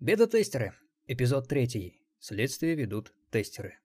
Бета-тестеры. 0.00 0.74
Эпизод 1.08 1.48
третий. 1.48 2.00
Следствие 2.20 2.76
ведут 2.76 3.12
тестеры. 3.32 3.78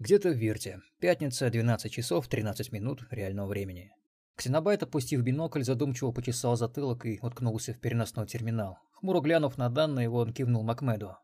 Где-то 0.00 0.30
в 0.30 0.36
Вирте. 0.36 0.80
Пятница, 0.98 1.48
12 1.50 1.92
часов 1.92 2.26
13 2.26 2.72
минут 2.72 3.04
реального 3.12 3.46
времени. 3.46 3.92
Ксенобайт, 4.34 4.82
опустив 4.82 5.22
бинокль, 5.22 5.62
задумчиво 5.62 6.10
почесал 6.10 6.56
затылок 6.56 7.06
и 7.06 7.20
уткнулся 7.22 7.74
в 7.74 7.78
переносной 7.78 8.26
терминал. 8.26 8.78
Хмуро 8.94 9.20
глянув 9.20 9.56
на 9.56 9.68
данные, 9.68 10.10
он 10.10 10.32
кивнул 10.32 10.64
Макмеду. 10.64 11.16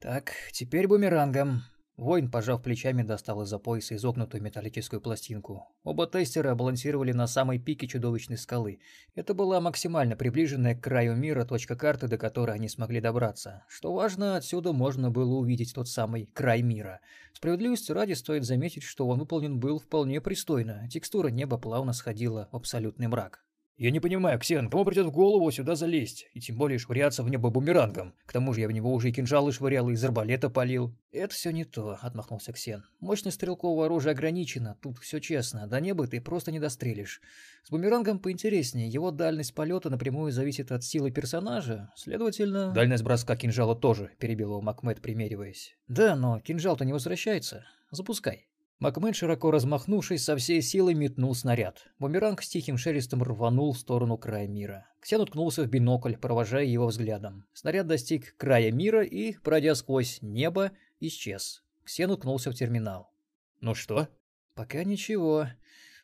«Так, 0.00 0.32
теперь 0.50 0.88
бумерангом. 0.88 1.62
Воин, 1.96 2.28
пожав 2.28 2.60
плечами, 2.60 3.02
достал 3.04 3.42
из-за 3.42 3.60
пояса 3.60 3.94
изогнутую 3.94 4.42
металлическую 4.42 5.00
пластинку. 5.00 5.68
Оба 5.84 6.08
тестера 6.08 6.56
балансировали 6.56 7.12
на 7.12 7.28
самой 7.28 7.60
пике 7.60 7.86
чудовищной 7.86 8.36
скалы. 8.36 8.80
Это 9.14 9.32
была 9.32 9.60
максимально 9.60 10.16
приближенная 10.16 10.74
к 10.74 10.82
краю 10.82 11.14
мира 11.14 11.44
точка 11.44 11.76
карты, 11.76 12.08
до 12.08 12.18
которой 12.18 12.56
они 12.56 12.68
смогли 12.68 13.00
добраться. 13.00 13.64
Что 13.68 13.92
важно, 13.92 14.36
отсюда 14.36 14.72
можно 14.72 15.12
было 15.12 15.34
увидеть 15.34 15.72
тот 15.72 15.88
самый 15.88 16.26
край 16.34 16.62
мира. 16.62 16.98
Справедливости 17.32 17.92
ради 17.92 18.14
стоит 18.14 18.42
заметить, 18.42 18.82
что 18.82 19.06
он 19.06 19.20
выполнен 19.20 19.60
был 19.60 19.78
вполне 19.78 20.20
пристойно. 20.20 20.88
Текстура 20.90 21.28
неба 21.28 21.58
плавно 21.58 21.92
сходила 21.92 22.48
в 22.50 22.56
абсолютный 22.56 23.06
мрак. 23.06 23.44
«Я 23.76 23.90
не 23.90 23.98
понимаю, 23.98 24.38
Ксен, 24.38 24.70
кому 24.70 24.84
придет 24.84 25.06
в 25.06 25.10
голову 25.10 25.50
сюда 25.50 25.74
залезть? 25.74 26.28
И 26.32 26.40
тем 26.40 26.56
более 26.56 26.78
швыряться 26.78 27.24
в 27.24 27.28
небо 27.28 27.50
бумерангом. 27.50 28.14
К 28.24 28.32
тому 28.32 28.52
же 28.52 28.60
я 28.60 28.68
в 28.68 28.72
него 28.72 28.92
уже 28.92 29.08
и 29.08 29.12
кинжалы 29.12 29.50
швырял, 29.50 29.90
и 29.90 29.94
из 29.94 30.04
арбалета 30.04 30.48
палил». 30.48 30.94
«Это 31.10 31.34
все 31.34 31.50
не 31.50 31.64
то»,— 31.64 31.98
отмахнулся 32.00 32.52
Ксен. 32.52 32.84
«Мощность 33.00 33.36
стрелкового 33.36 33.86
оружия 33.86 34.12
ограничена, 34.12 34.78
тут 34.80 34.98
все 34.98 35.18
честно. 35.18 35.66
До 35.66 35.80
неба 35.80 36.06
ты 36.06 36.20
просто 36.20 36.52
не 36.52 36.60
дострелишь. 36.60 37.20
С 37.64 37.70
бумерангом 37.70 38.20
поинтереснее, 38.20 38.88
его 38.88 39.10
дальность 39.10 39.54
полета 39.54 39.90
напрямую 39.90 40.30
зависит 40.30 40.70
от 40.70 40.84
силы 40.84 41.10
персонажа, 41.10 41.90
следовательно...» 41.96 42.72
«Дальность 42.72 43.02
броска 43.02 43.34
кинжала 43.34 43.74
тоже»,— 43.74 44.12
перебил 44.20 44.50
его 44.50 44.60
Макмед, 44.60 45.02
примериваясь. 45.02 45.76
«Да, 45.88 46.14
но 46.14 46.38
кинжал-то 46.38 46.84
не 46.84 46.92
возвращается. 46.92 47.66
Запускай». 47.90 48.46
Макмен, 48.80 49.14
широко 49.14 49.50
размахнувшись, 49.50 50.24
со 50.24 50.36
всей 50.36 50.60
силы 50.60 50.94
метнул 50.94 51.34
снаряд. 51.34 51.86
Бумеранг 51.98 52.42
с 52.42 52.48
тихим 52.48 52.76
шелестом 52.76 53.22
рванул 53.22 53.72
в 53.72 53.78
сторону 53.78 54.18
края 54.18 54.48
мира. 54.48 54.88
Ксен 55.00 55.20
уткнулся 55.20 55.62
в 55.62 55.68
бинокль, 55.68 56.16
провожая 56.16 56.64
его 56.64 56.86
взглядом. 56.86 57.46
Снаряд 57.52 57.86
достиг 57.86 58.36
края 58.36 58.72
мира 58.72 59.04
и, 59.04 59.34
пройдя 59.34 59.74
сквозь 59.74 60.18
небо, 60.22 60.72
исчез. 61.00 61.62
Ксен 61.84 62.10
уткнулся 62.10 62.50
в 62.50 62.54
терминал. 62.54 63.12
«Ну 63.60 63.74
что?» 63.74 64.08
«Пока 64.54 64.84
ничего. 64.84 65.48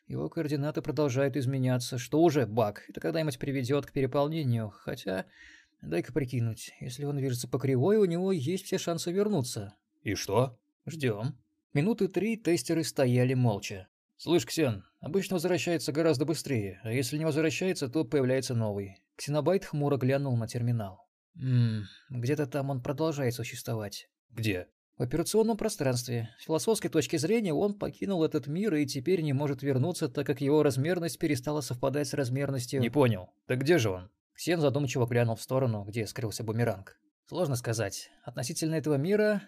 Его 0.07 0.29
координаты 0.29 0.81
продолжают 0.81 1.37
изменяться, 1.37 1.97
что 1.97 2.21
уже 2.21 2.45
баг. 2.45 2.83
Это 2.89 2.99
когда-нибудь 2.99 3.39
приведет 3.39 3.85
к 3.85 3.91
переполнению. 3.91 4.69
Хотя, 4.69 5.25
дай-ка 5.81 6.11
прикинуть, 6.11 6.73
если 6.79 7.05
он 7.05 7.17
движется 7.17 7.47
по 7.47 7.59
кривой, 7.59 7.97
у 7.97 8.05
него 8.05 8.31
есть 8.31 8.65
все 8.65 8.77
шансы 8.77 9.11
вернуться». 9.11 9.75
«И 10.03 10.15
что?» 10.15 10.59
«Ждем». 10.85 11.37
Минуты 11.73 12.07
три 12.07 12.35
тестеры 12.35 12.83
стояли 12.83 13.33
молча. 13.33 13.87
«Слышь, 14.17 14.45
Ксен, 14.45 14.83
обычно 14.99 15.35
возвращается 15.35 15.91
гораздо 15.91 16.25
быстрее, 16.25 16.79
а 16.83 16.91
если 16.91 17.17
не 17.17 17.25
возвращается, 17.25 17.87
то 17.87 18.03
появляется 18.03 18.53
новый». 18.53 19.01
Ксенобайт 19.15 19.65
хмуро 19.65 19.97
глянул 19.97 20.35
на 20.35 20.47
терминал. 20.47 21.07
«Ммм, 21.35 21.85
где-то 22.09 22.45
там 22.45 22.69
он 22.69 22.83
продолжает 22.83 23.33
существовать». 23.33 24.09
«Где?» 24.29 24.67
В 24.97 25.03
операционном 25.03 25.57
пространстве. 25.57 26.29
С 26.39 26.43
философской 26.43 26.89
точки 26.89 27.15
зрения 27.15 27.53
он 27.53 27.73
покинул 27.73 28.23
этот 28.23 28.45
мир 28.45 28.75
и 28.75 28.85
теперь 28.85 29.21
не 29.21 29.33
может 29.33 29.63
вернуться, 29.63 30.09
так 30.09 30.27
как 30.27 30.41
его 30.41 30.61
размерность 30.61 31.17
перестала 31.17 31.61
совпадать 31.61 32.09
с 32.09 32.13
размерностью... 32.13 32.81
Не 32.81 32.91
понял. 32.91 33.31
Так 33.47 33.61
где 33.61 33.79
же 33.79 33.89
он? 33.89 34.11
Ксен 34.35 34.59
задумчиво 34.59 35.07
глянул 35.07 35.35
в 35.35 35.41
сторону, 35.41 35.85
где 35.85 36.05
скрылся 36.05 36.43
бумеранг. 36.43 36.99
Сложно 37.25 37.55
сказать. 37.55 38.11
Относительно 38.23 38.75
этого 38.75 38.95
мира... 38.95 39.41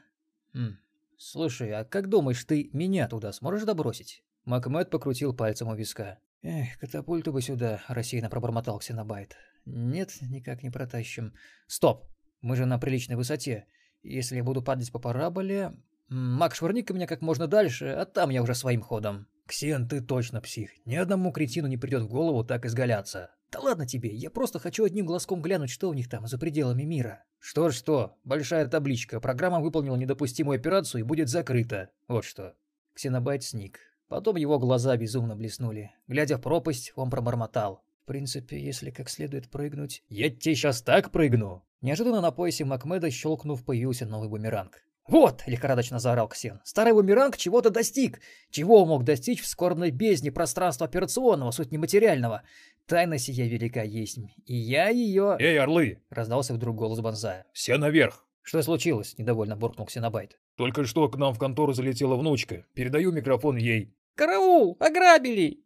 Хм, 0.53 0.77
«Слушай, 1.25 1.71
а 1.71 1.85
как 1.85 2.09
думаешь, 2.09 2.43
ты 2.43 2.69
меня 2.73 3.07
туда 3.07 3.31
сможешь 3.31 3.63
добросить?» 3.63 4.25
Макмед 4.43 4.89
покрутил 4.89 5.33
пальцем 5.33 5.69
у 5.69 5.73
виска. 5.73 6.19
«Эх, 6.41 6.77
катапульту 6.77 7.31
бы 7.31 7.41
сюда»,– 7.41 7.81
рассеянно 7.87 8.29
пробормотал 8.29 8.77
Ксенобайт. 8.79 9.37
«Нет, 9.63 10.17
никак 10.21 10.63
не 10.63 10.69
протащим». 10.69 11.33
«Стоп! 11.65 12.05
Мы 12.41 12.57
же 12.57 12.65
на 12.65 12.77
приличной 12.77 13.15
высоте. 13.15 13.67
Если 14.01 14.35
я 14.35 14.43
буду 14.43 14.61
падать 14.61 14.91
по 14.91 14.99
параболе... 14.99 15.71
Мак, 16.09 16.55
швырни-ка 16.55 16.93
меня 16.93 17.07
как 17.07 17.21
можно 17.21 17.47
дальше, 17.47 17.87
а 17.87 18.03
там 18.03 18.29
я 18.29 18.43
уже 18.43 18.53
своим 18.53 18.81
ходом». 18.81 19.27
«Ксен, 19.47 19.87
ты 19.87 20.01
точно 20.01 20.41
псих. 20.41 20.71
Ни 20.85 20.95
одному 20.95 21.31
кретину 21.31 21.67
не 21.67 21.77
придет 21.77 22.01
в 22.01 22.09
голову 22.09 22.43
так 22.43 22.65
изгаляться». 22.65 23.31
«Да 23.53 23.59
ладно 23.59 23.85
тебе, 23.85 24.09
я 24.09 24.31
просто 24.31 24.57
хочу 24.57 24.83
одним 24.83 25.05
глазком 25.05 25.39
глянуть, 25.39 25.69
что 25.69 25.87
у 25.87 25.93
них 25.93 26.09
там 26.09 26.25
за 26.25 26.39
пределами 26.39 26.81
мира». 26.83 27.23
Что-что, 27.37 28.15
большая 28.23 28.65
табличка, 28.67 29.19
программа 29.19 29.59
выполнила 29.59 29.95
недопустимую 29.95 30.55
операцию 30.55 31.01
и 31.01 31.03
будет 31.03 31.29
закрыта. 31.29 31.91
Вот 32.07 32.25
что. 32.25 32.55
Ксенобайт 32.95 33.43
сник. 33.43 33.79
Потом 34.07 34.37
его 34.37 34.57
глаза 34.57 34.97
безумно 34.97 35.35
блеснули. 35.35 35.91
Глядя 36.07 36.37
в 36.37 36.41
пропасть, 36.41 36.93
он 36.95 37.11
пробормотал. 37.11 37.83
В 38.01 38.07
принципе, 38.07 38.59
если 38.59 38.89
как 38.89 39.07
следует 39.07 39.51
прыгнуть... 39.51 40.03
Я 40.09 40.31
тебе 40.31 40.55
сейчас 40.55 40.81
так 40.81 41.11
прыгну! 41.11 41.63
Неожиданно 41.81 42.21
на 42.21 42.31
поясе 42.31 42.65
Макмеда, 42.65 43.11
щелкнув, 43.11 43.63
появился 43.63 44.07
новый 44.07 44.29
бумеранг. 44.29 44.83
«Вот!»— 45.07 45.43
лихорадочно 45.47 45.99
заорал 45.99 46.29
Ксен. 46.29 46.61
«Старый 46.63 46.93
бумеранг 46.93 47.37
чего-то 47.37 47.69
достиг! 47.69 48.21
Чего 48.51 48.81
он 48.83 48.89
мог 48.89 49.03
достичь 49.03 49.41
в 49.41 49.47
скорбной 49.47 49.91
бездне 49.91 50.31
пространства 50.31 50.87
операционного, 50.87 51.51
суть 51.51 51.71
нематериального? 51.71 52.43
Тайна 52.85 53.17
сия 53.17 53.47
велика 53.47 53.83
есть, 53.83 54.17
и 54.45 54.55
я 54.55 54.89
ее...» 54.89 55.35
«Эй, 55.39 55.59
орлы!»— 55.59 56.01
раздался 56.09 56.53
вдруг 56.53 56.77
голос 56.77 56.99
Бонзая. 57.01 57.45
«Все 57.51 57.77
наверх!» 57.77 58.25
«Что 58.41 58.61
случилось?»— 58.61 59.15
недовольно 59.17 59.55
буркнул 59.55 59.87
Ксенобайт. 59.87 60.39
«Только 60.55 60.85
что 60.85 61.07
к 61.09 61.17
нам 61.17 61.33
в 61.33 61.39
контору 61.39 61.73
залетела 61.73 62.15
внучка. 62.15 62.65
Передаю 62.73 63.11
микрофон 63.11 63.57
ей». 63.57 63.95
«Караул! 64.15 64.77
Ограбили!» 64.79 65.63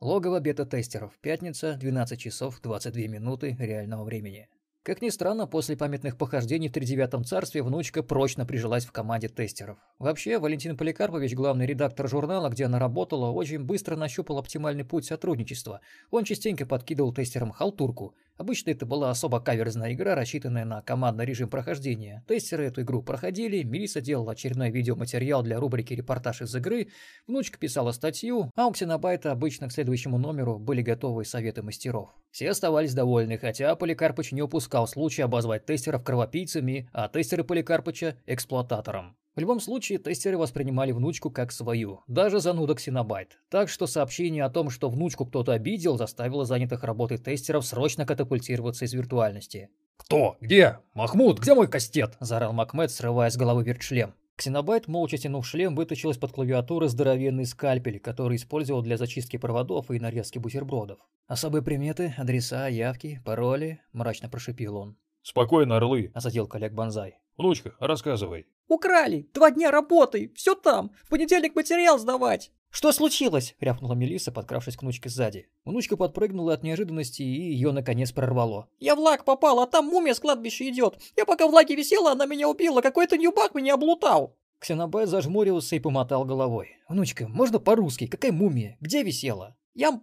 Логово 0.00 0.40
бета-тестеров. 0.40 1.16
Пятница, 1.20 1.74
12 1.74 2.18
часов 2.18 2.60
22 2.60 3.02
минуты 3.02 3.56
реального 3.58 4.02
времени. 4.02 4.48
Как 4.84 5.00
ни 5.00 5.10
странно, 5.10 5.46
после 5.46 5.76
памятных 5.76 6.18
похождений 6.18 6.68
в 6.68 6.72
Тридевятом 6.72 7.24
царстве 7.24 7.62
внучка 7.62 8.02
прочно 8.02 8.44
прижилась 8.44 8.84
в 8.84 8.90
команде 8.90 9.28
тестеров. 9.28 9.78
Вообще, 10.00 10.40
Валентин 10.40 10.76
Поликарпович, 10.76 11.34
главный 11.34 11.66
редактор 11.66 12.08
журнала, 12.08 12.48
где 12.48 12.64
она 12.64 12.80
работала, 12.80 13.30
очень 13.30 13.60
быстро 13.60 13.94
нащупал 13.94 14.38
оптимальный 14.38 14.84
путь 14.84 15.04
сотрудничества. 15.04 15.82
Он 16.10 16.24
частенько 16.24 16.66
подкидывал 16.66 17.14
тестерам 17.14 17.52
халтурку. 17.52 18.16
Обычно 18.36 18.70
это 18.70 18.86
была 18.86 19.10
особо 19.10 19.40
каверзная 19.40 19.92
игра, 19.92 20.14
рассчитанная 20.14 20.64
на 20.64 20.82
командный 20.82 21.24
режим 21.24 21.48
прохождения. 21.48 22.24
Тестеры 22.26 22.66
эту 22.66 22.82
игру 22.82 23.02
проходили, 23.02 23.62
Мелисса 23.62 24.00
делала 24.00 24.32
очередной 24.32 24.70
видеоматериал 24.70 25.42
для 25.42 25.60
рубрики 25.60 25.94
«Репортаж 25.94 26.42
из 26.42 26.54
игры», 26.54 26.88
внучка 27.26 27.58
писала 27.58 27.92
статью, 27.92 28.50
а 28.56 28.66
у 28.66 28.72
Ксенобайта 28.72 29.32
обычно 29.32 29.68
к 29.68 29.72
следующему 29.72 30.18
номеру 30.18 30.58
были 30.58 30.82
готовы 30.82 31.24
советы 31.24 31.62
мастеров. 31.62 32.10
Все 32.30 32.50
оставались 32.50 32.94
довольны, 32.94 33.38
хотя 33.38 33.76
Поликарпыч 33.76 34.32
не 34.32 34.42
упускал 34.42 34.88
случая 34.88 35.24
обозвать 35.24 35.66
тестеров 35.66 36.02
кровопийцами, 36.02 36.88
а 36.92 37.08
тестеры 37.08 37.44
Поликарпыча– 37.44 38.16
эксплуататором. 38.26 39.16
В 39.34 39.40
любом 39.40 39.60
случае, 39.60 39.98
тестеры 39.98 40.36
воспринимали 40.36 40.92
внучку 40.92 41.30
как 41.30 41.52
свою, 41.52 42.00
даже 42.06 42.38
зануда 42.38 42.74
Ксенобайт. 42.74 43.38
Так 43.48 43.70
что 43.70 43.86
сообщение 43.86 44.44
о 44.44 44.50
том, 44.50 44.68
что 44.68 44.90
внучку 44.90 45.24
кто-то 45.24 45.52
обидел, 45.52 45.96
заставило 45.96 46.44
занятых 46.44 46.84
работой 46.84 47.16
тестеров 47.16 47.64
срочно 47.64 48.04
катапультироваться 48.04 48.84
из 48.84 48.92
виртуальности. 48.92 49.70
«Кто? 49.96 50.36
Где? 50.42 50.80
Махмуд, 50.92 51.40
где 51.40 51.54
мой 51.54 51.66
кастет?»– 51.66 52.16
заорал 52.20 52.52
Макмед, 52.52 52.90
срывая 52.90 53.30
с 53.30 53.36
головы 53.38 53.64
вертшлем. 53.64 54.14
Ксенобайт, 54.36 54.86
молча 54.86 55.16
тянув 55.16 55.46
шлем, 55.46 55.74
вытащил 55.76 56.10
из-под 56.10 56.32
клавиатуры 56.32 56.88
здоровенный 56.88 57.46
скальпель, 57.46 58.00
который 58.00 58.36
использовал 58.36 58.82
для 58.82 58.98
зачистки 58.98 59.38
проводов 59.38 59.90
и 59.90 59.98
нарезки 59.98 60.38
бутербродов. 60.38 60.98
«Особые 61.26 61.62
приметы, 61.62 62.14
адреса, 62.18 62.66
явки, 62.66 63.22
пароли»,– 63.24 63.80
мрачно 63.92 64.28
прошипел 64.28 64.76
он. 64.76 64.96
«Спокойно, 65.22 65.76
орлы»,– 65.76 66.10
осадил 66.14 66.48
коллег 66.48 66.72
Бонзай. 66.72 67.18
«Внучка, 67.38 67.74
рассказывай». 67.78 68.46
«Украли! 68.72 69.28
Два 69.34 69.50
дня 69.50 69.70
работы! 69.70 70.32
Все 70.34 70.54
там! 70.54 70.92
В 71.04 71.10
понедельник 71.10 71.54
материал 71.54 71.98
сдавать!» 71.98 72.50
«Что 72.70 72.90
случилось?»— 72.90 73.54
рявкнула 73.60 73.92
Мелисса, 73.92 74.32
подкравшись 74.32 74.76
к 74.76 74.82
внучке 74.82 75.10
сзади. 75.10 75.46
Внучка 75.66 75.98
подпрыгнула 75.98 76.54
от 76.54 76.62
неожиданности, 76.62 77.20
и 77.20 77.52
ее 77.52 77.72
наконец 77.72 78.12
прорвало. 78.12 78.70
«Я 78.80 78.96
в 78.96 78.98
лаг 78.98 79.26
попал, 79.26 79.60
а 79.60 79.66
там 79.66 79.88
мумия 79.88 80.14
с 80.14 80.20
кладбища 80.20 80.66
идет. 80.70 80.96
Я 81.18 81.26
пока 81.26 81.48
в 81.48 81.52
лаге 81.52 81.76
висела, 81.76 82.12
она 82.12 82.24
меня 82.24 82.48
убила, 82.48 82.80
какой-то 82.80 83.18
ньюбак 83.18 83.54
меня 83.54 83.74
облутал!» 83.74 84.38
Ксенобай 84.58 85.04
зажмурился 85.04 85.76
и 85.76 85.78
помотал 85.78 86.24
головой. 86.24 86.78
«Внучка, 86.88 87.28
можно 87.28 87.58
по-русски? 87.58 88.06
Какая 88.06 88.32
мумия? 88.32 88.78
Где 88.80 89.02
висела?» 89.02 89.54
«Я... 89.74 90.00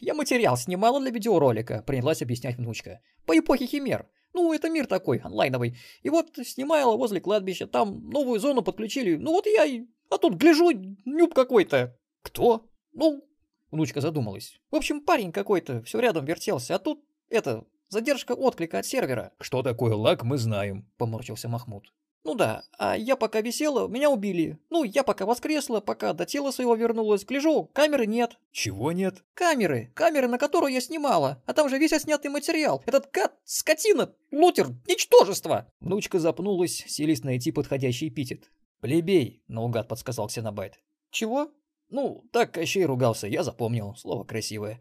я 0.00 0.14
материал 0.14 0.56
снимала 0.56 0.98
для 1.00 1.12
видеоролика»,— 1.12 1.84
принялась 1.86 2.20
объяснять 2.20 2.56
внучка. 2.56 2.98
«По 3.26 3.38
эпохе 3.38 3.66
химер. 3.66 4.08
Ну, 4.38 4.52
это 4.52 4.70
мир 4.70 4.86
такой, 4.86 5.18
онлайновый. 5.18 5.76
И 6.02 6.10
вот 6.10 6.28
снимала 6.44 6.96
возле 6.96 7.20
кладбища, 7.20 7.66
там 7.66 8.08
новую 8.08 8.38
зону 8.38 8.62
подключили. 8.62 9.16
Ну 9.16 9.32
вот 9.32 9.46
я. 9.46 9.84
А 10.10 10.18
тут 10.18 10.34
гляжу, 10.34 10.70
нюб 11.04 11.34
какой-то. 11.34 11.98
Кто? 12.22 12.64
Ну, 12.92 13.24
внучка 13.72 14.00
задумалась. 14.00 14.60
В 14.70 14.76
общем, 14.76 15.00
парень 15.00 15.32
какой-то 15.32 15.82
все 15.82 15.98
рядом 15.98 16.24
вертелся, 16.24 16.76
а 16.76 16.78
тут 16.78 17.04
это... 17.28 17.64
Задержка 17.90 18.32
отклика 18.32 18.78
от 18.78 18.86
сервера. 18.86 19.32
Что 19.40 19.62
такое 19.62 19.94
лаг, 19.94 20.22
мы 20.22 20.36
знаем, 20.36 20.88
поморщился 20.98 21.48
Махмуд. 21.48 21.92
Ну 22.24 22.34
да, 22.34 22.64
а 22.78 22.96
я 22.96 23.16
пока 23.16 23.40
висела, 23.40 23.88
меня 23.88 24.10
убили. 24.10 24.58
Ну, 24.70 24.84
я 24.84 25.02
пока 25.02 25.24
воскресла, 25.24 25.80
пока 25.80 26.12
до 26.12 26.26
тела 26.26 26.50
своего 26.50 26.74
вернулась. 26.74 27.24
Гляжу, 27.24 27.70
камеры 27.72 28.06
нет. 28.06 28.38
Чего 28.50 28.92
нет? 28.92 29.24
Камеры. 29.34 29.92
Камеры, 29.94 30.28
на 30.28 30.36
которую 30.36 30.72
я 30.72 30.80
снимала. 30.80 31.42
А 31.46 31.54
там 31.54 31.68
же 31.68 31.78
весь 31.78 31.92
отснятый 31.92 32.30
материал. 32.30 32.82
Этот 32.86 33.10
гад, 33.12 33.34
скотина, 33.44 34.14
лутер, 34.30 34.68
ничтожество. 34.86 35.72
Внучка 35.80 36.18
запнулась, 36.18 36.84
селись 36.86 37.22
найти 37.22 37.52
подходящий 37.52 38.08
эпитет. 38.08 38.50
«Плебей»,— 38.80 39.42
наугад 39.48 39.88
подсказал 39.88 40.28
Ксенобайт. 40.28 40.80
«Чего?» 41.10 41.50
«Ну, 41.88 42.24
так 42.32 42.52
Кощей 42.52 42.84
ругался, 42.84 43.26
я 43.26 43.42
запомнил. 43.42 43.94
Слово 43.96 44.24
красивое. 44.24 44.80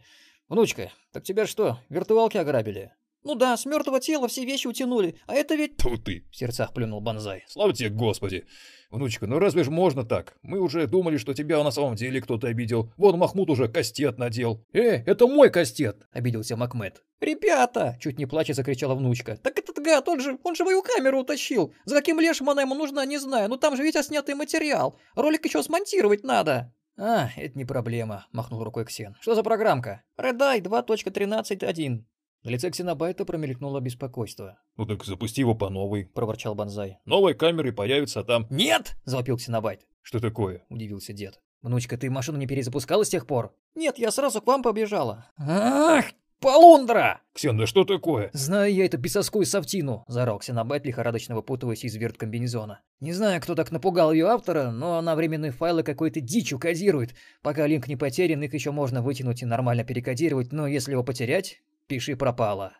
Внучка, 0.50 0.92
так 1.12 1.24
тебя 1.24 1.48
что, 1.48 1.80
виртуалки 1.90 2.38
ограбили?» 2.38 2.94
«Ну 3.24 3.36
да, 3.36 3.58
с 3.58 3.66
мертвого 3.66 4.00
тела 4.00 4.28
все 4.28 4.46
вещи 4.46 4.68
утянули, 4.68 5.18
а 5.28 5.34
это 5.34 5.56
ведь...» 5.56 5.78
Тьфу 5.78 5.98
ты! 5.98 6.26
В 6.32 6.36
сердцах 6.36 6.74
плюнул 6.74 7.02
Бонзай. 7.02 7.44
Слава 7.48 7.74
тебе, 7.74 7.90
Господи! 7.90 8.46
Внучка, 8.90 9.28
ну 9.28 9.40
разве 9.40 9.64
ж 9.64 9.70
можно 9.70 10.06
так? 10.06 10.38
Мы 10.44 10.60
уже 10.60 10.88
думали, 10.88 11.18
что 11.18 11.34
тебя 11.34 11.62
на 11.64 11.72
самом 11.72 11.96
деле 11.96 12.22
кто-то 12.22 12.48
обидел. 12.48 12.94
Вон 12.96 13.18
Махмуд 13.18 13.50
уже 13.50 13.68
кастет 13.68 14.18
надел. 14.18 14.64
Э, 14.72 15.04
это 15.06 15.28
мой 15.28 15.50
кастет! 15.50 16.08
Обиделся 16.12 16.56
Макмед. 16.56 17.04
«Ребята!»— 17.20 17.98
чуть 18.00 18.20
не 18.20 18.28
плача 18.28 18.54
закричала 18.54 18.94
внучка. 18.94 19.38
«Так 19.38 19.58
этот 19.58 19.80
гад, 19.80 20.08
он 20.08 20.20
же, 20.20 20.38
он 20.44 20.56
же 20.56 20.64
мою 20.64 20.84
камеру 20.84 21.22
утащил! 21.22 21.74
За 21.86 21.96
каким 21.96 22.20
лешим 22.20 22.50
она 22.50 22.62
ему 22.62 22.76
нужна, 22.76 23.06
не 23.06 23.18
знаю, 23.18 23.50
но 23.50 23.58
там 23.58 23.76
же 23.76 23.84
ведь 23.84 23.96
отснятый 23.96 24.36
материал. 24.36 25.00
Ролик 25.16 25.44
еще 25.46 25.64
смонтировать 25.64 26.24
надо!» 26.24 26.74
«А, 26.96 27.30
это 27.36 27.58
не 27.58 27.66
проблема»,— 27.66 28.28
махнул 28.32 28.64
рукой 28.64 28.86
Ксен. 28.86 29.16
«Что 29.20 29.34
за 29.34 29.44
программка?» 29.44 30.04
«Редай 30.18 30.62
2.13.1». 30.62 32.04
На 32.48 32.52
лице 32.52 32.70
Ксенобайта 32.70 33.26
промелькнуло 33.26 33.82
беспокойство. 33.82 34.58
«Ну 34.78 34.86
так 34.86 35.04
запусти 35.04 35.42
его 35.42 35.54
по 35.54 35.70
новой»,— 35.70 36.06
проворчал 36.16 36.56
Бонзай. 36.56 36.98
«Новые 37.04 37.36
камеры 37.36 37.74
появятся 37.74 38.24
там». 38.24 38.48
«Нет!»— 38.50 38.96
завопил 39.04 39.36
Ксенобайт. 39.36 39.82
«Что 40.02 40.22
такое?»— 40.22 40.64
удивился 40.70 41.12
дед. 41.12 41.42
«Внучка, 41.62 41.98
ты 41.98 42.10
машину 42.10 42.38
не 42.38 42.48
перезапускала 42.48 43.04
с 43.04 43.10
тех 43.10 43.28
пор?» 43.28 43.54
«Нет, 43.76 43.98
я 43.98 44.12
сразу 44.12 44.42
к 44.42 44.48
вам 44.48 44.64
побежала». 44.64 45.26
«Ах, 45.38 46.06
полундра!» 46.40 47.20
«Ксен, 47.34 47.58
да 47.58 47.68
что 47.68 47.84
такое?» 47.84 48.30
«Знаю 48.32 48.74
я 48.74 48.86
эту 48.86 48.98
бесовскую 48.98 49.46
софтину»,— 49.46 50.06
заорал 50.08 50.40
Ксенобайт, 50.40 50.86
лихорадочно 50.86 51.36
выпутываясь 51.36 51.84
из 51.84 51.98
верт 51.98 52.16
комбинезона. 52.16 52.80
«Не 53.02 53.12
знаю, 53.12 53.42
кто 53.42 53.56
так 53.56 53.72
напугал 53.72 54.14
ее 54.14 54.28
автора, 54.28 54.72
но 54.72 54.98
она 54.98 55.18
временные 55.18 55.52
файлы 55.52 55.84
какой-то 55.84 56.22
дичью 56.22 56.60
кодирует. 56.60 57.14
Пока 57.42 57.68
линк 57.68 57.90
не 57.90 57.98
потерян, 57.98 58.42
их 58.42 58.54
еще 58.54 58.72
можно 58.72 59.02
вытянуть 59.02 59.42
и 59.42 59.46
нормально 59.46 59.84
перекодировать, 59.84 60.54
но 60.54 60.66
если 60.66 60.94
его 60.94 61.04
потерять, 61.04 61.62
пиши 61.88 62.16
пропало». 62.16 62.74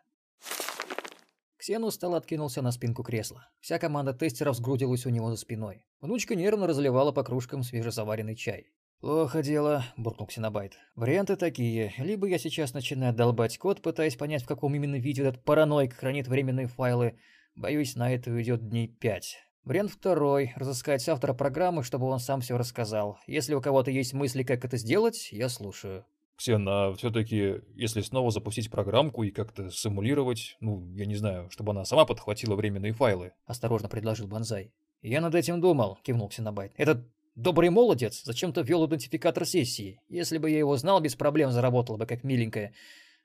Ксен 1.58 1.84
устало 1.84 2.18
откинулся 2.18 2.62
на 2.62 2.72
спинку 2.72 3.04
кресла. 3.04 3.50
Вся 3.60 3.80
команда 3.80 4.14
тестеров 4.14 4.56
сгрудилась 4.56 5.06
у 5.06 5.10
него 5.10 5.30
за 5.30 5.36
спиной. 5.36 5.86
Внучка 6.00 6.36
нервно 6.36 6.68
разливала 6.68 7.12
по 7.12 7.24
кружкам 7.24 7.64
свежезаваренный 7.64 8.36
чай. 8.36 8.72
«Плохо 9.02 9.44
дело»,— 9.44 9.84
буркнул 9.98 10.28
Ксенобайт. 10.28 10.74
«Варианты 10.96 11.36
такие. 11.36 11.94
Либо 11.98 12.28
я 12.28 12.40
сейчас 12.40 12.74
начинаю 12.74 13.14
долбать 13.14 13.58
код, 13.58 13.82
пытаясь 13.82 14.16
понять, 14.16 14.44
в 14.44 14.48
каком 14.48 14.74
именно 14.74 14.96
виде 14.96 15.22
этот 15.24 15.44
параноик 15.44 15.94
хранит 15.94 16.28
временные 16.28 16.68
файлы. 16.68 17.20
Боюсь, 17.56 17.96
на 17.96 18.12
это 18.12 18.32
уйдет 18.32 18.70
дней 18.70 18.88
пять. 18.88 19.38
Вариант 19.64 19.92
второй— 19.92 20.54
разыскать 20.56 21.08
автора 21.10 21.34
программы, 21.34 21.84
чтобы 21.84 22.08
он 22.08 22.20
сам 22.20 22.42
все 22.42 22.58
рассказал. 22.58 23.20
Если 23.28 23.54
у 23.54 23.62
кого-то 23.62 23.92
есть 23.92 24.14
мысли, 24.14 24.44
как 24.44 24.66
это 24.66 24.78
сделать, 24.78 25.30
я 25.32 25.50
слушаю». 25.50 26.06
Ксен, 26.38 26.68
а 26.70 26.94
все-таки, 26.94 27.62
если 27.76 28.02
снова 28.02 28.30
запустить 28.30 28.70
программку 28.70 29.24
и 29.24 29.32
как-то 29.32 29.72
симулировать, 29.72 30.56
ну, 30.60 30.88
я 30.94 31.08
не 31.08 31.16
знаю, 31.16 31.50
чтобы 31.50 31.72
она 31.72 31.84
сама 31.84 32.06
подхватила 32.06 32.56
временные 32.56 32.94
файлы. 32.94 33.34
Осторожно 33.46 33.90
предложил 33.90 34.28
Бонзай. 34.28 34.72
Я 35.02 35.20
над 35.20 35.34
этим 35.34 35.60
думал, 35.60 35.98
кивнул 36.04 36.30
Ксенобайт. 36.30 36.74
Этот 36.78 37.08
добрый 37.36 37.72
молодец 37.72 38.22
зачем-то 38.24 38.62
ввел 38.62 38.86
идентификатор 38.86 39.46
сессии. 39.46 40.00
Если 40.10 40.38
бы 40.38 40.52
я 40.52 40.60
его 40.60 40.78
знал, 40.78 41.02
без 41.02 41.16
проблем 41.16 41.52
заработала 41.52 41.98
бы 41.98 42.06
как 42.06 42.24
миленькая. 42.24 42.74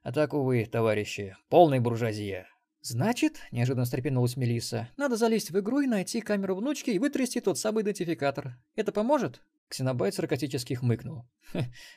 А 0.02 0.12
так, 0.12 0.32
увы, 0.32 0.64
товарищи, 0.64 1.36
полная 1.50 1.80
буржуазия. 1.80 2.48
«Значит»,— 2.80 3.38
неожиданно 3.52 3.84
встрепенулась 3.84 4.36
Мелисса,— 4.36 4.88
«надо 4.96 5.16
залезть 5.16 5.52
в 5.52 5.60
игру 5.60 5.82
и 5.82 5.86
найти 5.86 6.20
камеру 6.20 6.56
внучки 6.56 6.90
и 6.90 6.98
вытрясти 6.98 7.40
тот 7.40 7.56
самый 7.56 7.84
идентификатор. 7.84 8.58
Это 8.74 8.90
поможет?» 8.90 9.40
Ксенобайт 9.72 10.14
саркастически 10.14 10.74
хмыкнул. 10.74 11.24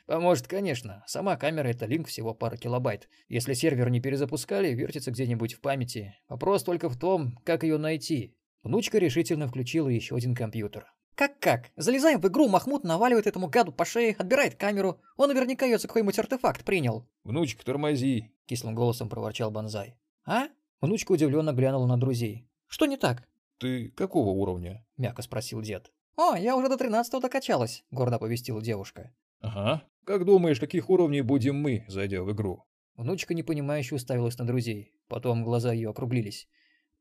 «Поможет, 0.05 0.47
конечно. 0.47 1.03
Сама 1.07 1.35
камера— 1.35 1.67
это 1.67 1.85
линк 1.85 2.07
всего 2.07 2.33
пара 2.33 2.55
килобайт. 2.55 3.09
Если 3.27 3.53
сервер 3.53 3.89
не 3.89 3.99
перезапускали, 3.99 4.69
вертится 4.69 5.11
где-нибудь 5.11 5.55
в 5.55 5.59
памяти. 5.59 6.15
Вопрос 6.29 6.63
только 6.63 6.87
в 6.87 6.97
том, 6.97 7.37
как 7.43 7.63
ее 7.63 7.77
найти». 7.77 8.33
Внучка 8.63 8.97
решительно 8.97 9.49
включила 9.49 9.89
еще 9.89 10.15
один 10.15 10.35
компьютер. 10.35 10.87
«Как-как? 11.15 11.71
Залезаем 11.75 12.21
в 12.21 12.27
игру, 12.29 12.47
Махмуд 12.47 12.85
наваливает 12.85 13.27
этому 13.27 13.49
гаду 13.49 13.73
по 13.73 13.83
шее, 13.83 14.15
отбирает 14.17 14.55
камеру. 14.55 15.01
Он 15.17 15.27
наверняка 15.27 15.65
ее 15.65 15.77
за 15.77 15.89
какой-нибудь 15.89 16.17
артефакт 16.17 16.63
принял». 16.63 17.05
«Внучка, 17.25 17.65
тормози!»— 17.65 18.31
кислым 18.45 18.73
голосом 18.73 19.09
проворчал 19.09 19.51
Бонзай. 19.51 19.97
«А?» 20.25 20.47
Внучка 20.79 21.11
удивленно 21.11 21.51
глянула 21.51 21.87
на 21.87 21.99
друзей. 21.99 22.47
«Что 22.67 22.85
не 22.85 22.95
так?» 22.95 23.27
«Ты 23.57 23.89
какого 23.89 24.29
уровня?»— 24.29 24.85
мягко 24.97 25.21
спросил 25.23 25.61
дед. 25.61 25.91
«О, 26.15 26.35
я 26.35 26.55
уже 26.55 26.69
до 26.69 26.77
тринадцатого 26.77 27.21
докачалась»,— 27.21 27.83
гордо 27.91 28.19
повестила 28.19 28.61
девушка. 28.61 29.13
«Ага. 29.41 29.83
Как 30.05 30.23
думаешь, 30.23 30.59
каких 30.59 30.89
уровней 30.89 31.21
будем 31.21 31.55
мы, 31.55 31.85
зайдя 31.87 32.23
в 32.23 32.31
игру?» 32.31 32.63
Внучка 32.95 33.33
непонимающе 33.33 33.95
уставилась 33.95 34.37
на 34.37 34.45
друзей. 34.45 34.93
Потом 35.09 35.43
глаза 35.43 35.73
ее 35.73 35.89
округлились. 35.89 36.47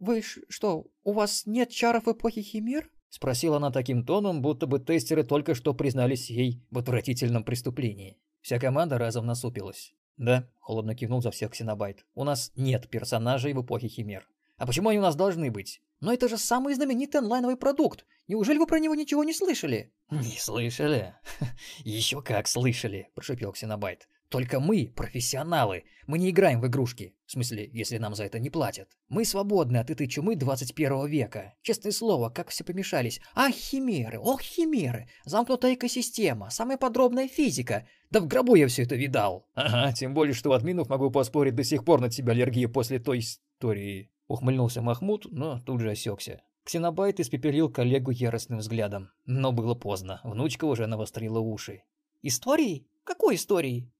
«Вы 0.00 0.22
что, 0.22 0.86
у 1.04 1.12
вас 1.12 1.46
нет 1.46 1.70
чаров 1.70 2.08
эпохи 2.08 2.42
Химер?» 2.42 2.90
Спросила 3.08 3.58
она 3.58 3.70
таким 3.70 4.04
тоном, 4.04 4.42
будто 4.42 4.66
бы 4.66 4.80
тестеры 4.80 5.22
только 5.22 5.54
что 5.54 5.72
признались 5.72 6.30
ей 6.30 6.66
в 6.72 6.78
отвратительном 6.78 7.44
преступлении. 7.44 8.18
Вся 8.40 8.58
команда 8.58 8.98
разом 8.98 9.24
насупилась. 9.26 9.94
«Да»,— 10.16 10.48
холодно 10.58 10.96
кивнул 10.96 11.22
за 11.22 11.30
всех 11.30 11.52
Ксенобайт,— 11.52 12.04
«у 12.14 12.24
нас 12.24 12.50
нет 12.56 12.88
персонажей 12.90 13.52
в 13.52 13.62
эпохе 13.62 13.86
Химер. 13.86 14.28
А 14.56 14.66
почему 14.66 14.88
они 14.88 14.98
у 14.98 15.02
нас 15.02 15.14
должны 15.14 15.52
быть?» 15.52 15.80
«Но 16.00 16.12
это 16.12 16.28
же 16.28 16.38
самый 16.38 16.74
знаменитый 16.74 17.20
онлайновый 17.20 17.56
продукт. 17.56 18.04
Неужели 18.26 18.58
вы 18.58 18.66
про 18.66 18.78
него 18.78 18.94
ничего 18.94 19.24
не 19.24 19.34
слышали?» 19.34 19.92
«Не 20.10 20.38
слышали? 20.38 21.14
Еще 21.84 22.22
как 22.22 22.48
слышали»,— 22.48 23.08
прошипел 23.14 23.52
Ксенобайт. 23.52 24.08
«Только 24.28 24.60
мы 24.60 24.92
профессионалы. 24.94 25.84
Мы 26.06 26.18
не 26.18 26.30
играем 26.30 26.60
в 26.60 26.66
игрушки. 26.66 27.14
В 27.26 27.32
смысле, 27.32 27.68
если 27.72 27.98
нам 27.98 28.14
за 28.14 28.24
это 28.24 28.38
не 28.38 28.50
платят. 28.50 28.88
Мы 29.08 29.24
свободны 29.24 29.76
от 29.76 29.90
этой 29.90 30.08
чумы 30.08 30.36
21 30.36 31.06
века. 31.06 31.54
Честное 31.62 31.92
слово, 31.92 32.30
как 32.30 32.48
все 32.48 32.64
помешались. 32.64 33.20
Ах, 33.34 33.52
химеры, 33.52 34.18
ох, 34.18 34.40
химеры. 34.42 35.08
Замкнутая 35.24 35.74
экосистема, 35.74 36.50
самая 36.50 36.78
подробная 36.78 37.28
физика. 37.28 37.86
Да 38.10 38.20
в 38.20 38.26
гробу 38.26 38.54
я 38.54 38.66
все 38.68 38.82
это 38.82 38.96
видал». 38.96 39.46
«Ага, 39.54 39.92
тем 39.92 40.14
более, 40.14 40.34
что 40.34 40.50
у 40.50 40.52
админов 40.54 40.88
могу 40.88 41.10
поспорить, 41.10 41.54
до 41.54 41.64
сих 41.64 41.84
пор 41.84 42.00
на 42.00 42.10
тебя 42.10 42.32
аллергия 42.32 42.68
после 42.68 42.98
той 42.98 43.20
истории». 43.20 44.10
Ухмыльнулся 44.28 44.82
Махмуд, 44.82 45.26
но 45.30 45.60
тут 45.60 45.80
же 45.80 45.90
осекся. 45.90 46.42
Ксенобайт 46.64 47.20
испепелил 47.20 47.70
коллегу 47.70 48.10
яростным 48.10 48.60
взглядом. 48.60 49.10
Но 49.26 49.52
было 49.52 49.74
поздно, 49.74 50.20
внучка 50.24 50.64
уже 50.64 50.86
навострила 50.86 51.38
уши. 51.38 51.82
«Истории? 52.22 52.88
Какой 53.04 53.34
истории?» 53.34 53.90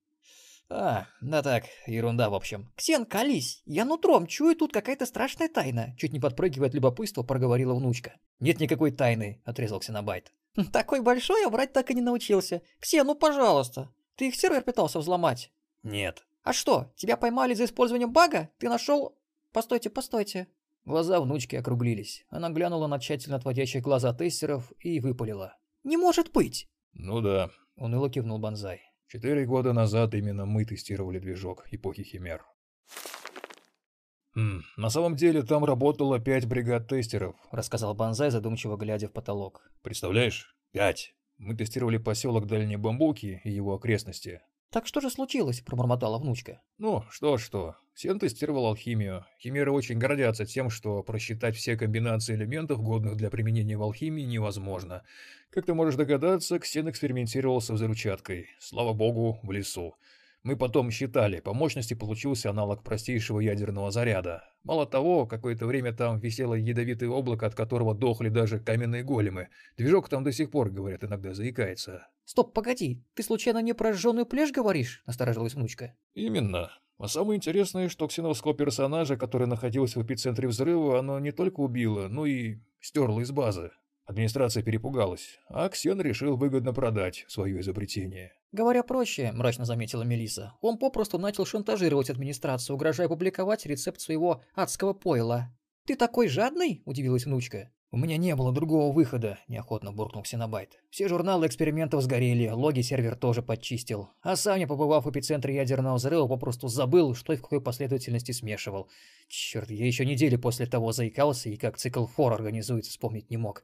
«А, 0.71 1.07
да 1.21 1.43
так, 1.43 1.65
ерунда 1.87 2.31
в 2.31 2.35
общем». 2.35 2.73
«Ксен, 2.75 3.05
колись, 3.05 3.63
я 3.67 3.85
нутром 3.85 4.27
чую 4.27 4.57
тут 4.57 4.73
какая-то 4.73 5.05
страшная 5.05 5.49
тайна», 5.51 5.95
чуть 5.99 6.15
не 6.15 6.21
подпрыгивая 6.21 6.69
от 6.69 6.75
любопытства, 6.75 7.23
проговорила 7.23 7.75
внучка. 7.75 8.15
«Нет 8.41 8.61
никакой 8.61 8.91
тайны»,— 8.91 9.43
отрезал 9.45 9.81
Ксенобайт. 9.81 10.33
«Такой 10.73 11.03
большой, 11.03 11.45
а 11.45 11.51
врать 11.51 11.75
так 11.75 11.91
и 11.91 11.95
не 11.95 12.01
научился. 12.01 12.63
Ксен, 12.81 13.07
ну 13.07 13.15
пожалуйста, 13.15 13.93
ты 14.17 14.29
их 14.29 14.37
сервер 14.37 14.63
пытался 14.63 14.99
взломать?» 15.01 15.53
«Нет». 15.83 16.25
«А 16.43 16.53
что, 16.53 16.93
тебя 16.97 17.17
поймали 17.17 17.53
за 17.55 17.67
использованием 17.67 18.13
бага? 18.13 18.49
Ты 18.59 18.71
нашел...» 18.71 19.19
«Постойте, 19.55 19.89
постойте». 19.89 20.49
Глаза 20.85 21.21
внучки 21.21 21.55
округлились. 21.55 22.27
Она 22.29 22.51
глянула 22.51 22.89
на 22.89 22.99
тщательно 22.99 23.37
отводящих 23.37 23.83
глаза 23.83 24.13
тестеров 24.13 24.73
и 24.81 24.99
выпалила. 24.99 25.57
«Не 25.85 25.97
может 25.97 26.33
быть!» 26.33 26.69
«Ну 26.93 27.21
да»,— 27.21 27.51
уныло 27.77 28.11
кивнул 28.11 28.41
Бонзай. 28.41 28.81
«Четыре 29.07 29.47
года 29.47 29.73
назад 29.73 30.15
именно 30.15 30.45
мы 30.45 30.65
тестировали 30.65 31.21
движок 31.21 31.67
эпохи 31.71 32.03
Химер». 32.03 32.45
«Хм, 34.35 34.63
на 34.77 34.91
самом 34.91 35.15
деле 35.15 35.45
там 35.45 35.65
работало 35.65 36.19
пять 36.19 36.47
бригад 36.47 36.89
тестеров»,— 36.89 37.37
рассказал 37.53 37.95
Бонзай, 37.95 38.33
задумчиво 38.33 38.77
глядя 38.77 39.07
в 39.07 39.13
потолок. 39.13 39.71
«Представляешь? 39.83 40.57
Пять. 40.73 41.15
Мы 41.39 41.57
тестировали 41.57 41.99
поселок 41.99 42.49
Дальние 42.49 42.77
Бамбуки 42.77 43.41
и 43.45 43.53
его 43.53 43.75
окрестности. 43.75 44.43
«Так 44.75 44.89
что 44.89 45.01
же 45.01 45.09
случилось?»– 45.09 45.61
пробормотала 45.65 46.19
внучка. 46.19 46.61
«Ну, 46.79 47.05
что-что. 47.09 47.77
Сен 47.95 48.19
тестировал 48.19 48.67
алхимию. 48.67 49.25
Химеры 49.41 49.71
очень 49.71 49.99
гордятся 49.99 50.47
тем, 50.47 50.69
что 50.69 51.05
просчитать 51.05 51.55
все 51.55 51.77
комбинации 51.77 52.35
элементов, 52.35 52.83
годных 52.83 53.15
для 53.15 53.31
применения 53.31 53.77
в 53.77 53.85
алхимии, 53.85 54.25
невозможно. 54.25 55.05
Как 55.51 55.67
ты 55.67 55.75
можешь 55.75 55.95
догадаться, 55.95 56.59
Ксен 56.59 56.91
экспериментировал 56.91 57.61
со 57.61 57.75
взрывчаткой. 57.75 58.49
Слава 58.59 58.95
богу, 58.95 59.39
в 59.45 59.53
лесу. 59.53 59.95
Мы 60.43 60.57
потом 60.57 60.91
считали, 60.91 61.39
по 61.39 61.55
мощности 61.55 61.95
получился 61.95 62.51
аналог 62.51 62.83
простейшего 62.83 63.39
ядерного 63.39 63.93
заряда. 63.93 64.43
Мало 64.65 64.87
того, 64.87 65.25
какое-то 65.25 65.67
время 65.67 65.93
там 65.93 66.19
висело 66.19 66.55
ядовитое 66.55 67.11
облако, 67.11 67.47
от 67.47 67.55
которого 67.55 67.95
дохли 67.95 68.29
даже 68.29 68.59
каменные 68.59 69.05
големы. 69.05 69.51
Движок 69.77 70.09
там 70.09 70.25
до 70.25 70.33
сих 70.33 70.51
пор, 70.51 70.71
говорят, 70.71 71.05
иногда 71.05 71.33
заикается. 71.33 72.09
Стоп, 72.25 72.53
погоди, 72.55 73.05
ты 73.15 73.23
случайно 73.23 73.59
не 73.59 73.75
про 73.75 73.93
жженую 73.93 74.27
плешь 74.27 74.53
говоришь? 74.53 75.03
Насторожилась 75.07 75.55
внучка. 75.55 75.95
Именно. 76.15 76.71
А 76.99 77.09
самое 77.09 77.37
интересное, 77.37 77.89
что 77.89 78.07
ксеновского 78.07 78.55
персонажа, 78.55 79.17
который 79.17 79.47
находился 79.47 79.99
в 79.99 80.07
эпицентре 80.07 80.49
взрыва, 80.49 80.99
оно 80.99 81.19
не 81.19 81.33
только 81.33 81.61
убило, 81.61 82.09
но 82.09 82.25
и 82.25 82.61
стерло 82.81 83.21
из 83.21 83.31
базы. 83.31 83.73
Администрация 84.07 84.63
перепугалась, 84.63 85.39
а 85.49 85.69
Ксен 85.69 86.01
решил 86.01 86.37
выгодно 86.37 86.75
продать 86.75 87.25
свое 87.27 87.61
изобретение. 87.61 88.35
Говоря 88.53 88.83
проще, 88.83 89.33
мрачно 89.33 89.65
заметила 89.65 90.03
Мелиса, 90.03 90.55
он 90.61 90.79
попросту 90.79 91.19
начал 91.19 91.47
шантажировать 91.47 92.11
администрацию, 92.11 92.77
угрожая 92.77 93.09
публиковать 93.09 93.65
рецепт 93.65 94.01
своего 94.01 94.43
адского 94.55 94.93
пойла. 94.93 95.57
«Ты 95.87 95.97
такой 95.97 96.29
жадный?»– 96.29 96.83
удивилась 96.85 97.25
внучка. 97.25 97.73
«У 97.95 97.97
меня 97.97 98.17
не 98.17 98.35
было 98.35 98.51
другого 98.51 98.93
выхода»,– 98.93 99.39
неохотно 99.47 99.93
буркнул 99.93 100.25
Ксенобайт. 100.25 100.81
«Все 100.91 101.07
журналы 101.07 101.47
экспериментов 101.47 102.03
сгорели, 102.03 102.49
логи 102.49 102.81
сервер 102.81 103.15
тоже 103.15 103.41
подчистил. 103.41 104.09
А 104.21 104.35
сам 104.35 104.59
я, 104.59 104.67
побывав 104.67 105.05
в 105.05 105.11
эпицентре 105.13 105.55
ядерного 105.55 105.95
взрыва, 105.95 106.27
попросту 106.27 106.67
забыл, 106.67 107.15
что 107.15 107.33
и 107.33 107.37
в 107.37 107.43
какой 107.43 107.61
последовательности 107.61 108.33
смешивал. 108.33 108.89
Черт, 109.29 109.71
я 109.71 109.87
еще 109.87 110.05
недели 110.05 110.35
после 110.35 110.67
того 110.67 110.91
заикался 110.91 111.51
и 111.51 111.57
как 111.57 111.77
цикл 111.77 112.07
фор 112.07 112.33
организуется, 112.33 112.91
вспомнить 112.91 113.31
не 113.31 113.37
мог. 113.37 113.63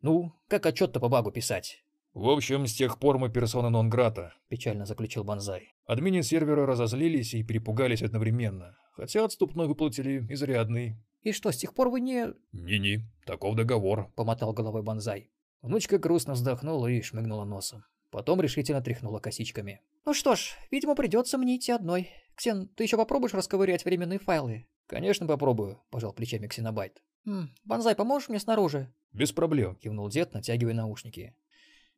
Ну, 0.00 0.32
как 0.48 0.64
отчет-то 0.64 0.98
по 0.98 1.10
багу 1.10 1.30
писать? 1.30 1.84
В 2.14 2.30
общем, 2.30 2.66
с 2.66 2.72
тех 2.72 2.98
пор 2.98 3.18
мы 3.18 3.28
персона 3.28 3.68
нон-грата, 3.68 4.32
печально 4.48 4.86
заключил 4.86 5.22
Банзай. 5.22 5.74
Админы 5.84 6.22
сервера 6.22 6.64
разозлились 6.64 7.34
и 7.34 7.42
перепугались 7.42 8.00
одновременно, 8.00 8.78
хотя 8.92 9.22
отступной 9.22 9.66
выплатили 9.66 10.26
изрядный. 10.30 10.96
И 11.26 11.32
что, 11.32 11.50
с 11.50 11.56
тех 11.56 11.74
пор 11.74 11.88
вы 11.88 12.00
не... 12.00 12.28
Не-не, 12.52 13.00
таков 13.24 13.56
договор, 13.56 14.12
помотал 14.14 14.52
головой 14.52 14.84
Банзай. 14.84 15.28
Внучка 15.60 15.98
грустно 15.98 16.34
вздохнула 16.34 16.86
и 16.86 17.02
шмыгнула 17.02 17.44
носом. 17.44 17.84
Потом 18.12 18.40
решительно 18.40 18.80
тряхнула 18.80 19.18
косичками. 19.18 19.80
«Ну 20.04 20.14
что 20.14 20.36
ж, 20.36 20.54
видимо, 20.70 20.94
придется 20.94 21.36
мне 21.36 21.56
идти 21.56 21.72
одной. 21.72 22.10
Ксен, 22.36 22.68
ты 22.68 22.84
еще 22.84 22.96
попробуешь 22.96 23.34
расковырять 23.34 23.84
временные 23.84 24.20
файлы?» 24.20 24.68
«Конечно 24.86 25.26
попробую»,– 25.26 25.82
пожал 25.90 26.12
плечами 26.12 26.46
Ксенобайт. 26.46 27.02
«Хм, 27.24 27.48
Банзай, 27.64 27.96
поможешь 27.96 28.28
мне 28.28 28.38
снаружи?» 28.38 28.94
«Без 29.12 29.32
проблем»,– 29.32 29.74
кивнул 29.82 30.08
дед, 30.08 30.32
натягивая 30.32 30.74
наушники. 30.74 31.34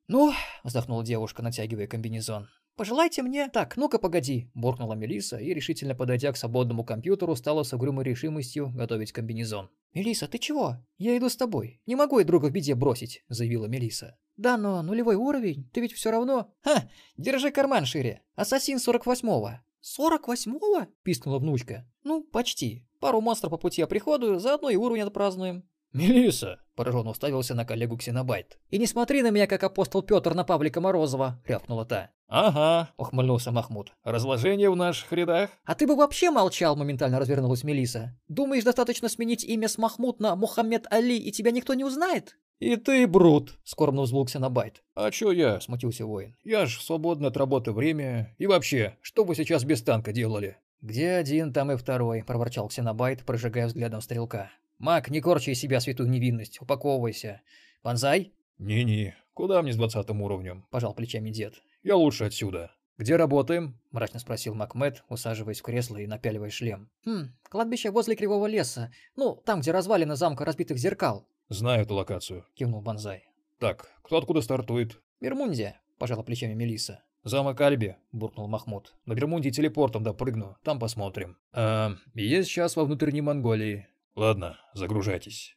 «Ну»,– 0.07 0.33
вздохнула 0.65 1.05
девушка, 1.05 1.43
натягивая 1.43 1.87
комбинезон. 1.87 2.49
«Пожелайте 2.79 3.23
мне...» 3.23 3.49
«Так, 3.49 3.77
ну-ка, 3.77 3.99
погоди»,– 3.99 4.53
буркнула 4.55 4.95
Мелиса 4.95 5.37
и, 5.37 5.53
решительно 5.53 5.97
подойдя 5.97 6.31
к 6.31 6.37
свободному 6.37 6.85
компьютеру, 6.85 7.35
стала 7.35 7.65
с 7.65 7.73
угрюмой 7.73 8.05
решимостью 8.05 8.71
готовить 8.73 9.11
комбинезон. 9.11 9.69
«Мелиса, 9.95 10.29
ты 10.29 10.39
чего?» 10.39 10.77
«Я 10.97 11.19
иду 11.19 11.29
с 11.29 11.37
тобой. 11.37 11.81
Не 11.87 11.97
могу 11.97 12.21
я 12.21 12.25
друга 12.25 12.47
в 12.47 12.53
беде 12.53 12.77
бросить»,– 12.77 13.25
заявила 13.29 13.67
Мелиса. 13.67 14.17
«Да, 14.37 14.57
но 14.57 14.81
нулевой 14.83 15.17
уровень, 15.17 15.69
ты 15.73 15.81
ведь 15.81 15.93
все 15.93 16.13
равно...» 16.13 16.55
«Ха, 16.63 16.89
держи 17.17 17.51
карман 17.51 17.85
шире. 17.85 18.23
Ассасин 18.37 18.79
48-го». 18.79 19.55
«Сорок 19.81 20.29
восьмого?»– 20.29 20.87
пискнула 21.03 21.41
внучка. 21.41 21.85
«Ну, 22.05 22.23
почти. 22.23 22.87
Пару 23.01 23.21
монстров 23.21 23.51
по 23.51 23.57
пути 23.59 23.83
оприходую, 23.83 24.39
заодно 24.39 24.71
и 24.71 24.77
уровень 24.77 25.03
отпразднуем». 25.03 25.69
«Мелисса!»– 25.93 26.61
пораженно 26.77 27.11
уставился 27.11 27.55
на 27.55 27.65
коллегу 27.65 27.97
Ксенобайт. 27.97 28.59
«И 28.71 28.79
не 28.79 28.87
смотри 28.87 29.23
на 29.23 29.31
меня, 29.31 29.47
как 29.47 29.63
апостол 29.65 30.03
Петр 30.03 30.35
на 30.35 30.45
Павлика 30.45 30.81
Морозова!»– 30.81 31.41
рявкнула 31.47 31.87
та. 31.87 32.11
«Ага!»– 32.29 32.93
ухмыльнулся 32.99 33.53
Махмуд. 33.53 33.93
«Разложение 34.05 34.71
в 34.71 34.77
наших 34.77 35.11
рядах?» 35.13 35.51
«А 35.65 35.75
ты 35.75 35.87
бы 35.87 35.97
вообще 35.97 36.31
молчал!»– 36.31 36.77
моментально 36.77 37.19
развернулась 37.19 37.65
Мелиса. 37.65 38.19
«Думаешь, 38.29 38.65
достаточно 38.65 39.09
сменить 39.09 39.45
имя 39.45 39.67
с 39.67 39.79
Махмуд 39.79 40.21
на 40.21 40.37
Мухаммед 40.37 40.87
Али, 40.91 41.17
и 41.17 41.33
тебя 41.33 41.53
никто 41.53 41.73
не 41.73 41.85
узнает?» 41.85 42.37
«И 42.59 42.77
ты, 42.77 43.07
Брут!»– 43.07 43.57
скорбно 43.65 44.03
взвыл 44.03 44.39
Ксенобайт. 44.39 44.83
«А 44.95 45.11
чё 45.11 45.33
я?»– 45.33 45.61
смутился 45.63 46.05
воин. 46.05 46.37
«Я 46.45 46.67
ж 46.67 46.81
в 46.81 46.85
свободное 46.85 47.29
от 47.29 47.37
работы 47.37 47.73
время. 47.73 48.35
И 48.37 48.47
вообще, 48.47 48.99
что 49.01 49.25
вы 49.25 49.35
сейчас 49.35 49.65
без 49.65 49.83
танка 49.83 50.13
делали?» 50.13 50.59
«Где 50.83 51.13
один, 51.13 51.53
там 51.53 51.73
и 51.73 51.77
второй»,– 51.77 52.23
проворчал 52.27 52.69
Ксенобайт, 52.69 53.25
прожигая 53.25 53.69
взглядом 53.69 54.01
стрелка. 54.01 54.51
«Маг, 54.79 55.11
не 55.11 55.21
корчи 55.21 55.51
из 55.51 55.61
себя 55.61 55.81
святую 55.81 56.09
невинность, 56.09 56.61
упаковывайся. 56.61 57.43
Банзай?» 57.83 58.33
«Не-не, 58.59 59.17
куда 59.35 59.61
мне 59.63 59.73
с 59.73 59.77
двадцатым 59.77 60.23
уровнем?»– 60.23 60.67
пожал 60.71 60.95
плечами 60.95 61.31
дед. 61.31 61.55
«Я 61.83 61.97
лучше 61.97 62.25
отсюда. 62.25 62.73
Где 62.97 63.17
работаем?»– 63.17 63.79
мрачно 63.91 64.21
спросил 64.21 64.55
Макмед, 64.55 65.05
усаживаясь 65.09 65.61
в 65.61 65.63
кресло 65.63 65.97
и 65.97 66.07
напяливая 66.07 66.51
шлем. 66.51 66.91
«Хм, 67.05 67.35
кладбище 67.49 67.91
возле 67.91 68.17
Кривого 68.17 68.47
леса. 68.47 68.93
Ну, 69.17 69.41
там, 69.45 69.61
где 69.61 69.73
развалины 69.73 70.17
замка 70.17 70.45
разбитых 70.45 70.79
зеркал». 70.79 71.27
«Знаю 71.49 71.83
эту 71.83 71.95
локацию»,– 71.95 72.45
кивнул 72.55 72.81
Банзай. 72.81 73.25
«Так, 73.59 73.91
кто 74.03 74.19
откуда 74.19 74.43
стартует?» 74.43 75.01
«Бермундия»,– 75.21 75.81
пожала 75.99 76.23
плечами 76.23 76.55
Мелиса. 76.55 77.03
«Замок 77.25 77.61
Альби»,– 77.61 77.97
буркнул 78.13 78.47
Махмуд. 78.49 78.95
«На 79.07 79.15
Бермундии 79.15 79.51
телепортом 79.51 80.03
допрыгну, 80.05 80.57
там 80.63 80.79
посмотрим». 80.79 81.37
«А, 81.53 81.93
я 82.15 82.43
сейчас 82.45 82.77
во 82.77 82.85
внутренней 82.85 83.23
Монголии. 83.23 83.89
Ладно, 84.19 84.59
загружайтесь. 84.75 85.57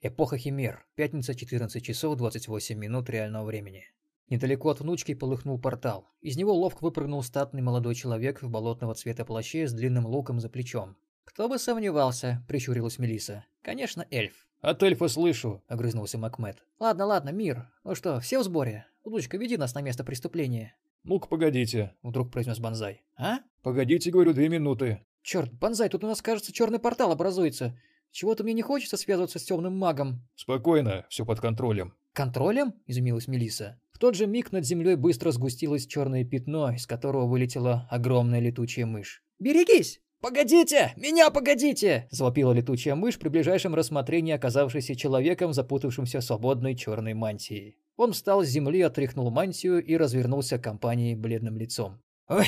Эпоха 0.00 0.38
Химер. 0.38 0.84
Пятница, 0.96 1.36
14 1.36 1.80
часов 1.84 2.16
28 2.16 2.76
минут 2.76 3.08
реального 3.08 3.44
времени. 3.44 3.84
Недалеко 4.28 4.70
от 4.70 4.80
внучки 4.80 5.14
полыхнул 5.14 5.60
портал. 5.60 6.08
Из 6.20 6.36
него 6.36 6.52
ловко 6.52 6.82
выпрыгнул 6.82 7.22
статный 7.22 7.62
молодой 7.62 7.94
человек 7.94 8.42
в 8.42 8.50
болотного 8.50 8.96
цвета 8.96 9.24
плаще 9.24 9.68
с 9.68 9.72
длинным 9.72 10.04
луком 10.04 10.40
за 10.40 10.48
плечом. 10.48 10.96
«Кто 11.22 11.48
бы 11.48 11.60
сомневался»,– 11.60 12.44
прищурилась 12.48 12.98
Мелиса. 12.98 13.44
«Конечно, 13.62 14.04
эльф». 14.10 14.48
«От 14.60 14.82
эльфа 14.82 15.06
слышу»,– 15.06 15.62
огрызнулся 15.68 16.18
Макмед. 16.18 16.64
«Ладно, 16.80 17.06
ладно, 17.06 17.28
мир. 17.28 17.70
Ну 17.84 17.94
что, 17.94 18.18
все 18.18 18.40
в 18.40 18.42
сборе? 18.42 18.84
Внучка, 19.04 19.36
веди 19.36 19.56
нас 19.56 19.76
на 19.76 19.80
место 19.80 20.02
преступления». 20.02 20.74
«Ну-ка, 21.04 21.28
погодите»,– 21.28 21.94
вдруг 22.02 22.32
произнес 22.32 22.58
Банзай. 22.58 23.04
«А?» 23.16 23.38
«Погодите, 23.62 24.10
говорю, 24.10 24.32
две 24.32 24.48
минуты». 24.48 25.06
Черт, 25.26 25.52
Банзай, 25.54 25.88
тут 25.88 26.04
у 26.04 26.06
нас, 26.06 26.22
кажется, 26.22 26.52
черный 26.52 26.78
портал 26.78 27.10
образуется. 27.10 27.76
Чего-то 28.12 28.44
мне 28.44 28.52
не 28.52 28.62
хочется 28.62 28.96
связываться 28.96 29.40
с 29.40 29.42
темным 29.42 29.76
магом. 29.76 30.24
Спокойно, 30.36 31.04
все 31.10 31.26
под 31.26 31.40
контролем. 31.40 31.94
Контролем? 32.12 32.74
Изумилась 32.86 33.26
Мелиса. 33.26 33.80
В 33.90 33.98
тот 33.98 34.14
же 34.14 34.28
миг 34.28 34.52
над 34.52 34.64
землей 34.64 34.94
быстро 34.94 35.32
сгустилось 35.32 35.88
черное 35.88 36.24
пятно, 36.24 36.70
из 36.70 36.86
которого 36.86 37.26
вылетела 37.26 37.88
огромная 37.90 38.38
летучая 38.38 38.86
мышь. 38.86 39.24
«Берегись!» 39.40 40.00
«Погодите! 40.20 40.92
Меня 40.96 41.30
погодите!»– 41.30 42.06
завопила 42.12 42.52
летучая 42.52 42.94
мышь 42.94 43.18
при 43.18 43.28
ближайшем 43.28 43.74
рассмотрении 43.74 44.32
оказавшейся 44.32 44.94
человеком, 44.94 45.52
запутавшимся 45.52 46.20
свободной 46.20 46.76
черной 46.76 47.14
мантии. 47.14 47.76
Он 47.96 48.12
встал 48.12 48.44
с 48.44 48.48
земли, 48.48 48.80
отряхнул 48.80 49.32
мантию 49.32 49.84
и 49.84 49.96
развернулся 49.96 50.58
к 50.58 50.62
компании 50.62 51.16
бледным 51.16 51.56
лицом. 51.56 52.00
Ой, 52.28 52.46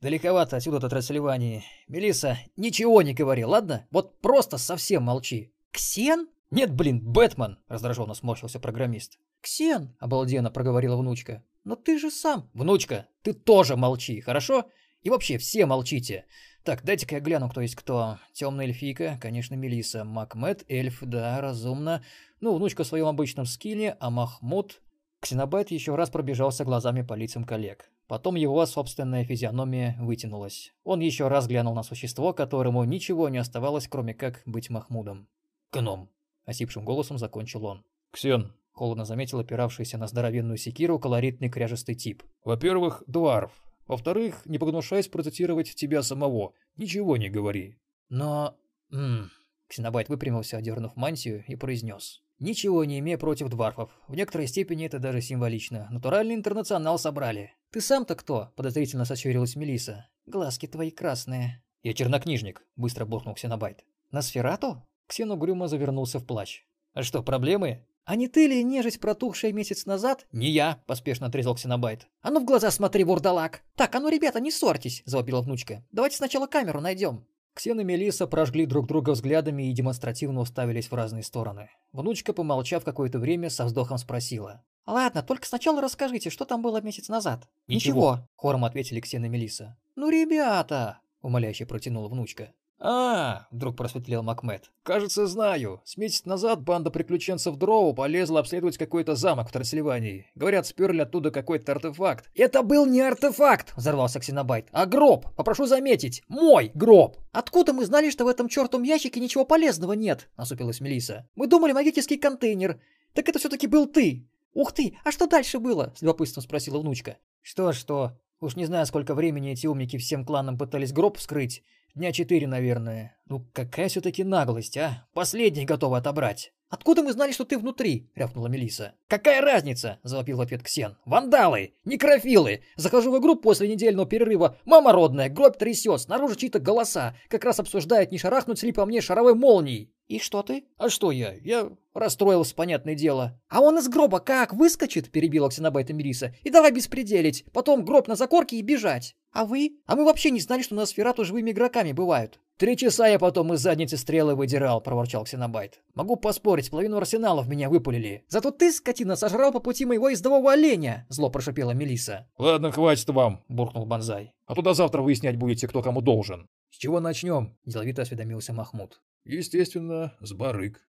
далековато 0.00 0.56
отсюда 0.56 0.78
от 0.78 0.88
Трансильвании. 0.88 1.62
Мелиса, 1.88 2.38
ничего 2.56 3.02
не 3.02 3.12
говори, 3.12 3.44
ладно? 3.44 3.86
Вот 3.90 4.18
просто 4.22 4.56
совсем 4.56 5.02
молчи. 5.02 5.52
Ксен? 5.72 6.28
Нет, 6.50 6.74
блин, 6.74 7.00
Бэтмен, 7.02 7.58
раздраженно 7.68 8.14
сморщился 8.14 8.58
программист. 8.58 9.18
Ксен, 9.42 9.94
обалденно 10.00 10.50
проговорила 10.50 10.96
внучка. 10.96 11.44
Но 11.64 11.76
ты 11.76 11.98
же 11.98 12.10
сам. 12.10 12.48
Внучка, 12.54 13.08
ты 13.22 13.34
тоже 13.34 13.76
молчи, 13.76 14.20
хорошо? 14.20 14.64
И 15.02 15.10
вообще 15.10 15.36
все 15.36 15.66
молчите. 15.66 16.24
Так, 16.64 16.82
дайте-ка 16.82 17.16
я 17.16 17.20
гляну, 17.20 17.50
кто 17.50 17.60
есть 17.60 17.76
кто. 17.76 18.18
Темная 18.32 18.66
эльфийка, 18.66 19.18
конечно, 19.20 19.54
Мелиса. 19.54 20.04
Макмед, 20.04 20.64
эльф, 20.68 21.00
да, 21.02 21.40
разумно. 21.42 22.02
Ну, 22.40 22.54
внучка 22.54 22.84
в 22.84 22.86
своем 22.86 23.06
обычном 23.06 23.44
скине, 23.44 23.96
а 24.00 24.08
Махмуд... 24.10 24.80
Ксенобайт 25.20 25.70
еще 25.70 25.94
раз 25.94 26.08
пробежался 26.08 26.64
глазами 26.64 27.02
по 27.02 27.12
лицам 27.12 27.44
коллег. 27.44 27.90
Потом 28.10 28.34
его 28.34 28.66
собственная 28.66 29.24
физиономия 29.24 29.96
вытянулась. 30.00 30.72
Он 30.82 30.98
еще 30.98 31.28
раз 31.28 31.46
глянул 31.46 31.76
на 31.76 31.84
существо, 31.84 32.32
которому 32.32 32.82
ничего 32.82 33.28
не 33.28 33.38
оставалось, 33.38 33.86
кроме 33.86 34.14
как 34.14 34.42
быть 34.46 34.68
Махмудом. 34.68 35.28
«Гном!»– 35.70 36.10
осипшим 36.44 36.84
голосом 36.84 37.18
закончил 37.18 37.64
он. 37.66 37.84
«Ксен!»– 38.10 38.52
холодно 38.72 39.04
заметил 39.04 39.38
опиравшийся 39.38 39.96
на 39.96 40.08
здоровенную 40.08 40.56
секиру 40.56 40.98
колоритный 40.98 41.50
кряжестый 41.50 41.94
тип. 41.94 42.24
«Во-первых, 42.42 43.04
дварф. 43.06 43.52
Во-вторых, 43.86 44.44
не 44.44 44.58
погнушаясь 44.58 45.06
процитировать 45.06 45.76
тебя 45.76 46.02
самого, 46.02 46.54
ничего 46.74 47.16
не 47.16 47.28
говори». 47.28 47.78
«Но...» 48.08 48.56
Ммм... 48.88 49.30
Ксенобайт 49.68 50.08
выпрямился, 50.08 50.56
одернув 50.56 50.96
мантию, 50.96 51.44
и 51.46 51.54
произнес. 51.54 52.24
«Ничего 52.40 52.84
не 52.84 52.98
имея 52.98 53.18
против 53.18 53.48
дварфов. 53.48 53.90
В 54.08 54.16
некоторой 54.16 54.48
степени 54.48 54.86
это 54.86 54.98
даже 54.98 55.20
символично. 55.20 55.86
Натуральный 55.90 56.34
интернационал 56.34 56.98
собрали. 56.98 57.52
«Ты 57.70 57.80
сам-то 57.80 58.16
кто?»– 58.16 58.52
подозрительно 58.56 59.04
сощурилась 59.04 59.54
Мелиса. 59.54 60.08
«Глазки 60.26 60.66
твои 60.66 60.90
красные». 60.90 61.62
«Я 61.82 61.94
чернокнижник»,– 61.94 62.66
быстро 62.76 63.04
буркнул 63.04 63.34
Ксенобайт. 63.34 63.84
«На 64.10 64.22
сферату?» 64.22 64.82
Ксен 65.06 65.30
угрюмо 65.30 65.68
завернулся 65.68 66.18
в 66.18 66.26
плащ. 66.26 66.64
«А 66.94 67.02
что, 67.02 67.22
проблемы?» 67.22 67.86
«А 68.04 68.16
не 68.16 68.26
ты 68.26 68.46
ли 68.48 68.64
нежить, 68.64 68.98
протухшая 68.98 69.52
месяц 69.52 69.86
назад?» 69.86 70.26
«Не 70.32 70.50
я»,— 70.50 70.82
поспешно 70.86 71.26
отрезал 71.26 71.54
Ксенобайт. 71.54 72.08
«А 72.22 72.30
ну 72.30 72.40
в 72.40 72.44
глаза 72.44 72.70
смотри, 72.70 73.04
вурдалак!» 73.04 73.62
«Так, 73.76 73.94
а 73.94 74.00
ну, 74.00 74.08
ребята, 74.08 74.40
не 74.40 74.50
ссорьтесь!»— 74.50 75.02
завопила 75.04 75.42
внучка. 75.42 75.84
«Давайте 75.92 76.16
сначала 76.16 76.46
камеру 76.46 76.80
найдем». 76.80 77.26
Ксен 77.54 77.80
и 77.80 77.84
Мелисса 77.84 78.26
прожгли 78.26 78.66
друг 78.66 78.86
друга 78.86 79.10
взглядами 79.10 79.70
и 79.70 79.72
демонстративно 79.72 80.40
уставились 80.40 80.90
в 80.90 80.94
разные 80.94 81.22
стороны. 81.22 81.70
Внучка, 81.92 82.32
помолчав 82.32 82.84
какое-то 82.84 83.18
время, 83.18 83.50
со 83.50 83.64
вздохом 83.64 83.98
спросила. 83.98 84.64
«Ладно, 84.86 85.22
только 85.22 85.46
сначала 85.46 85.80
расскажите, 85.80 86.30
что 86.30 86.44
там 86.44 86.62
было 86.62 86.80
месяц 86.80 87.08
назад?» 87.08 87.48
«Ничего»,— 87.66 88.28
хором 88.36 88.64
ответили 88.64 89.00
Ксен 89.00 89.24
и 89.24 89.28
Мелисса. 89.28 89.76
«Ну, 89.96 90.10
ребята!»— 90.10 91.00
умоляюще 91.22 91.66
протянула 91.66 92.08
внучка. 92.08 92.52
«А,— 92.82 93.46
вдруг 93.50 93.76
просветлел 93.76 94.22
Макмед.— 94.22 94.70
Кажется, 94.82 95.26
знаю. 95.26 95.82
С 95.84 95.98
месяц 95.98 96.24
назад 96.24 96.62
банда 96.62 96.90
приключенцев 96.90 97.56
Дроу 97.56 97.92
полезла 97.92 98.40
обследовать 98.40 98.78
какой-то 98.78 99.16
замок 99.16 99.50
в 99.50 99.52
Трансильвании. 99.52 100.30
Говорят, 100.34 100.66
сперли 100.66 101.02
оттуда 101.02 101.30
какой-то 101.30 101.72
артефакт. 101.72 102.30
«Это 102.34 102.62
был 102.62 102.86
не 102.86 103.02
артефакт!»— 103.02 103.74
взорвался 103.76 104.18
Ксенобайт. 104.18 104.68
«А 104.72 104.86
гроб! 104.86 105.26
Попрошу 105.36 105.66
заметить! 105.66 106.22
Мой 106.28 106.70
гроб!» 106.74 107.18
«Откуда 107.32 107.74
мы 107.74 107.84
знали, 107.84 108.08
что 108.08 108.24
в 108.24 108.28
этом 108.28 108.48
чертом 108.48 108.82
ящике 108.82 109.20
ничего 109.20 109.44
полезного 109.44 109.92
нет?»— 109.92 110.30
насупилась 110.38 110.80
Мелиса. 110.80 111.28
«Мы 111.34 111.48
думали, 111.48 111.72
магический 111.72 112.16
контейнер. 112.16 112.80
Так 113.12 113.28
это 113.28 113.38
все-таки 113.38 113.66
был 113.66 113.86
ты!» 113.88 114.26
«Ух 114.54 114.72
ты! 114.72 114.96
А 115.04 115.12
что 115.12 115.26
дальше 115.26 115.58
было?»— 115.58 115.92
с 115.96 116.02
любопытством 116.02 116.42
спросила 116.42 116.78
внучка. 116.78 117.18
«Что-что? 117.42 118.18
Уж 118.40 118.56
не 118.56 118.64
знаю, 118.64 118.86
сколько 118.86 119.14
времени 119.14 119.52
эти 119.52 119.66
умники 119.66 119.98
всем 119.98 120.24
кланам 120.24 120.56
пытались 120.56 120.92
гроб 120.92 121.18
вскрыть. 121.18 121.62
Дня 121.94 122.12
четыре, 122.12 122.46
наверное. 122.46 123.16
Ну 123.26 123.44
какая 123.52 123.88
все-таки 123.88 124.22
наглость, 124.22 124.76
а? 124.76 125.06
Последний 125.12 125.64
готовы 125.64 125.96
отобрать. 125.96 126.52
«Откуда 126.70 127.02
мы 127.02 127.12
знали, 127.12 127.32
что 127.32 127.44
ты 127.44 127.58
внутри?»— 127.58 128.08
рявкнула 128.14 128.46
Мелиса. 128.46 128.94
«Какая 129.08 129.40
разница?»— 129.40 129.98
завопил 130.04 130.36
в 130.36 130.40
ответ 130.40 130.62
Ксен. 130.62 130.96
«Вандалы! 131.04 131.74
Некрофилы! 131.84 132.62
Захожу 132.76 133.10
в 133.10 133.18
игру 133.18 133.34
после 133.34 133.66
недельного 133.66 134.06
перерыва. 134.06 134.56
Мама 134.64 134.92
родная, 134.92 135.28
гроб 135.28 135.58
трясет, 135.58 136.02
снаружи 136.02 136.36
чьи-то 136.36 136.60
голоса. 136.60 137.16
Как 137.28 137.44
раз 137.44 137.58
обсуждают, 137.58 138.12
не 138.12 138.18
шарахнуть 138.18 138.62
ли 138.62 138.70
по 138.70 138.86
мне 138.86 139.00
шаровой 139.00 139.34
молнией. 139.34 139.92
«И 140.10 140.18
что 140.18 140.42
ты?» 140.42 140.64
«А 140.76 140.88
что 140.88 141.12
я? 141.12 141.34
Я 141.34 141.70
расстроился, 141.94 142.56
понятное 142.56 142.96
дело». 142.96 143.38
«А 143.48 143.60
он 143.60 143.78
из 143.78 143.88
гроба 143.88 144.18
как, 144.18 144.52
выскочит?»– 144.52 145.08
перебила 145.12 145.48
Ксенобайта 145.48 145.92
Мириса. 145.92 146.34
«И 146.42 146.50
давай 146.50 146.72
беспределить. 146.72 147.44
Потом 147.52 147.84
гроб 147.84 148.08
на 148.08 148.16
закорке 148.16 148.56
и 148.56 148.62
бежать». 148.62 149.14
«А 149.30 149.44
вы? 149.44 149.78
А 149.86 149.94
мы 149.94 150.04
вообще 150.04 150.32
не 150.32 150.40
знали, 150.40 150.62
что 150.62 150.74
на 150.74 150.84
сферату 150.84 151.24
живыми 151.24 151.52
игроками 151.52 151.92
бывают». 151.92 152.40
«Три 152.56 152.76
часа 152.76 153.06
я 153.06 153.20
потом 153.20 153.54
из 153.54 153.60
задницы 153.60 153.96
стрелы 153.96 154.34
выдирал»,— 154.34 154.80
проворчал 154.82 155.22
Ксенобайт. 155.22 155.80
«Могу 155.94 156.16
поспорить, 156.16 156.72
половину 156.72 156.96
арсеналов 156.96 157.46
меня 157.46 157.70
выпулили». 157.70 158.24
«Зато 158.26 158.50
ты, 158.50 158.72
скотина, 158.72 159.14
сожрал 159.14 159.52
по 159.52 159.60
пути 159.60 159.84
моего 159.84 160.08
ездового 160.08 160.50
оленя»,— 160.50 161.06
зло 161.08 161.30
прошипела 161.30 161.70
Мелиса. 161.70 162.28
«Ладно, 162.36 162.72
хватит 162.72 163.08
вам»,— 163.10 163.44
буркнул 163.48 163.86
Бонзай. 163.86 164.32
«А 164.46 164.56
туда 164.56 164.74
завтра 164.74 165.02
выяснять 165.02 165.36
будете, 165.36 165.68
кто 165.68 165.82
кому 165.82 166.00
должен». 166.00 166.48
«С 166.70 166.78
чего 166.78 166.98
начнем?»— 166.98 167.56
деловито 167.64 168.02
осведомился 168.02 168.52
Махмуд. 168.52 169.00
Естественно, 169.24 170.16
с 170.20 170.32
барыг. 170.32 170.84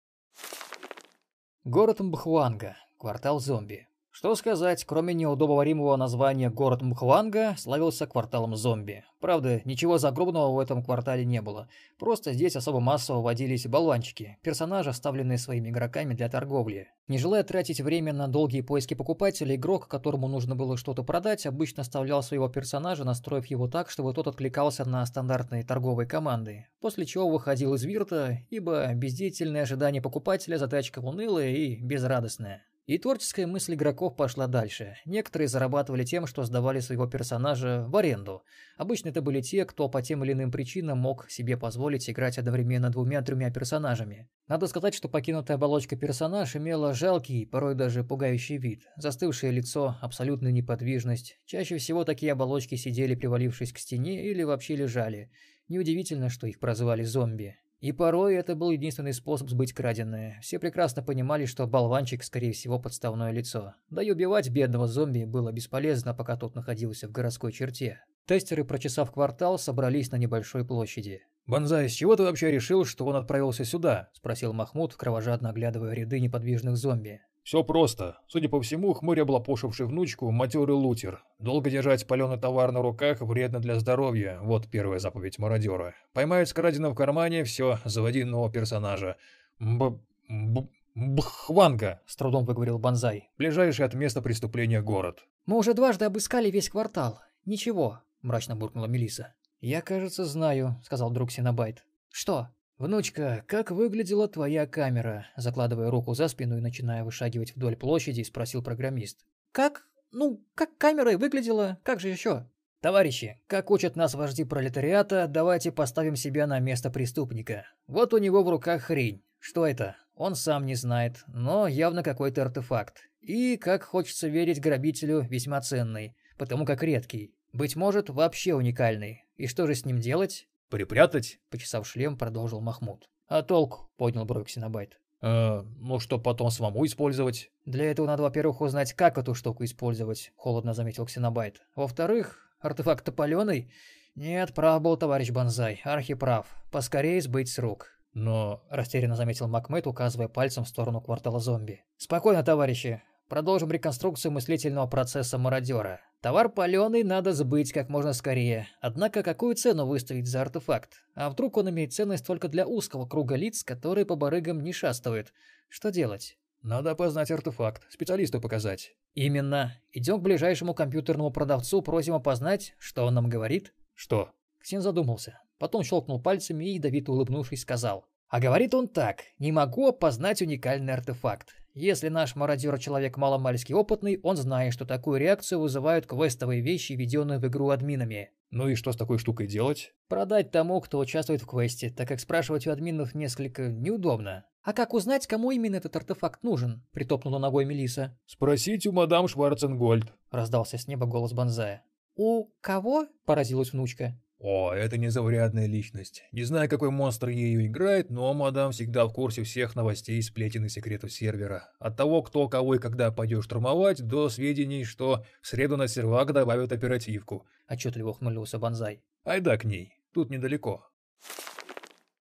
Город 1.65 1.99
Мбхуанга, 1.99 2.77
квартал 2.97 3.39
зомби. 3.39 3.88
Что 4.19 4.35
сказать, 4.35 4.83
кроме 4.83 5.13
неудобоваримого 5.13 5.95
названия 5.95 6.49
город 6.49 6.81
Мхуанга 6.81 7.55
славился 7.57 8.05
кварталом 8.05 8.53
зомби. 8.57 9.05
Правда, 9.21 9.61
ничего 9.63 9.97
загробного 9.97 10.53
в 10.53 10.59
этом 10.59 10.83
квартале 10.83 11.23
не 11.23 11.41
было. 11.41 11.69
Просто 11.97 12.33
здесь 12.33 12.57
особо 12.57 12.81
массово 12.81 13.21
водились 13.21 13.65
болванчики, 13.65 14.37
персонажи, 14.41 14.89
оставленные 14.89 15.37
своими 15.37 15.69
игроками 15.69 16.15
для 16.15 16.27
торговли. 16.27 16.89
Не 17.07 17.17
желая 17.17 17.43
тратить 17.43 17.79
время 17.79 18.11
на 18.11 18.27
долгие 18.27 18.59
поиски 18.59 18.93
покупателя, 18.93 19.55
игрок, 19.55 19.87
которому 19.87 20.27
нужно 20.27 20.53
было 20.53 20.75
что-то 20.75 21.01
продать, 21.03 21.45
обычно 21.45 21.83
оставлял 21.83 22.21
своего 22.21 22.49
персонажа, 22.49 23.05
настроив 23.05 23.45
его 23.45 23.69
так, 23.69 23.89
чтобы 23.89 24.13
тот 24.13 24.27
откликался 24.27 24.83
на 24.83 25.05
стандартные 25.05 25.63
торговые 25.63 26.05
команды. 26.07 26.67
После 26.81 27.05
чего 27.05 27.29
выходил 27.29 27.73
из 27.73 27.85
вирта, 27.85 28.39
ибо 28.49 28.93
бездеятельное 28.95 29.61
ожидание 29.61 30.01
покупателя 30.01 30.57
задачка 30.57 30.99
унылая 30.99 31.51
и 31.51 31.77
безрадостная. 31.81 32.65
И 32.89 32.97
творческая 32.97 33.45
мысль 33.45 33.75
игроков 33.75 34.15
пошла 34.15 34.47
дальше. 34.47 34.97
Некоторые 35.05 35.47
зарабатывали 35.47 36.03
тем, 36.03 36.25
что 36.25 36.43
сдавали 36.43 36.79
своего 36.79 37.05
персонажа 37.05 37.85
в 37.87 37.95
аренду. 37.95 38.41
Обычно 38.77 39.09
это 39.09 39.21
были 39.21 39.41
те, 39.41 39.63
кто 39.65 39.87
по 39.89 40.01
тем 40.01 40.23
или 40.23 40.31
иным 40.33 40.51
причинам 40.51 40.97
мог 40.97 41.29
себе 41.29 41.55
позволить 41.55 42.09
играть 42.09 42.39
одновременно 42.39 42.89
двумя-тремя 42.89 43.51
персонажами. 43.51 44.27
Надо 44.47 44.65
сказать, 44.65 44.95
что 44.95 45.07
покинутая 45.07 45.57
оболочка 45.57 45.95
персонаж 45.95 46.55
имела 46.55 46.95
жалкий, 46.95 47.45
порой 47.45 47.75
даже 47.75 48.03
пугающий 48.03 48.57
вид. 48.57 48.81
Застывшее 48.97 49.51
лицо, 49.51 49.95
абсолютная 50.01 50.51
неподвижность. 50.51 51.37
Чаще 51.45 51.77
всего 51.77 52.05
такие 52.05 52.31
оболочки 52.31 52.73
сидели, 52.73 53.13
привалившись 53.13 53.71
к 53.71 53.77
стене, 53.77 54.25
или 54.31 54.41
вообще 54.41 54.75
лежали. 54.75 55.29
Неудивительно, 55.67 56.29
что 56.29 56.47
их 56.47 56.59
прозвали 56.59 57.03
зомби. 57.03 57.55
И 57.79 57.93
порой 57.93 58.35
это 58.35 58.55
был 58.55 58.71
единственный 58.71 59.13
способ 59.13 59.49
сбыть 59.49 59.71
краденое. 59.71 60.37
Все 60.41 60.59
прекрасно 60.59 61.01
понимали, 61.01 61.45
что 61.45 61.65
болванчик, 61.65 62.23
скорее 62.23 62.51
всего, 62.51 62.77
подставное 62.77 63.31
лицо. 63.31 63.75
Да 63.89 64.03
и 64.03 64.11
убивать 64.11 64.49
бедного 64.49 64.87
зомби 64.87 65.23
было 65.23 65.53
бесполезно, 65.53 66.13
пока 66.13 66.35
тот 66.35 66.55
находился 66.55 67.07
в 67.07 67.11
городской 67.11 67.53
черте. 67.53 68.03
Тестеры, 68.25 68.65
прочесав 68.65 69.11
квартал, 69.11 69.57
собрались 69.57 70.11
на 70.11 70.17
небольшой 70.17 70.65
площади. 70.65 71.21
«Бонзай, 71.47 71.89
с 71.89 71.93
чего 71.93 72.15
ты 72.15 72.23
вообще 72.23 72.51
решил, 72.51 72.85
что 72.85 73.05
он 73.05 73.15
отправился 73.15 73.65
сюда?»– 73.65 74.09
спросил 74.13 74.53
Махмуд, 74.53 74.93
кровожадно 74.93 75.49
оглядывая 75.49 75.95
ряды 75.95 76.19
неподвижных 76.19 76.77
зомби. 76.77 77.21
Все 77.49 77.63
просто. 77.63 78.19
Судя 78.27 78.47
по 78.47 78.61
всему, 78.61 78.93
хмырь 78.93 79.21
облапошивший 79.21 79.87
внучку– 79.87 80.29
матерый 80.31 80.75
лутер. 80.75 81.23
Долго 81.39 81.71
держать 81.71 82.05
паленый 82.05 82.37
товар 82.37 82.71
на 82.71 82.83
руках 82.83 83.21
вредно 83.21 83.59
для 83.59 83.79
здоровья. 83.79 84.37
Вот 84.43 84.69
первая 84.69 84.99
заповедь 84.99 85.39
мародера. 85.39 85.95
Поймают 86.13 86.47
с 86.49 86.53
в 86.53 86.93
кармане, 86.93 87.43
все, 87.43 87.79
заводи 87.85 88.23
нового 88.23 88.51
персонажа. 88.51 89.17
Б... 89.57 89.97
Б... 90.29 90.67
Бхванга, 90.93 92.01
с 92.05 92.15
трудом 92.15 92.45
выговорил 92.45 92.77
Бонзай. 92.77 93.31
Ближайший 93.39 93.83
от 93.83 93.95
места 93.95 94.21
преступления 94.21 94.83
город. 94.83 95.25
Мы 95.47 95.57
уже 95.57 95.73
дважды 95.73 96.05
обыскали 96.05 96.51
весь 96.51 96.69
квартал. 96.69 97.19
Ничего, 97.45 98.01
мрачно 98.21 98.55
буркнула 98.57 98.85
Мелиса. 98.85 99.33
Я, 99.59 99.81
кажется, 99.81 100.23
знаю, 100.23 100.79
сказал 100.85 101.09
друг 101.09 101.31
Синабайт. 101.31 101.83
Что? 102.11 102.49
«Внучка, 102.79 103.43
как 103.45 103.71
выглядела 103.71 104.29
твоя 104.29 104.65
камера?» 104.65 105.27
Закладывая 105.35 105.91
руку 105.91 106.13
за 106.13 106.29
спину 106.29 106.57
и 106.57 106.61
начиная 106.61 107.03
вышагивать 107.03 107.53
вдоль 107.53 107.75
площади, 107.75 108.23
спросил 108.23 108.63
программист. 108.63 109.25
«Как? 109.51 109.85
Ну, 110.13 110.41
как 110.55 110.77
камера 110.77 111.11
и 111.11 111.17
выглядела? 111.17 111.77
Как 111.83 111.99
же 111.99 112.07
еще?» 112.07 112.47
«Товарищи, 112.79 113.41
как 113.47 113.69
учат 113.69 113.97
нас 113.97 114.13
вожди 114.13 114.45
пролетариата, 114.45 115.27
давайте 115.27 115.73
поставим 115.73 116.15
себя 116.15 116.47
на 116.47 116.59
место 116.59 116.89
преступника. 116.89 117.65
Вот 117.85 118.13
у 118.13 118.17
него 118.17 118.43
в 118.43 118.49
руках 118.49 118.83
хрень. 118.83 119.21
Что 119.39 119.67
это? 119.67 119.97
Он 120.15 120.35
сам 120.35 120.65
не 120.65 120.75
знает, 120.75 121.25
но 121.27 121.67
явно 121.67 122.01
какой-то 122.01 122.43
артефакт. 122.43 123.09
И, 123.19 123.57
как 123.57 123.83
хочется 123.83 124.29
верить 124.29 124.61
грабителю, 124.61 125.27
весьма 125.29 125.59
ценный, 125.59 126.15
потому 126.37 126.65
как 126.65 126.81
редкий. 126.81 127.33
Быть 127.51 127.75
может, 127.75 128.09
вообще 128.09 128.53
уникальный. 128.53 129.25
И 129.35 129.47
что 129.47 129.67
же 129.67 129.75
с 129.75 129.83
ним 129.85 129.99
делать? 129.99 130.48
«Припрятать?»— 130.69 131.39
почесав 131.49 131.87
шлем, 131.87 132.17
продолжил 132.17 132.61
Махмуд. 132.61 133.09
«А 133.27 133.41
толку?»— 133.41 133.89
поднял 133.97 134.25
бровь 134.25 134.47
Ксенобайт. 134.47 134.99
«Э, 135.21 135.63
ну 135.79 135.99
что 135.99 136.19
потом 136.19 136.51
самому 136.51 136.85
использовать?» 136.85 137.51
«Для 137.65 137.91
этого 137.91 138.05
надо, 138.05 138.23
во-первых, 138.23 138.61
узнать, 138.61 138.93
как 138.93 139.17
эту 139.17 139.33
штуку 139.33 139.63
использовать»,— 139.63 140.31
холодно 140.35 140.73
заметил 140.73 141.05
Ксенобайт. 141.05 141.61
«Во-вторых, 141.75 142.55
артефакт-то 142.59 143.11
палёный?» 143.11 143.71
«Нет, 144.15 144.53
прав 144.53 144.81
был 144.81 144.95
товарищ 144.97 145.31
Бонзай, 145.31 145.81
архиправ. 145.83 146.47
Поскорее 146.71 147.21
сбыть 147.21 147.49
с 147.49 147.59
рук». 147.59 147.87
«Но...»— 148.13 148.63
растерянно 148.69 149.15
заметил 149.15 149.47
Макмед, 149.47 149.87
указывая 149.87 150.27
пальцем 150.27 150.65
в 150.65 150.69
сторону 150.69 151.01
квартала 151.01 151.39
зомби. 151.39 151.83
«Спокойно, 151.97 152.43
товарищи. 152.43 153.01
Продолжим 153.29 153.69
реконструкцию 153.69 154.31
мыслительного 154.31 154.87
процесса 154.87 155.37
мародера. 155.37 156.01
Товар 156.19 156.49
паленый 156.49 157.03
надо 157.03 157.31
сбыть 157.31 157.71
как 157.71 157.87
можно 157.87 158.11
скорее. 158.13 158.67
Однако 158.81 159.21
какую 159.21 159.53
цену 159.53 159.85
выставить 159.85 160.27
за 160.27 160.41
артефакт? 160.41 161.03
А 161.13 161.29
вдруг 161.29 161.55
он 161.57 161.69
имеет 161.69 161.93
ценность 161.93 162.25
только 162.25 162.47
для 162.47 162.65
узкого 162.65 163.05
круга 163.05 163.35
лиц, 163.35 163.63
которые 163.63 164.07
по 164.07 164.15
барыгам 164.15 164.63
не 164.63 164.73
шастают? 164.73 165.31
Что 165.67 165.91
делать? 165.91 166.39
Надо 166.63 166.89
опознать 166.89 167.29
артефакт, 167.29 167.83
специалисту 167.91 168.41
показать. 168.41 168.95
Именно. 169.13 169.75
Идем 169.93 170.19
к 170.19 170.23
ближайшему 170.23 170.73
компьютерному 170.73 171.29
продавцу, 171.29 171.83
просим 171.83 172.15
опознать, 172.15 172.73
что 172.79 173.05
он 173.05 173.13
нам 173.13 173.29
говорит. 173.29 173.75
Что? 173.93 174.31
Ксен 174.57 174.81
задумался. 174.81 175.39
Потом 175.59 175.83
щелкнул 175.83 176.19
пальцами 176.19 176.65
и, 176.65 176.73
ядовито 176.73 177.11
улыбнувшись, 177.11 177.61
сказал. 177.61 178.07
А 178.27 178.39
говорит 178.39 178.73
он 178.73 178.87
так, 178.87 179.21
не 179.37 179.51
могу 179.51 179.87
опознать 179.87 180.41
уникальный 180.41 180.93
артефакт. 180.93 181.58
Если 181.73 182.09
наш 182.09 182.35
мародер 182.35 182.77
человек 182.79 183.17
маломальски 183.17 183.73
опытный, 183.73 184.19
он 184.23 184.35
знает, 184.35 184.73
что 184.73 184.85
такую 184.85 185.19
реакцию 185.19 185.61
вызывают 185.61 186.05
квестовые 186.05 186.61
вещи, 186.61 186.93
введенные 186.93 187.39
в 187.39 187.45
игру 187.47 187.69
админами. 187.69 188.31
Ну 188.51 188.67
и 188.67 188.75
что 188.75 188.91
с 188.91 188.97
такой 188.97 189.19
штукой 189.19 189.45
делать? 189.47 189.93
Продать 190.07 190.49
тому, 190.49 190.81
кто 190.81 190.97
участвует 190.97 191.41
в 191.41 191.45
квесте, 191.45 191.91
так 191.91 192.07
как 192.07 192.19
спрашивать 192.19 192.65
у 192.65 192.71
админов 192.71 193.13
несколько 193.13 193.67
неудобно. 193.67 194.45
А 194.63 194.73
как 194.73 194.93
узнать, 194.93 195.27
кому 195.27 195.51
именно 195.51 195.75
этот 195.75 195.95
артефакт 195.95 196.43
нужен? 196.43 196.83
Притопнула 196.91 197.37
ногой 197.37 197.65
Мелиса. 197.65 198.17
Спросить 198.25 198.87
у 198.87 198.91
мадам 198.91 199.27
Шварценгольд. 199.27 200.11
Раздался 200.31 200.77
с 200.77 200.87
неба 200.87 201.05
голос 201.05 201.33
Бонзая. 201.33 201.83
У 202.15 202.47
кого? 202.61 203.07
Поразилась 203.25 203.71
внучка. 203.71 204.19
О, 204.39 204.71
это 204.71 204.97
незаурядная 204.97 205.65
личность. 205.65 206.23
Не 206.31 206.43
знаю, 206.43 206.69
какой 206.69 206.91
монстр 206.91 207.27
ею 207.27 207.65
играет, 207.65 208.09
но 208.09 208.33
мадам 208.33 208.71
всегда 208.71 209.05
в 209.05 209.11
курсе 209.11 209.43
всех 209.43 209.75
новостей, 209.75 210.21
сплетен 210.23 210.63
и 210.63 210.69
секретов 210.69 211.11
сервера. 211.11 211.69
От 211.77 211.97
того, 211.97 212.21
кто, 212.23 212.47
кого 212.47 212.75
и 212.75 212.79
когда 212.79 213.11
пойдет 213.11 213.43
штурмовать, 213.43 214.01
до 214.01 214.29
сведений, 214.29 214.85
что 214.85 215.25
в 215.41 215.47
среду 215.47 215.75
на 215.75 215.89
сервак 215.89 216.31
добавят 216.31 216.71
оперативку. 216.71 217.45
Отчетливо 217.67 218.11
ухмылился 218.11 218.59
Бонзай. 218.59 219.03
Айда 219.25 219.57
к 219.57 219.65
ней, 219.65 219.93
тут 220.13 220.29
недалеко. 220.29 220.85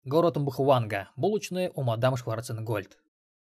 Город 0.04 0.36
Мбхуанга. 0.36 1.10
Булочная 1.16 1.72
у 1.74 1.84
мадам 1.84 2.18
Шварценгольд. 2.18 2.98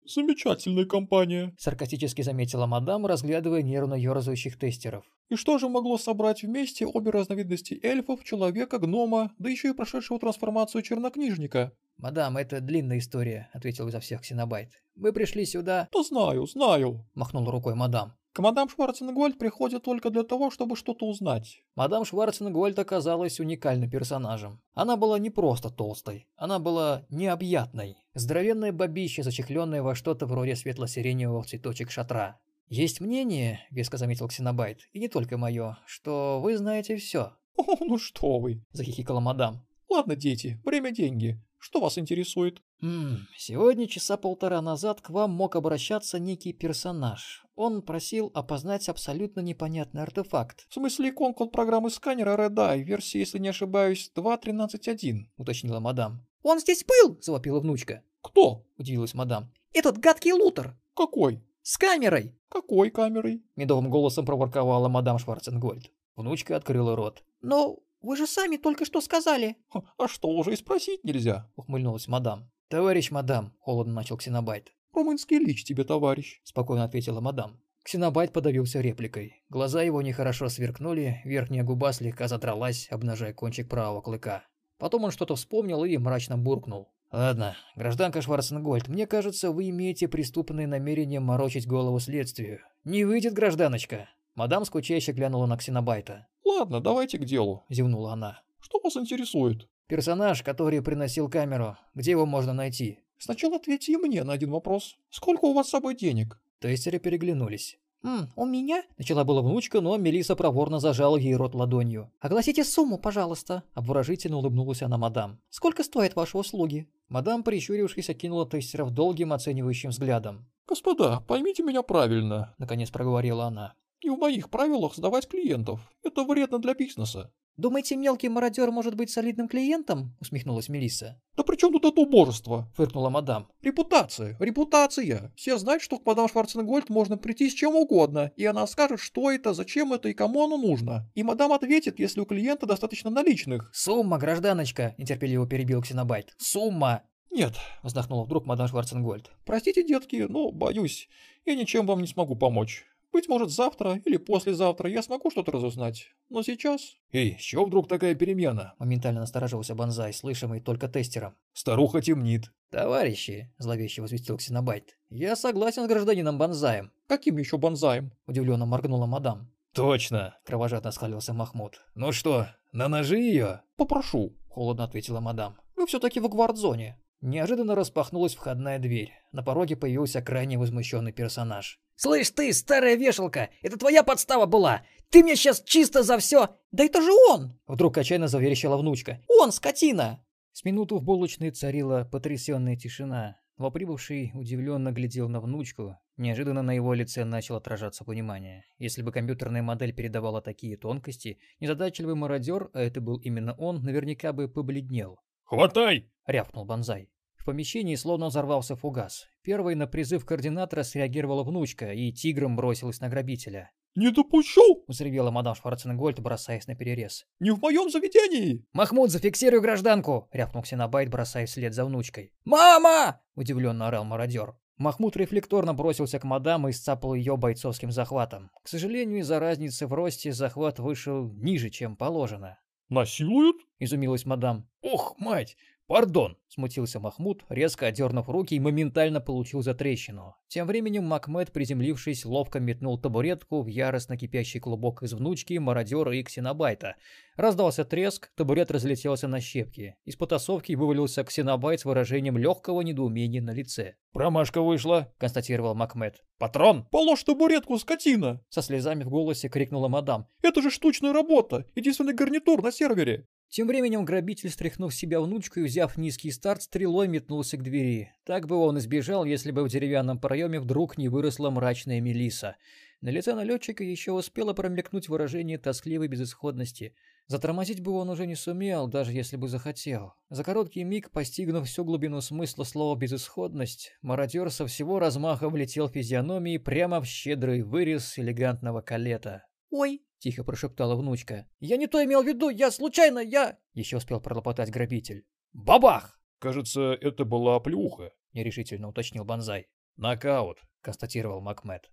Замечательная 0.08 0.84
компания. 0.84 1.52
Саркастически 1.58 2.22
заметила 2.22 2.66
мадам, 2.66 3.06
разглядывая 3.06 3.62
нервно 3.62 3.94
ерзающих 3.94 4.58
тестеров. 4.58 5.04
И 5.28 5.34
что 5.34 5.58
же 5.58 5.68
могло 5.68 5.98
собрать 5.98 6.42
вместе 6.42 6.86
обе 6.86 7.10
разновидности 7.10 7.80
эльфов, 7.82 8.22
человека, 8.22 8.78
гнома, 8.78 9.32
да 9.38 9.50
еще 9.50 9.70
и 9.70 9.74
прошедшего 9.74 10.20
трансформацию 10.20 10.82
чернокнижника? 10.82 11.72
«Мадам, 11.96 12.36
это 12.36 12.60
длинная 12.60 12.98
история»,— 12.98 13.48
ответил 13.52 13.90
за 13.90 14.00
всех 14.00 14.20
Ксенобайт. 14.20 14.70
«Мы 14.94 15.12
пришли 15.12 15.44
сюда...» 15.46 15.88
«Да 15.92 16.02
знаю, 16.02 16.46
знаю»,— 16.46 17.06
махнул 17.14 17.50
рукой 17.50 17.74
мадам. 17.74 18.12
К 18.36 18.40
мадам 18.40 18.68
Шварценгольд 18.68 19.38
приходят 19.38 19.82
только 19.82 20.10
для 20.10 20.22
того, 20.22 20.50
чтобы 20.50 20.76
что-то 20.76 21.06
узнать. 21.06 21.62
Мадам 21.74 22.04
Шварценгольд 22.04 22.78
оказалась 22.78 23.40
уникальным 23.40 23.88
персонажем. 23.88 24.60
Она 24.74 24.98
была 24.98 25.18
не 25.18 25.30
просто 25.30 25.70
толстой, 25.70 26.28
она 26.36 26.58
была 26.58 27.06
необъятной. 27.08 27.96
Здоровенное 28.12 28.72
бабище, 28.72 29.22
зачехленное 29.22 29.82
во 29.82 29.94
что-то 29.94 30.26
вроде 30.26 30.54
светло-сиреневого 30.54 31.44
цветочек 31.44 31.90
шатра. 31.90 32.38
«Есть 32.68 33.00
мнение»,— 33.00 33.60
веско 33.70 33.96
заметил 33.96 34.28
Ксенобайт,— 34.28 34.80
«и 34.92 34.98
не 34.98 35.08
только 35.08 35.38
мое, 35.38 35.78
что 35.86 36.38
вы 36.42 36.58
знаете 36.58 36.98
все». 36.98 37.32
«О, 37.56 37.64
ну 37.80 37.96
что 37.96 38.38
вы»,— 38.38 38.62
захихикала 38.70 39.20
мадам. 39.20 39.65
«Ладно, 39.88 40.16
дети, 40.16 40.60
время– 40.64 40.90
деньги. 40.92 41.40
Что 41.58 41.80
вас 41.80 41.98
интересует?» 41.98 42.62
«Ммм, 42.80 43.26
сегодня 43.36 43.88
часа 43.88 44.16
полтора 44.16 44.60
назад 44.60 45.00
к 45.00 45.10
вам 45.10 45.32
мог 45.32 45.56
обращаться 45.56 46.18
некий 46.18 46.52
персонаж. 46.52 47.46
Он 47.56 47.80
просил 47.80 48.30
опознать 48.34 48.88
абсолютно 48.88 49.40
непонятный 49.40 50.02
артефакт. 50.02 50.66
«В 50.68 50.74
смысле 50.74 51.08
иконку 51.08 51.44
от 51.44 51.52
программы 51.52 51.88
сканера 51.88 52.36
Red 52.36 52.54
Eye, 52.54 52.82
версии, 52.82 53.18
если 53.18 53.38
не 53.38 53.48
ошибаюсь, 53.48 54.12
2.13.1»,— 54.14 55.24
уточнила 55.38 55.80
мадам. 55.80 56.26
«Он 56.42 56.60
здесь 56.60 56.84
был!»— 56.84 57.18
завопила 57.22 57.60
внучка. 57.60 58.02
«Кто?»— 58.20 58.66
удивилась 58.78 59.14
мадам. 59.14 59.50
«Этот 59.72 59.98
гадкий 59.98 60.32
лутер!» 60.32 60.76
«Какой?» 60.94 61.42
«С 61.62 61.78
камерой!» 61.78 62.34
«Какой 62.48 62.90
камерой?»— 62.90 63.42
медовым 63.56 63.90
голосом 63.90 64.26
проворковала 64.26 64.88
мадам 64.88 65.18
Шварценгольд. 65.18 65.90
Внучка 66.14 66.56
открыла 66.56 66.94
рот. 66.94 67.24
«Но 67.40 67.78
вы 68.06 68.16
же 68.16 68.26
сами 68.26 68.56
только 68.56 68.84
что 68.84 69.00
сказали!» 69.00 69.56
«А 69.98 70.08
что, 70.08 70.28
уже 70.28 70.52
и 70.52 70.56
спросить 70.56 71.04
нельзя?»— 71.04 71.50
ухмыльнулась 71.56 72.08
мадам. 72.08 72.50
«Товарищ 72.68 73.10
мадам!»— 73.10 73.52
холодно 73.58 73.94
начал 73.94 74.16
Ксенобайт. 74.16 74.72
«Румынский 74.94 75.38
лич 75.38 75.64
тебе, 75.64 75.84
товарищ»,— 75.84 76.40
спокойно 76.44 76.84
ответила 76.84 77.20
мадам. 77.20 77.60
Ксенобайт 77.82 78.32
подавился 78.32 78.80
репликой. 78.80 79.44
Глаза 79.48 79.82
его 79.82 80.02
нехорошо 80.02 80.48
сверкнули, 80.48 81.20
верхняя 81.24 81.62
губа 81.62 81.92
слегка 81.92 82.26
задралась, 82.26 82.88
обнажая 82.90 83.32
кончик 83.32 83.68
правого 83.68 84.00
клыка. 84.00 84.44
Потом 84.78 85.04
он 85.04 85.10
что-то 85.10 85.36
вспомнил 85.36 85.84
и 85.84 85.96
мрачно 85.96 86.36
буркнул. 86.36 86.92
«Ладно, 87.12 87.56
гражданка 87.76 88.20
Шварценгольд, 88.20 88.88
мне 88.88 89.06
кажется, 89.06 89.52
вы 89.52 89.70
имеете 89.70 90.08
преступные 90.08 90.66
намерения 90.66 91.20
морочить 91.20 91.66
голову 91.66 92.00
следствию. 92.00 92.60
Не 92.84 93.04
выйдет, 93.04 93.32
гражданочка!» 93.32 94.08
Мадам 94.36 94.64
скучающе 94.64 95.12
глянула 95.12 95.46
на 95.46 95.56
Ксенобайта. 95.56 96.28
«Ладно, 96.44 96.80
давайте 96.80 97.18
к 97.18 97.24
делу»,— 97.24 97.64
зевнула 97.68 98.12
она. 98.12 98.42
«Что 98.60 98.78
вас 98.78 98.96
интересует?» 98.96 99.68
«Персонаж, 99.88 100.42
который 100.44 100.82
приносил 100.82 101.28
камеру. 101.28 101.76
Где 101.94 102.12
его 102.12 102.26
можно 102.26 102.52
найти?» 102.52 103.00
Сначала 103.18 103.56
ответьте 103.56 103.96
мне 103.98 104.24
на 104.24 104.34
один 104.34 104.50
вопрос. 104.50 104.96
Сколько 105.10 105.46
у 105.46 105.54
вас 105.54 105.68
с 105.68 105.70
собой 105.70 105.94
денег? 105.94 106.38
Тестеры 106.60 106.98
переглянулись. 106.98 107.78
«М, 108.02 108.30
у 108.36 108.44
меня?»— 108.44 108.84
начала 108.98 109.24
была 109.24 109.42
внучка, 109.42 109.80
но 109.80 109.96
Мелиса 109.96 110.36
проворно 110.36 110.78
зажала 110.78 111.16
ей 111.16 111.34
рот 111.34 111.54
ладонью. 111.54 112.12
«Огласите 112.20 112.62
сумму, 112.62 112.98
пожалуйста!»— 112.98 113.64
обворожительно 113.74 114.36
улыбнулась 114.36 114.82
она 114.82 114.96
мадам. 114.98 115.40
«Сколько 115.48 115.82
стоят 115.82 116.14
ваши 116.14 116.36
услуги?» 116.36 116.88
Мадам, 117.08 117.42
прищурившись, 117.42 118.10
окинула 118.10 118.48
тестеров 118.48 118.90
долгим 118.90 119.32
оценивающим 119.32 119.90
взглядом. 119.90 120.46
«Господа, 120.68 121.20
поймите 121.26 121.62
меня 121.62 121.82
правильно»,— 121.82 122.54
наконец 122.58 122.90
проговорила 122.90 123.46
она. 123.46 123.74
«Не 124.04 124.10
в 124.10 124.18
моих 124.18 124.50
правилах 124.50 124.94
сдавать 124.94 125.28
клиентов. 125.28 125.80
Это 126.02 126.24
вредно 126.24 126.58
для 126.58 126.74
бизнеса. 126.74 127.32
«Думаете, 127.56 127.96
мелкий 127.96 128.28
мародер 128.28 128.70
может 128.70 128.96
быть 128.96 129.10
солидным 129.10 129.48
клиентом?»— 129.48 130.14
усмехнулась 130.20 130.68
Мелисса. 130.68 131.18
«Да 131.36 131.42
при 131.42 131.56
чем 131.56 131.72
тут 131.72 131.86
это 131.86 132.02
убожество?»— 132.02 132.70
фыркнула 132.76 133.08
мадам. 133.08 133.48
«Репутация, 133.62 134.36
репутация. 134.38 135.32
Все 135.36 135.56
знают, 135.56 135.82
что 135.82 135.98
к 135.98 136.04
мадам 136.04 136.28
Шварценгольд 136.28 136.90
можно 136.90 137.16
прийти 137.16 137.48
с 137.48 137.54
чем 137.54 137.74
угодно, 137.74 138.30
и 138.36 138.44
она 138.44 138.66
скажет, 138.66 139.00
что 139.00 139.30
это, 139.30 139.54
зачем 139.54 139.94
это 139.94 140.10
и 140.10 140.12
кому 140.12 140.44
оно 140.44 140.58
нужно. 140.58 141.10
И 141.14 141.22
мадам 141.22 141.50
ответит, 141.54 141.98
если 141.98 142.20
у 142.20 142.26
клиента 142.26 142.66
достаточно 142.66 143.08
наличных». 143.08 143.70
«Сумма, 143.72 144.18
гражданочка!»— 144.18 144.94
нетерпеливо 144.98 145.46
перебил 145.46 145.80
Ксенобайт. 145.80 146.34
«Сумма!» 146.36 147.04
«Нет»,— 147.30 147.54
вздохнула 147.82 148.24
вдруг 148.24 148.44
мадам 148.44 148.68
Шварценгольд. 148.68 149.30
«Простите, 149.46 149.82
детки, 149.82 150.26
но, 150.28 150.52
боюсь, 150.52 151.08
я 151.46 151.54
ничем 151.54 151.86
вам 151.86 152.02
не 152.02 152.06
смогу 152.06 152.36
помочь. 152.36 152.84
Быть 153.16 153.28
может, 153.28 153.50
завтра 153.50 154.02
или 154.04 154.18
послезавтра 154.18 154.90
я 154.90 155.02
смогу 155.02 155.30
что-то 155.30 155.50
разузнать. 155.50 156.10
Но 156.28 156.42
сейчас... 156.42 156.96
Эй, 157.12 157.38
с 157.38 157.42
чего 157.42 157.64
вдруг 157.64 157.88
такая 157.88 158.14
перемена? 158.14 158.74
Моментально 158.78 159.20
насторожился 159.20 159.74
Бонзай, 159.74 160.12
слышимый 160.12 160.60
только 160.60 160.86
тестером. 160.86 161.34
Старуха 161.54 162.02
темнит. 162.02 162.52
Товарищи, 162.68 163.50
зловеще 163.56 164.02
возвестил 164.02 164.36
Ксенобайт, 164.36 164.98
я 165.08 165.34
согласен 165.34 165.86
с 165.86 165.88
гражданином 165.88 166.36
Бонзаем. 166.36 166.92
Каким 167.06 167.38
еще 167.38 167.56
Бонзаем? 167.56 168.12
Удивленно 168.26 168.66
моргнула 168.66 169.06
мадам. 169.06 169.50
Точно, 169.72 170.36
кровожадно 170.44 170.90
схалился 170.90 171.32
Махмуд. 171.32 171.80
Ну 171.94 172.12
что, 172.12 172.48
на 172.72 172.86
ножи 172.88 173.18
ее? 173.18 173.62
Попрошу, 173.78 174.36
холодно 174.50 174.84
ответила 174.84 175.20
мадам. 175.20 175.56
Мы 175.74 175.86
все-таки 175.86 176.20
в 176.20 176.28
гвардзоне. 176.28 177.00
Неожиданно 177.26 177.74
распахнулась 177.74 178.36
входная 178.36 178.78
дверь. 178.78 179.12
На 179.32 179.42
пороге 179.42 179.74
появился 179.74 180.22
крайне 180.22 180.58
возмущенный 180.58 181.10
персонаж. 181.10 181.80
«Слышь 181.96 182.30
ты, 182.30 182.52
старая 182.52 182.94
вешалка, 182.94 183.50
это 183.62 183.76
твоя 183.76 184.04
подстава 184.04 184.46
была! 184.46 184.82
Ты 185.10 185.24
мне 185.24 185.34
сейчас 185.34 185.60
чисто 185.60 186.04
за 186.04 186.18
все...» 186.18 186.50
«Да 186.70 186.84
это 186.84 187.02
же 187.02 187.10
он!» 187.30 187.58
Вдруг 187.66 187.98
отчаянно 187.98 188.28
заверещала 188.28 188.76
внучка. 188.76 189.20
«Он, 189.26 189.50
скотина!» 189.50 190.24
С 190.52 190.62
минуту 190.62 190.98
в 190.98 191.02
булочной 191.02 191.50
царила 191.50 192.08
потрясенная 192.08 192.76
тишина. 192.76 193.40
Новоприбывший 193.58 194.30
удивленно 194.32 194.92
глядел 194.92 195.28
на 195.28 195.40
внучку. 195.40 195.96
Неожиданно 196.16 196.62
на 196.62 196.74
его 196.74 196.94
лице 196.94 197.24
начало 197.24 197.58
отражаться 197.58 198.04
понимание. 198.04 198.62
Если 198.78 199.02
бы 199.02 199.10
компьютерная 199.10 199.62
модель 199.62 199.92
передавала 199.92 200.40
такие 200.42 200.76
тонкости, 200.76 201.40
незадачливый 201.58 202.14
мародер, 202.14 202.70
а 202.72 202.82
это 202.82 203.00
был 203.00 203.16
именно 203.16 203.52
он, 203.54 203.82
наверняка 203.82 204.32
бы 204.32 204.48
побледнел. 204.48 205.18
«Хватай!»— 205.42 206.08
рявкнул 206.26 206.64
Бонзай. 206.64 207.08
Помещении 207.46 207.94
словно 207.94 208.26
взорвался 208.26 208.74
фугас. 208.74 209.28
Первой 209.42 209.76
на 209.76 209.86
призыв 209.86 210.26
координатора 210.26 210.82
среагировала 210.82 211.44
внучка 211.44 211.92
и 211.92 212.10
тигром 212.10 212.56
бросилась 212.56 212.98
на 212.98 213.08
грабителя. 213.08 213.70
«Не 213.94 214.10
допущу!»— 214.10 214.82
взревела 214.88 215.30
мадам 215.30 215.54
Шварценгольд, 215.54 216.18
бросаясь 216.18 216.66
на 216.66 216.74
перерез. 216.74 217.24
«Не 217.38 217.52
в 217.52 217.60
моем 217.60 217.88
заведении!» 217.88 218.66
«Махмуд, 218.72 219.12
зафиксируй 219.12 219.60
гражданку!»— 219.60 220.28
рявкнул 220.32 220.64
Ксенобайт, 220.64 221.08
бросаясь 221.08 221.50
вслед 221.50 221.72
за 221.72 221.84
внучкой. 221.84 222.32
«Мама!»— 222.44 223.20
удивленно 223.36 223.86
орал 223.86 224.04
мародер. 224.04 224.56
Махмуд 224.76 225.16
рефлекторно 225.16 225.72
бросился 225.72 226.18
к 226.18 226.24
мадам 226.24 226.66
и 226.66 226.72
сцапал 226.72 227.14
ее 227.14 227.36
бойцовским 227.36 227.92
захватом. 227.92 228.50
К 228.64 228.68
сожалению, 228.68 229.20
из-за 229.20 229.38
разницы 229.38 229.86
в 229.86 229.94
росте 229.94 230.32
захват 230.32 230.80
вышел 230.80 231.32
ниже, 231.34 231.70
чем 231.70 231.96
положено. 231.96 232.58
«Насилуют?»— 232.88 233.56
изумилась 233.78 234.26
мадам. 234.26 234.68
«Ох, 234.82 235.14
мать! 235.18 235.56
Пардон. 235.88 236.36
Смутился 236.48 236.98
Махмуд, 236.98 237.44
резко 237.48 237.86
отдернув 237.86 238.28
руки 238.28 238.54
и 238.54 238.60
моментально 238.60 239.20
получил 239.20 239.62
затрещину. 239.62 240.34
Тем 240.48 240.66
временем 240.66 241.04
Макмед, 241.04 241.52
приземлившись, 241.52 242.24
ловко 242.24 242.58
метнул 242.58 242.98
табуретку 242.98 243.62
в 243.62 243.68
яростно 243.68 244.16
кипящий 244.16 244.58
клубок 244.58 245.02
из 245.02 245.12
внучки, 245.12 245.58
мародера 245.58 246.16
и 246.16 246.22
ксенобайта. 246.24 246.96
Раздался 247.36 247.84
треск, 247.84 248.32
табурет 248.34 248.70
разлетелся 248.70 249.28
на 249.28 249.40
щепки. 249.40 249.96
Из 250.04 250.16
потасовки 250.16 250.72
вывалился 250.72 251.22
ксенобайт 251.22 251.80
с 251.80 251.84
выражением 251.84 252.36
легкого 252.36 252.80
недоумения 252.80 253.42
на 253.42 253.52
лице. 253.52 253.94
«Промашка 254.12 254.62
вышла»,— 254.62 255.12
констатировал 255.18 255.74
Макмед. 255.74 256.24
«Патрон!» 256.38 256.86
«Положь 256.90 257.22
табуретку, 257.22 257.78
скотина!» 257.78 258.42
Со 258.48 258.62
слезами 258.62 259.04
в 259.04 259.10
голосе 259.10 259.48
крикнула 259.48 259.88
мадам. 259.88 260.26
«Это 260.42 260.62
же 260.62 260.70
штучная 260.70 261.12
работа! 261.12 261.66
Единственный 261.74 262.14
гарнитур 262.14 262.62
на 262.62 262.72
сервере!» 262.72 263.26
Тем 263.48 263.68
временем 263.68 264.04
грабитель, 264.04 264.50
стряхнув 264.50 264.94
себя 264.94 265.20
внучку 265.20 265.60
и 265.60 265.64
взяв 265.64 265.96
низкий 265.96 266.30
старт, 266.30 266.62
стрелой 266.62 267.08
метнулся 267.08 267.56
к 267.56 267.62
двери. 267.62 268.12
Так 268.24 268.46
бы 268.46 268.56
он 268.56 268.78
избежал, 268.78 269.24
если 269.24 269.50
бы 269.50 269.62
в 269.62 269.68
деревянном 269.68 270.18
проеме 270.18 270.60
вдруг 270.60 270.98
не 270.98 271.08
выросла 271.08 271.50
мрачная 271.50 272.00
Мелиса. 272.00 272.56
На 273.02 273.10
лице 273.10 273.34
налетчика 273.34 273.84
еще 273.84 274.12
успело 274.12 274.52
промелькнуть 274.52 275.08
выражение 275.08 275.58
тоскливой 275.58 276.08
безысходности. 276.08 276.94
Затормозить 277.28 277.80
бы 277.80 277.92
он 277.92 278.08
уже 278.08 278.26
не 278.26 278.34
сумел, 278.34 278.88
даже 278.88 279.12
если 279.12 279.36
бы 279.36 279.48
захотел. 279.48 280.14
За 280.30 280.42
короткий 280.42 280.82
миг, 280.82 281.10
постигнув 281.10 281.66
всю 281.66 281.84
глубину 281.84 282.20
смысла 282.20 282.64
слова 282.64 282.98
«безысходность», 282.98 283.92
мародер 284.00 284.50
со 284.50 284.66
всего 284.66 284.98
размаха 284.98 285.48
влетел 285.48 285.88
физиономией 285.88 286.58
прямо 286.58 287.00
в 287.00 287.06
щедрый 287.06 287.62
вырез 287.62 288.18
элегантного 288.18 288.80
калета. 288.80 289.44
«Ой!»— 289.70 290.02
тихо 290.18 290.44
прошептала 290.44 290.96
внучка. 290.96 291.46
«Я 291.60 291.76
не 291.76 291.86
то 291.86 292.02
имел 292.04 292.22
в 292.22 292.26
виду, 292.26 292.48
я 292.48 292.70
случайно, 292.70 293.18
я...»— 293.18 293.58
еще 293.74 293.96
успел 293.96 294.20
пролопотать 294.20 294.70
грабитель. 294.70 295.26
«Бабах!» 295.52 296.20
«Кажется, 296.38 296.92
это 297.00 297.24
была 297.24 297.58
плюха»,— 297.60 298.10
нерешительно 298.32 298.88
уточнил 298.88 299.24
Бонзай. 299.24 299.68
«Нокаут»,— 299.96 300.58
констатировал 300.82 301.40
Макмед. 301.40 301.90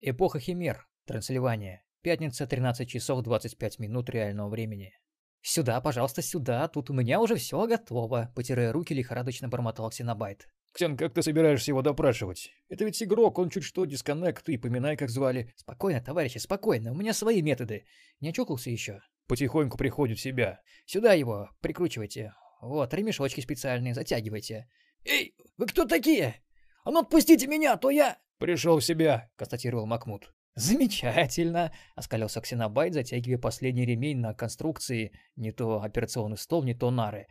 Эпоха 0.00 0.38
Химер. 0.38 0.86
Трансильвания. 1.06 1.84
Пятница, 2.02 2.46
13 2.46 2.88
часов 2.88 3.22
25 3.22 3.80
минут 3.80 4.08
реального 4.10 4.48
времени. 4.48 4.92
«Сюда, 5.40 5.80
пожалуйста, 5.80 6.22
сюда, 6.22 6.68
тут 6.68 6.90
у 6.90 6.92
меня 6.92 7.20
уже 7.20 7.34
все 7.36 7.66
готово»,— 7.66 8.32
потирая 8.36 8.72
руки, 8.72 8.94
лихорадочно 8.94 9.48
бормотал 9.48 9.90
Ксенобайт. 9.90 10.48
«Ксен, 10.72 10.96
как 10.96 11.14
ты 11.14 11.22
собираешься 11.22 11.70
его 11.70 11.82
допрашивать? 11.82 12.50
Это 12.68 12.84
ведь 12.84 13.02
игрок, 13.02 13.38
он 13.38 13.50
чуть 13.50 13.64
что 13.64 13.84
дисконнект, 13.84 14.48
и 14.48 14.58
поминай, 14.58 14.96
как 14.96 15.10
звали». 15.10 15.52
«Спокойно, 15.56 16.00
товарищи, 16.00 16.38
спокойно, 16.38 16.92
у 16.92 16.94
меня 16.94 17.12
свои 17.12 17.42
методы. 17.42 17.84
Не 18.20 18.30
очухался 18.30 18.70
еще?» 18.70 19.00
«Потихоньку 19.26 19.76
приходит 19.76 20.18
в 20.18 20.22
себя». 20.22 20.60
«Сюда 20.86 21.14
его, 21.14 21.50
прикручивайте. 21.60 22.34
Вот, 22.60 22.92
ремешочки 22.94 23.40
специальные, 23.40 23.94
затягивайте». 23.94 24.68
«Эй, 25.04 25.34
вы 25.56 25.66
кто 25.66 25.84
такие? 25.84 26.42
А 26.84 26.90
ну 26.90 27.00
отпустите 27.00 27.46
меня, 27.46 27.74
а 27.74 27.76
то 27.76 27.90
я...» 27.90 28.18
«Пришел 28.38 28.78
в 28.78 28.84
себя»,— 28.84 29.30
констатировал 29.36 29.86
Макмут. 29.86 30.32
«Замечательно!»— 30.54 31.72
оскалился 31.94 32.40
Ксенобайт, 32.40 32.92
затягивая 32.92 33.38
последний 33.38 33.86
ремень 33.86 34.18
на 34.18 34.34
конструкции, 34.34 35.12
не 35.36 35.52
то 35.52 35.82
операционный 35.82 36.36
стол, 36.36 36.64
не 36.64 36.74
то 36.74 36.90
нары. 36.90 37.26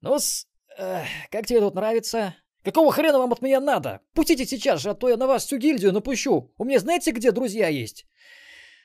«Ну-с, 0.00 0.48
э, 0.76 1.04
как 1.30 1.46
тебе 1.46 1.60
тут 1.60 1.74
нравится?» 1.74 2.34
«Какого 2.64 2.90
хрена 2.90 3.18
вам 3.18 3.32
от 3.32 3.42
меня 3.42 3.60
надо? 3.60 4.00
Пустите 4.14 4.46
сейчас 4.46 4.80
же, 4.80 4.90
а 4.90 4.94
то 4.94 5.08
я 5.08 5.16
на 5.16 5.26
вас 5.26 5.44
всю 5.44 5.58
гильдию 5.58 5.92
напущу. 5.92 6.52
У 6.56 6.64
меня 6.64 6.80
знаете, 6.80 7.12
где 7.12 7.30
друзья 7.30 7.68
есть?» 7.68 8.06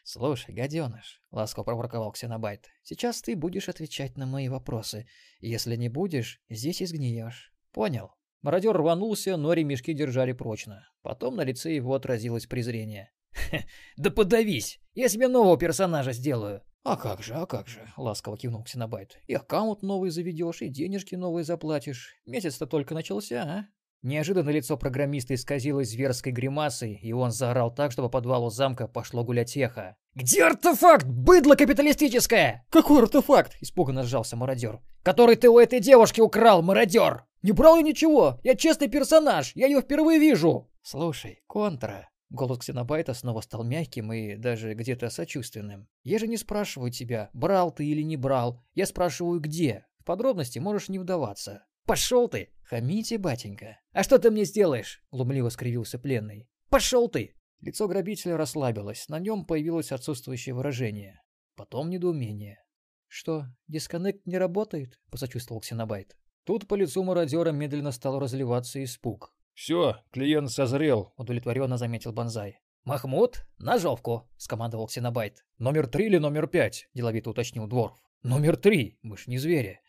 «Слушай, 0.04 0.54
гаденыш»,— 0.54 1.22
ласково 1.32 1.64
проворковал 1.64 2.12
Ксенобайт,— 2.12 2.68
«сейчас 2.84 3.22
ты 3.22 3.36
будешь 3.36 3.70
отвечать 3.70 4.18
на 4.18 4.26
мои 4.26 4.50
вопросы. 4.50 5.08
Если 5.40 5.76
не 5.76 5.88
будешь, 5.88 6.42
здесь 6.50 6.82
изгниешь. 6.82 7.54
Понял?» 7.72 8.12
Мародер 8.42 8.76
рванулся, 8.76 9.38
но 9.38 9.54
ремешки 9.54 9.94
держали 9.94 10.34
прочно. 10.34 10.88
Потом 11.02 11.36
на 11.36 11.44
лице 11.44 11.74
его 11.74 11.94
отразилось 11.94 12.48
презрение. 12.48 13.12
«Да 13.98 14.12
подавись! 14.12 14.80
Я 14.94 15.10
себе 15.10 15.28
нового 15.28 15.58
персонажа 15.58 16.12
сделаю!» 16.12 16.64
«А 16.84 16.96
как 16.96 17.22
же, 17.22 17.34
а 17.34 17.46
как 17.46 17.68
же?»— 17.68 17.88
ласково 17.98 18.38
кивнул 18.38 18.64
Ксенобайт. 18.64 19.20
«И 19.28 19.34
аккаунт 19.34 19.82
новый 19.82 20.12
заведешь, 20.12 20.62
и 20.62 20.70
денежки 20.70 21.16
новые 21.16 21.44
заплатишь. 21.44 22.16
Месяц-то 22.26 22.66
только 22.68 22.94
начался, 22.94 23.44
а?» 23.44 23.66
Неожиданно 24.02 24.50
лицо 24.50 24.78
программиста 24.78 25.36
исказилось 25.36 25.90
зверской 25.90 26.32
гримасой, 26.32 26.94
и 26.94 27.12
он 27.12 27.32
заорал 27.32 27.74
так, 27.74 27.92
что 27.92 28.04
по 28.04 28.10
подвалу 28.10 28.50
замка 28.50 28.88
пошло 28.88 29.26
гулять 29.26 29.58
эхо. 29.58 29.98
«Где 30.16 30.46
артефакт, 30.46 31.06
быдло 31.06 31.56
капиталистическое?» 31.56 32.66
«Какой 32.70 33.04
артефакт?»— 33.04 33.58
испуганно 33.62 34.04
сжался 34.04 34.38
мародер. 34.38 34.80
«Который 35.04 35.36
ты 35.36 35.50
у 35.50 35.60
этой 35.60 35.82
девушки 35.82 36.22
украл, 36.22 36.62
мародер!» 36.62 37.26
«Не 37.42 37.52
брал 37.52 37.76
я 37.76 37.82
ничего! 37.82 38.40
Я 38.44 38.56
честный 38.56 38.88
персонаж! 38.88 39.52
Я 39.54 39.68
ее 39.68 39.82
впервые 39.82 40.18
вижу!» 40.18 40.70
«Слушай, 40.82 41.42
Контра!» 41.48 42.10
Голос 42.30 42.60
Ксенобайта 42.60 43.14
снова 43.14 43.42
стал 43.42 43.64
мягким 43.64 44.14
и 44.14 44.36
даже 44.36 44.74
где-то 44.76 45.10
сочувственным. 45.10 45.88
«Я 46.04 46.20
же 46.20 46.28
не 46.28 46.38
спрашиваю 46.38 46.92
тебя, 46.92 47.30
брал 47.34 47.72
ты 47.72 47.86
или 47.86 48.04
не 48.04 48.18
брал. 48.18 48.64
Я 48.76 48.86
спрашиваю, 48.86 49.40
где. 49.40 49.86
В 50.00 50.06
подробности 50.06 50.60
можешь 50.60 50.90
не 50.90 51.00
вдаваться». 51.00 51.66
«Пошел 51.86 52.28
ты!» 52.28 52.50
«Хамите, 52.64 53.18
батенька». 53.18 53.80
«А 53.94 54.04
что 54.04 54.20
ты 54.20 54.30
мне 54.30 54.46
сделаешь?»— 54.46 55.02
глумливо 55.12 55.50
скривился 55.50 55.98
пленный. 55.98 56.48
«Пошел 56.70 57.10
ты!» 57.10 57.34
Лицо 57.62 57.88
грабителя 57.88 58.38
расслабилось, 58.38 59.10
на 59.10 59.20
нем 59.20 59.44
появилось 59.44 59.92
отсутствующее 59.92 60.54
выражение. 60.54 61.20
Потом 61.56 61.90
недоумение. 61.90 62.64
«Что, 63.08 63.48
дисконнект 63.68 64.28
не 64.28 64.38
работает?»— 64.38 65.00
посочувствовал 65.12 65.62
Ксенобайт. 65.62 66.16
Тут 66.46 66.68
по 66.68 66.76
лицу 66.76 67.04
мародера 67.04 67.52
медленно 67.52 67.92
стал 67.92 68.20
разливаться 68.20 68.84
испуг. 68.84 69.34
«Все, 69.60 69.98
клиент 70.12 70.50
созрел»,— 70.50 71.14
удовлетворенно 71.18 71.78
заметил 71.78 72.14
Бонзай. 72.14 72.62
«Махмуд, 72.86 73.46
ножовку»,— 73.58 74.26
скомандовал 74.38 74.88
Ксенобайт. 74.88 75.44
«Номер 75.58 75.88
три 75.88 76.06
или 76.06 76.18
номер 76.18 76.48
пять?»— 76.48 76.88
деловито 76.94 77.32
уточнил 77.32 77.68
Дворф. 77.68 78.02
«Номер 78.24 78.56
три, 78.56 78.98
мы 79.02 79.18
ж 79.18 79.28
не 79.28 79.38
звери». 79.38 79.82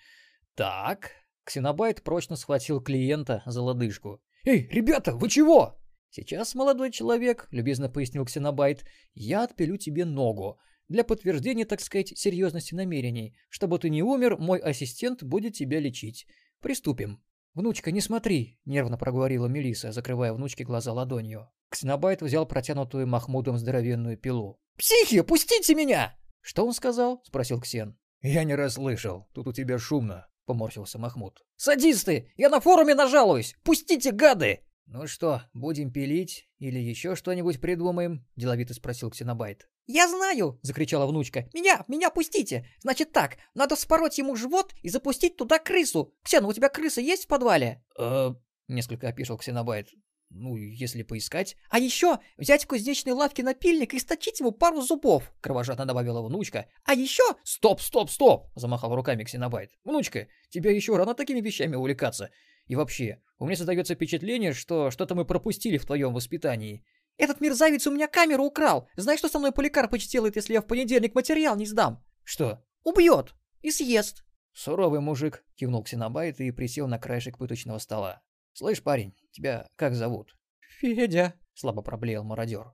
«Так...»— 0.56 1.12
Ксенобайт 1.44 2.02
прочно 2.02 2.34
схватил 2.34 2.80
клиента 2.80 3.44
за 3.46 3.62
лодыжку. 3.62 4.20
«Эй, 4.44 4.66
ребята, 4.72 5.14
вы 5.14 5.28
чего?» 5.28 5.80
«Сейчас, 6.10 6.56
молодой 6.56 6.90
человек»,— 6.90 7.46
любезно 7.52 7.88
пояснил 7.88 8.24
Ксенобайт,— 8.24 8.84
«я 9.14 9.44
отпилю 9.44 9.76
тебе 9.76 10.04
ногу. 10.04 10.58
Для 10.88 11.04
подтверждения, 11.04 11.64
так 11.64 11.80
сказать, 11.80 12.18
серьезности 12.18 12.74
намерений. 12.74 13.36
Чтобы 13.48 13.78
ты 13.78 13.88
не 13.88 14.02
умер, 14.02 14.36
мой 14.36 14.58
ассистент 14.58 15.22
будет 15.22 15.54
тебя 15.54 15.78
лечить. 15.78 16.26
Приступим». 16.60 17.22
«Внучка, 17.54 17.90
не 17.90 18.00
смотри!»— 18.00 18.58
нервно 18.64 18.96
проговорила 18.96 19.46
Мелиса, 19.46 19.92
закрывая 19.92 20.32
внучке 20.32 20.64
глаза 20.64 20.92
ладонью. 20.92 21.50
Ксенобайт 21.68 22.22
взял 22.22 22.46
протянутую 22.46 23.06
Махмудом 23.06 23.58
здоровенную 23.58 24.16
пилу. 24.16 24.60
«Психи, 24.76 25.20
пустите 25.22 25.74
меня!» 25.74 26.16
«Что 26.40 26.66
он 26.66 26.72
сказал?»— 26.72 27.22
спросил 27.26 27.60
Ксен. 27.60 27.98
«Я 28.22 28.44
не 28.44 28.54
расслышал. 28.54 29.28
Тут 29.32 29.48
у 29.48 29.52
тебя 29.52 29.78
шумно»,— 29.78 30.28
поморщился 30.46 30.98
Махмуд. 30.98 31.42
«Садисты! 31.56 32.32
Я 32.36 32.48
на 32.48 32.60
форуме 32.60 32.94
нажалуюсь! 32.94 33.56
Пустите, 33.62 34.12
гады!» 34.12 34.60
«Ну 34.86 35.06
что, 35.06 35.42
будем 35.52 35.92
пилить 35.92 36.48
или 36.58 36.78
еще 36.78 37.14
что-нибудь 37.14 37.60
придумаем?»— 37.60 38.26
деловито 38.36 38.74
спросил 38.74 39.10
Ксенобайт. 39.10 39.68
«Я 39.92 40.08
знаю!»— 40.08 40.56
закричала 40.62 41.04
внучка. 41.04 41.48
«Меня, 41.52 41.84
меня 41.88 42.10
пустите! 42.10 42.64
Значит 42.80 43.10
так, 43.10 43.38
надо 43.54 43.74
вспороть 43.74 44.18
ему 44.18 44.36
живот 44.36 44.72
и 44.82 44.88
запустить 44.88 45.36
туда 45.36 45.58
крысу. 45.58 46.14
Ксен, 46.22 46.44
у 46.44 46.52
тебя 46.52 46.68
крыса 46.68 47.00
есть 47.00 47.24
в 47.24 47.26
подвале?» 47.26 47.82
«Э...»— 47.98 48.34
несколько 48.68 49.08
опишел 49.08 49.36
Ксенобайт. 49.36 49.88
«Ну, 50.28 50.54
если 50.54 51.02
поискать...» 51.02 51.56
«А 51.70 51.80
еще 51.80 52.20
взять 52.38 52.62
в 52.62 52.66
кузнечной 52.68 53.14
лавке 53.14 53.42
напильник 53.42 53.92
и 53.92 53.98
сточить 53.98 54.38
ему 54.38 54.52
пару 54.52 54.80
зубов!»— 54.80 55.32
кровожадно 55.40 55.86
добавила 55.86 56.22
внучка. 56.22 56.66
«А 56.84 56.94
еще...» 56.94 57.24
«Стоп, 57.42 57.80
стоп, 57.80 58.10
стоп!»— 58.10 58.46
замахал 58.54 58.94
руками 58.94 59.24
Ксенобайт. 59.24 59.72
«Внучка, 59.82 60.28
тебе 60.50 60.76
еще 60.76 60.96
рано 60.96 61.14
такими 61.14 61.40
вещами 61.40 61.74
увлекаться. 61.74 62.30
И 62.66 62.76
вообще, 62.76 63.20
у 63.40 63.46
меня 63.46 63.56
создается 63.56 63.96
впечатление, 63.96 64.52
что 64.52 64.92
что-то 64.92 65.16
мы 65.16 65.24
пропустили 65.24 65.78
в 65.78 65.84
твоем 65.84 66.14
воспитании. 66.14 66.84
Этот 67.20 67.42
мерзавец 67.42 67.86
у 67.86 67.92
меня 67.92 68.08
камеру 68.08 68.44
украл. 68.44 68.88
Знаешь, 68.96 69.18
что 69.18 69.28
со 69.28 69.38
мной 69.38 69.52
Поликарпыч 69.52 70.06
сделает, 70.06 70.36
если 70.36 70.54
я 70.54 70.62
в 70.62 70.66
понедельник 70.66 71.14
материал 71.14 71.54
не 71.54 71.66
сдам? 71.66 72.02
Что? 72.24 72.64
Убьет. 72.82 73.34
И 73.60 73.70
съест. 73.70 74.24
Суровый 74.54 75.00
мужик, 75.00 75.44
кивнул 75.54 75.82
Ксенобайт 75.82 76.40
и 76.40 76.50
присел 76.50 76.88
на 76.88 76.98
краешек 76.98 77.36
пыточного 77.36 77.76
стола. 77.76 78.22
Слышь, 78.54 78.82
парень, 78.82 79.14
тебя 79.32 79.68
как 79.76 79.94
зовут? 79.94 80.34
Федя, 80.80 81.34
слабо 81.52 81.82
проблеял 81.82 82.24
мародер. 82.24 82.72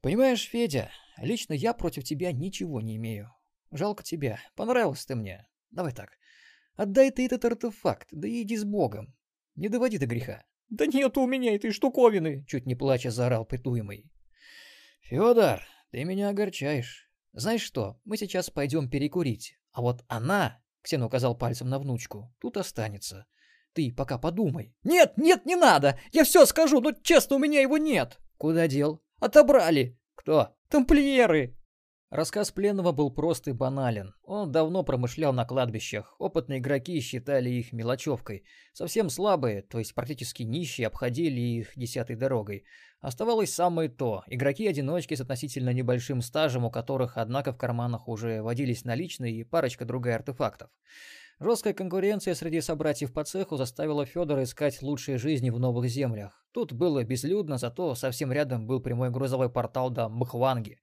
Понимаешь, 0.00 0.48
Федя, 0.48 0.90
лично 1.18 1.52
я 1.52 1.74
против 1.74 2.04
тебя 2.04 2.32
ничего 2.32 2.80
не 2.80 2.96
имею. 2.96 3.34
Жалко 3.70 4.02
тебя. 4.02 4.40
Понравился 4.56 5.08
ты 5.08 5.14
мне. 5.14 5.46
Давай 5.70 5.92
так. 5.92 6.12
Отдай 6.76 7.10
ты 7.10 7.26
этот 7.26 7.44
артефакт, 7.44 8.08
да 8.12 8.26
иди 8.26 8.56
с 8.56 8.64
Богом. 8.64 9.14
Не 9.56 9.68
доводи 9.68 9.98
до 9.98 10.06
греха. 10.06 10.42
«Да 10.72 10.86
нет 10.86 11.18
у 11.18 11.26
меня 11.26 11.54
этой 11.54 11.70
штуковины!»— 11.70 12.46
чуть 12.48 12.64
не 12.64 12.74
плача 12.74 13.10
заорал 13.10 13.44
пытуемый. 13.44 14.10
«Федор, 15.02 15.60
ты 15.90 16.02
меня 16.04 16.30
огорчаешь. 16.30 17.10
Знаешь 17.34 17.60
что, 17.60 18.00
мы 18.06 18.16
сейчас 18.16 18.48
пойдем 18.48 18.88
перекурить, 18.88 19.58
а 19.72 19.82
вот 19.82 20.02
она 20.08 20.62
Ксен 20.80 21.02
указал 21.02 21.36
пальцем 21.36 21.68
на 21.68 21.78
внучку. 21.78 22.32
Тут 22.40 22.56
останется. 22.56 23.26
Ты 23.74 23.92
пока 23.92 24.16
подумай. 24.16 24.74
Нет, 24.82 25.12
нет, 25.18 25.44
не 25.44 25.56
надо. 25.56 26.00
Я 26.10 26.24
все 26.24 26.46
скажу, 26.46 26.80
но 26.80 26.92
честно, 26.92 27.36
у 27.36 27.38
меня 27.38 27.60
его 27.60 27.76
нет. 27.76 28.18
Куда 28.38 28.66
дел? 28.66 29.02
Отобрали. 29.20 29.98
Кто? 30.14 30.56
Тамплиеры. 30.70 31.54
Рассказ 32.12 32.50
пленного 32.50 32.92
был 32.92 33.10
прост 33.10 33.48
и 33.48 33.52
банален. 33.52 34.14
Он 34.24 34.52
давно 34.52 34.82
промышлял 34.82 35.32
на 35.32 35.46
кладбищах. 35.46 36.14
Опытные 36.18 36.58
игроки 36.58 37.00
считали 37.00 37.48
их 37.48 37.72
мелочевкой. 37.72 38.44
Совсем 38.74 39.08
слабые, 39.08 39.62
то 39.62 39.78
есть 39.78 39.94
практически 39.94 40.42
нищие, 40.42 40.88
обходили 40.88 41.40
их 41.40 41.72
десятой 41.74 42.16
дорогой. 42.16 42.64
Оставалось 43.00 43.54
самое 43.54 43.88
то. 43.88 44.24
Игроки-одиночки 44.26 45.14
с 45.14 45.22
относительно 45.22 45.72
небольшим 45.72 46.20
стажем, 46.20 46.66
у 46.66 46.70
которых, 46.70 47.16
однако, 47.16 47.54
в 47.54 47.56
карманах 47.56 48.06
уже 48.08 48.42
водились 48.42 48.84
наличные 48.84 49.32
и 49.32 49.44
парочка 49.44 49.86
другая 49.86 50.16
артефактов. 50.16 50.68
Жесткая 51.40 51.72
конкуренция 51.72 52.34
среди 52.34 52.60
собратьев 52.60 53.14
по 53.14 53.24
цеху 53.24 53.56
заставила 53.56 54.04
Федора 54.04 54.42
искать 54.42 54.82
лучшие 54.82 55.16
жизни 55.16 55.48
в 55.48 55.58
новых 55.58 55.88
землях. 55.88 56.44
Тут 56.52 56.74
было 56.74 57.02
безлюдно, 57.04 57.56
зато 57.56 57.94
совсем 57.94 58.30
рядом 58.30 58.66
был 58.66 58.80
прямой 58.80 59.10
грузовой 59.10 59.48
портал 59.48 59.88
до 59.88 60.10
Мхванги. 60.10 60.78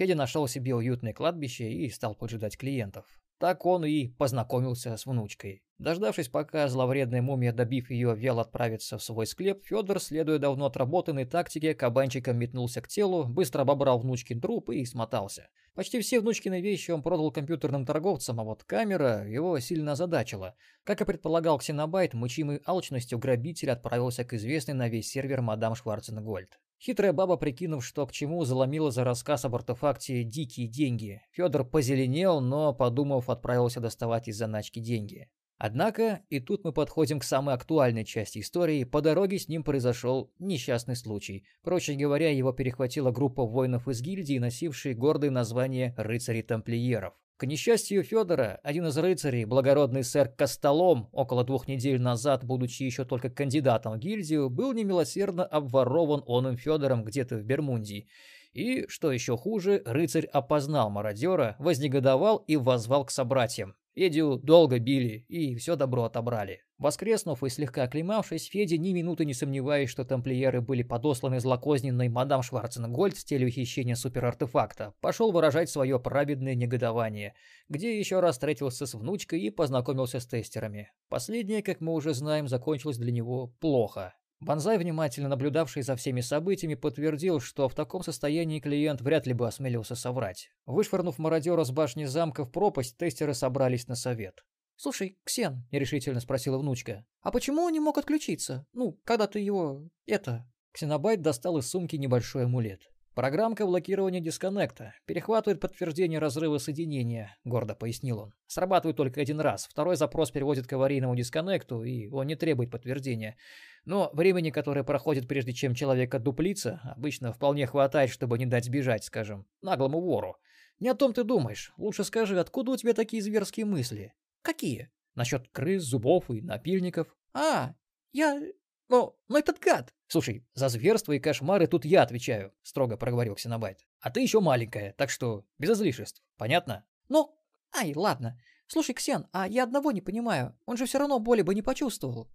Федя 0.00 0.14
нашел 0.14 0.48
себе 0.48 0.74
уютное 0.74 1.12
кладбище 1.12 1.70
и 1.70 1.90
стал 1.90 2.14
поджидать 2.14 2.56
клиентов. 2.56 3.04
Так 3.38 3.66
он 3.66 3.84
и 3.84 4.08
познакомился 4.08 4.96
с 4.96 5.04
внучкой. 5.04 5.62
Дождавшись, 5.76 6.28
пока 6.28 6.68
зловредная 6.68 7.20
мумия, 7.20 7.52
добив 7.52 7.90
ее, 7.90 8.16
вел 8.16 8.40
отправиться 8.40 8.96
в 8.96 9.02
свой 9.02 9.26
склеп, 9.26 9.62
Федор, 9.62 10.00
следуя 10.00 10.38
давно 10.38 10.64
отработанной 10.64 11.26
тактике, 11.26 11.74
кабанчиком 11.74 12.38
метнулся 12.38 12.80
к 12.80 12.88
телу, 12.88 13.26
быстро 13.26 13.60
обобрал 13.60 13.98
внучкин 13.98 14.40
труп 14.40 14.70
и 14.70 14.86
смотался. 14.86 15.50
Почти 15.74 16.00
все 16.00 16.20
внучкины 16.20 16.62
вещи 16.62 16.92
он 16.92 17.02
продал 17.02 17.30
компьютерным 17.30 17.84
торговцам, 17.84 18.40
а 18.40 18.44
вот 18.44 18.64
камера 18.64 19.28
его 19.28 19.58
сильно 19.58 19.92
озадачила. 19.92 20.54
Как 20.82 21.02
и 21.02 21.04
предполагал 21.04 21.58
Ксенобайт, 21.58 22.14
мучимый 22.14 22.62
алчностью 22.64 23.18
грабитель 23.18 23.70
отправился 23.70 24.24
к 24.24 24.32
известной 24.32 24.72
на 24.72 24.88
весь 24.88 25.10
сервер 25.10 25.42
мадам 25.42 25.74
Шварценгольд. 25.74 26.58
Хитрая 26.82 27.12
баба, 27.12 27.36
прикинув, 27.36 27.84
что 27.84 28.06
к 28.06 28.12
чему, 28.12 28.42
заломила 28.44 28.90
за 28.90 29.04
рассказ 29.04 29.44
об 29.44 29.54
артефакте 29.54 30.24
дикие 30.24 30.66
деньги. 30.66 31.20
Федор 31.30 31.62
позеленел, 31.64 32.40
но, 32.40 32.72
подумав, 32.72 33.28
отправился 33.28 33.80
доставать 33.80 34.28
из 34.28 34.38
заначки 34.38 34.78
деньги. 34.78 35.28
Однако, 35.58 36.22
и 36.30 36.40
тут 36.40 36.64
мы 36.64 36.72
подходим 36.72 37.20
к 37.20 37.24
самой 37.24 37.54
актуальной 37.54 38.06
части 38.06 38.38
истории, 38.38 38.84
по 38.84 39.02
дороге 39.02 39.38
с 39.38 39.46
ним 39.46 39.62
произошел 39.62 40.32
несчастный 40.38 40.96
случай. 40.96 41.44
Проще 41.62 41.92
говоря, 41.96 42.30
его 42.30 42.50
перехватила 42.54 43.10
группа 43.10 43.44
воинов 43.44 43.86
из 43.86 44.00
гильдии, 44.00 44.38
носившие 44.38 44.94
гордое 44.94 45.30
название 45.30 45.94
«Рыцари-тамплиеров». 45.98 47.12
К 47.40 47.46
несчастью 47.46 48.02
Федора, 48.02 48.60
один 48.62 48.88
из 48.88 48.98
рыцарей, 48.98 49.46
благородный 49.46 50.04
сэр 50.04 50.28
Костолом, 50.28 51.08
около 51.10 51.42
двух 51.42 51.68
недель 51.68 51.98
назад, 51.98 52.44
будучи 52.44 52.82
еще 52.82 53.06
только 53.06 53.30
кандидатом 53.30 53.94
в 53.94 53.98
гильдию, 53.98 54.50
был 54.50 54.74
немилосердно 54.74 55.46
обворован 55.46 56.22
оным 56.26 56.58
Федором 56.58 57.02
где-то 57.02 57.38
в 57.38 57.42
Бермундии. 57.42 58.08
И, 58.52 58.86
что 58.88 59.10
еще 59.10 59.38
хуже, 59.38 59.80
рыцарь 59.86 60.26
опознал 60.26 60.90
мародера, 60.90 61.56
вознегодовал 61.58 62.44
и 62.46 62.58
воззвал 62.58 63.06
к 63.06 63.10
собратьям. 63.10 63.74
Федю 63.94 64.36
долго 64.36 64.78
били 64.78 65.24
и 65.28 65.54
все 65.54 65.76
добро 65.76 66.04
отобрали. 66.04 66.60
Воскреснув 66.80 67.44
и 67.44 67.50
слегка 67.50 67.82
оклемавшись, 67.82 68.48
Федя 68.48 68.78
ни 68.78 68.94
минуты 68.94 69.26
не 69.26 69.34
сомневаясь, 69.34 69.90
что 69.90 70.06
тамплиеры 70.06 70.62
были 70.62 70.82
подосланы 70.82 71.38
злокозненной 71.38 72.08
мадам 72.08 72.42
Шварценгольд 72.42 73.18
с 73.18 73.22
целью 73.22 73.50
хищения 73.50 73.94
суперартефакта, 73.94 74.94
пошел 75.02 75.30
выражать 75.30 75.68
свое 75.68 76.00
праведное 76.00 76.54
негодование, 76.54 77.34
где 77.68 77.98
еще 77.98 78.20
раз 78.20 78.36
встретился 78.36 78.86
с 78.86 78.94
внучкой 78.94 79.42
и 79.42 79.50
познакомился 79.50 80.20
с 80.20 80.26
тестерами. 80.26 80.90
Последнее, 81.10 81.62
как 81.62 81.82
мы 81.82 81.92
уже 81.92 82.14
знаем, 82.14 82.48
закончилось 82.48 82.96
для 82.96 83.12
него 83.12 83.48
плохо. 83.60 84.14
Банзай, 84.40 84.78
внимательно 84.78 85.28
наблюдавший 85.28 85.82
за 85.82 85.96
всеми 85.96 86.22
событиями, 86.22 86.76
подтвердил, 86.76 87.40
что 87.40 87.68
в 87.68 87.74
таком 87.74 88.02
состоянии 88.02 88.58
клиент 88.58 89.02
вряд 89.02 89.26
ли 89.26 89.34
бы 89.34 89.46
осмелился 89.46 89.96
соврать. 89.96 90.48
Вышвырнув 90.64 91.18
мародера 91.18 91.62
с 91.62 91.70
башни 91.70 92.06
замка 92.06 92.46
в 92.46 92.50
пропасть, 92.50 92.96
тестеры 92.96 93.34
собрались 93.34 93.86
на 93.86 93.96
совет. 93.96 94.42
«Слушай, 94.82 95.18
Ксен»,— 95.24 95.66
нерешительно 95.72 96.20
спросила 96.20 96.56
внучка, 96.56 97.04
«а 97.20 97.30
почему 97.30 97.64
он 97.64 97.72
не 97.74 97.80
мог 97.80 97.98
отключиться? 97.98 98.64
Ну, 98.72 98.98
когда 99.04 99.26
ты 99.26 99.38
его... 99.38 99.90
это...» 100.06 100.50
Ксенобайт 100.72 101.20
достал 101.20 101.58
из 101.58 101.68
сумки 101.68 101.96
небольшой 101.96 102.44
амулет. 102.44 102.90
«Программка 103.14 103.66
блокирования 103.66 104.20
дисконнекта. 104.20 104.94
Перехватывает 105.04 105.60
подтверждение 105.60 106.18
разрыва 106.18 106.56
соединения»,— 106.56 107.36
гордо 107.44 107.74
пояснил 107.74 108.20
он. 108.20 108.34
«Срабатывает 108.46 108.96
только 108.96 109.20
один 109.20 109.38
раз. 109.40 109.66
Второй 109.66 109.96
запрос 109.96 110.30
переводит 110.30 110.66
к 110.66 110.72
аварийному 110.72 111.14
дисконнекту, 111.14 111.82
и 111.82 112.08
он 112.08 112.26
не 112.26 112.34
требует 112.34 112.70
подтверждения. 112.70 113.36
Но 113.84 114.08
времени, 114.14 114.48
которое 114.48 114.82
проходит, 114.82 115.28
прежде 115.28 115.52
чем 115.52 115.74
человек 115.74 116.14
отдуплится, 116.14 116.80
обычно 116.96 117.34
вполне 117.34 117.66
хватает, 117.66 118.08
чтобы 118.08 118.38
не 118.38 118.46
дать 118.46 118.64
сбежать, 118.64 119.04
скажем, 119.04 119.46
наглому 119.60 120.00
вору. 120.00 120.36
Не 120.78 120.88
о 120.88 120.94
том 120.94 121.12
ты 121.12 121.22
думаешь. 121.22 121.74
Лучше 121.76 122.02
скажи, 122.02 122.40
откуда 122.40 122.70
у 122.72 122.76
тебя 122.78 122.94
такие 122.94 123.22
зверские 123.22 123.66
мысли?» 123.66 124.14
«Какие?» 124.42 124.90
«Насчет 125.14 125.48
крыс, 125.48 125.82
зубов 125.82 126.30
и 126.30 126.40
напильников». 126.40 127.14
«А, 127.32 127.74
я... 128.12 128.40
Ну, 128.88 129.18
ну 129.28 129.36
этот 129.36 129.58
гад!» 129.58 129.92
«Слушай, 130.06 130.44
за 130.54 130.68
зверство 130.68 131.12
и 131.12 131.20
кошмары 131.20 131.66
тут 131.66 131.84
я 131.84 132.02
отвечаю»,— 132.02 132.52
строго 132.62 132.96
проговорил 132.96 133.36
Ксенобайт. 133.36 133.86
«А 134.00 134.10
ты 134.10 134.20
еще 134.20 134.40
маленькая, 134.40 134.92
так 134.94 135.10
что 135.10 135.46
без 135.58 135.70
излишеств. 135.70 136.22
Понятно?» 136.36 136.84
«Ну, 137.08 137.38
ай, 137.72 137.94
ладно. 137.94 138.40
Слушай, 138.66 138.94
Ксен, 138.94 139.28
а 139.32 139.46
я 139.46 139.64
одного 139.64 139.92
не 139.92 140.00
понимаю. 140.00 140.58
Он 140.66 140.76
же 140.76 140.86
все 140.86 140.98
равно 140.98 141.18
боли 141.18 141.42
бы 141.42 141.54
не 141.54 141.62
почувствовал». 141.62 142.28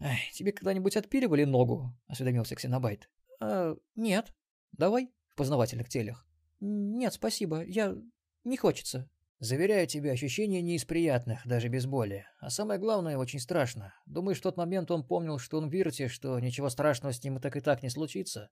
«Ай, 0.00 0.20
тебе 0.32 0.52
когда-нибудь 0.52 0.96
отпиливали 0.96 1.44
ногу?»— 1.44 1.92
осведомился 2.06 2.54
Ксенобайт. 2.54 3.10
«Э, 3.40 3.74
нет. 3.96 4.32
Давай 4.72 5.10
в 5.28 5.34
познавательных 5.34 5.88
целях». 5.88 6.24
«Нет, 6.60 7.12
спасибо. 7.14 7.64
Я... 7.64 7.96
не 8.44 8.56
хочется». 8.56 9.10
Заверяю 9.40 9.86
тебя, 9.86 10.12
ощущение 10.12 10.62
не 10.62 10.74
из 10.74 10.84
приятных, 10.84 11.46
даже 11.46 11.68
без 11.68 11.86
боли. 11.86 12.26
А 12.40 12.50
самое 12.50 12.80
главное, 12.80 13.16
очень 13.18 13.38
страшно. 13.38 13.94
Думаешь, 14.04 14.38
в 14.38 14.42
тот 14.42 14.56
момент 14.56 14.90
он 14.90 15.06
помнил, 15.06 15.38
что 15.38 15.58
он 15.58 15.68
в 15.68 15.72
Вирте, 15.72 16.08
что 16.08 16.40
ничего 16.40 16.68
страшного 16.68 17.12
с 17.12 17.22
ним 17.22 17.36
и 17.36 17.40
так 17.40 17.56
и 17.56 17.60
так 17.60 17.82
не 17.84 17.88
случится? 17.88 18.50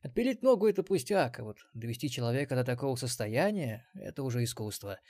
Отпилить 0.00 0.42
ногу— 0.42 0.66
это 0.68 0.84
пустяк, 0.84 1.40
а 1.40 1.44
вот 1.44 1.58
довести 1.74 2.08
человека 2.08 2.54
до 2.54 2.62
такого 2.62 2.94
состояния— 2.94 3.88
это 3.94 4.22
уже 4.22 4.44
искусство. 4.44 5.00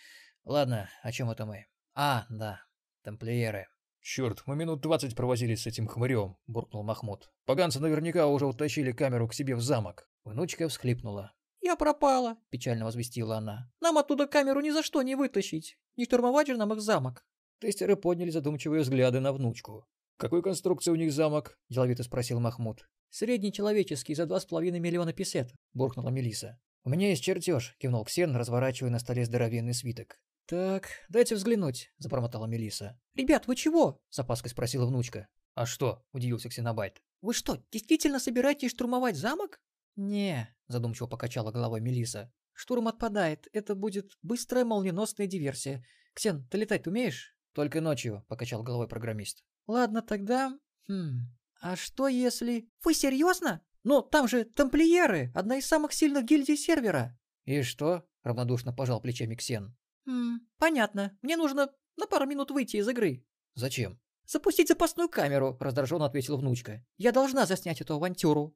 Ладно, 0.44 0.88
о 1.02 1.12
чем 1.12 1.30
это 1.30 1.44
мы? 1.44 1.66
А, 1.94 2.24
да, 2.30 2.62
тамплиеры. 3.02 3.66
«Черт, 4.00 4.44
мы 4.46 4.56
минут 4.56 4.80
двадцать 4.80 5.14
провозились 5.14 5.62
с 5.62 5.66
этим 5.66 5.86
хмырем»,— 5.86 6.38
буркнул 6.46 6.82
Махмуд. 6.82 7.30
«Поганцы 7.44 7.80
наверняка 7.80 8.26
уже 8.26 8.46
утащили 8.46 8.92
камеру 8.92 9.28
к 9.28 9.34
себе 9.34 9.54
в 9.54 9.60
замок». 9.60 10.08
Внучка 10.24 10.68
всхлипнула. 10.68 11.34
«Я 11.68 11.76
пропала»,— 11.76 12.38
печально 12.50 12.86
возвестила 12.86 13.36
она. 13.36 13.70
«Нам 13.82 13.98
оттуда 13.98 14.26
камеру 14.26 14.62
ни 14.62 14.70
за 14.70 14.82
что 14.82 15.02
не 15.02 15.16
вытащить. 15.16 15.76
Не 15.96 16.06
штурмовать 16.06 16.46
же 16.46 16.56
нам 16.56 16.72
их 16.72 16.80
замок». 16.80 17.26
Тестеры 17.60 17.94
подняли 17.94 18.30
задумчивые 18.30 18.80
взгляды 18.80 19.20
на 19.20 19.34
внучку. 19.34 19.84
«Какой 20.16 20.42
конструкции 20.42 20.90
у 20.90 20.94
них 20.94 21.12
замок?»– 21.12 21.58
деловито 21.68 22.04
спросил 22.04 22.40
Махмуд. 22.40 22.88
«Средний 23.10 23.52
человеческий, 23.52 24.14
за 24.14 24.24
два 24.24 24.40
с 24.40 24.46
половиной 24.46 24.80
миллиона 24.80 25.12
песет»,– 25.12 25.52
буркнула 25.74 26.08
Мелиса. 26.08 26.58
«У 26.84 26.88
меня 26.88 27.10
есть 27.10 27.22
чертеж»,– 27.22 27.76
кивнул 27.78 28.02
Ксен, 28.06 28.34
разворачивая 28.34 28.90
на 28.90 28.98
столе 28.98 29.26
здоровенный 29.26 29.74
свиток. 29.74 30.18
«Так, 30.46 30.88
дайте 31.10 31.34
взглянуть»,– 31.34 31.92
забормотала 31.98 32.46
Мелиса. 32.46 32.98
«Ребят, 33.14 33.46
вы 33.46 33.56
чего?»– 33.56 34.00
с 34.08 34.18
опаской 34.18 34.50
спросила 34.50 34.86
внучка. 34.86 35.28
«А 35.54 35.66
что?»– 35.66 36.02
удивился 36.12 36.48
Ксенобайт. 36.48 37.02
«Вы 37.20 37.34
что, 37.34 37.62
действительно 37.70 38.20
собираетесь 38.20 38.70
штурмовать 38.70 39.16
замок?» 39.16 39.60
«Не»,— 39.96 40.48
задумчиво 40.68 41.06
покачала 41.06 41.50
головой 41.50 41.80
Мелиса. 41.80 42.32
«Штурм 42.52 42.88
отпадает. 42.88 43.48
Это 43.52 43.74
будет 43.74 44.16
быстрая 44.22 44.64
молниеносная 44.64 45.26
диверсия. 45.26 45.84
Ксен, 46.14 46.46
ты 46.48 46.58
летать 46.58 46.86
умеешь?» 46.86 47.36
«Только 47.52 47.80
ночью»,— 47.80 48.24
покачал 48.28 48.62
головой 48.62 48.88
программист. 48.88 49.44
«Ладно, 49.66 50.02
тогда... 50.02 50.58
Хм... 50.88 51.26
А 51.60 51.76
что 51.76 52.08
если...» 52.08 52.68
«Вы 52.84 52.94
серьезно? 52.94 53.62
Но 53.82 54.00
там 54.00 54.28
же 54.28 54.44
тамплиеры, 54.44 55.32
одна 55.34 55.58
из 55.58 55.66
самых 55.66 55.92
сильных 55.92 56.24
гильдий 56.24 56.56
сервера». 56.56 57.18
«И 57.44 57.62
что?»— 57.62 58.04
равнодушно 58.22 58.72
пожал 58.72 59.00
плечами 59.00 59.34
Ксен. 59.34 59.76
«Хм... 60.06 60.40
Понятно. 60.58 61.16
Мне 61.22 61.36
нужно 61.36 61.70
на 61.96 62.06
пару 62.06 62.26
минут 62.26 62.50
выйти 62.50 62.76
из 62.76 62.88
игры». 62.88 63.24
«Зачем?» 63.54 64.00
«Запустить 64.26 64.68
запасную 64.68 65.08
камеру»,— 65.08 65.56
раздраженно 65.60 66.04
ответила 66.04 66.36
внучка. 66.36 66.84
«Я 66.96 67.12
должна 67.12 67.46
заснять 67.46 67.80
эту 67.80 67.94
авантюру». 67.94 68.54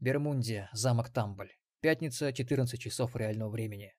Бермундия, 0.00 0.70
замок 0.72 1.10
Тамбль. 1.10 1.50
Пятница, 1.82 2.32
14 2.32 2.80
часов 2.80 3.14
реального 3.16 3.50
времени. 3.50 3.92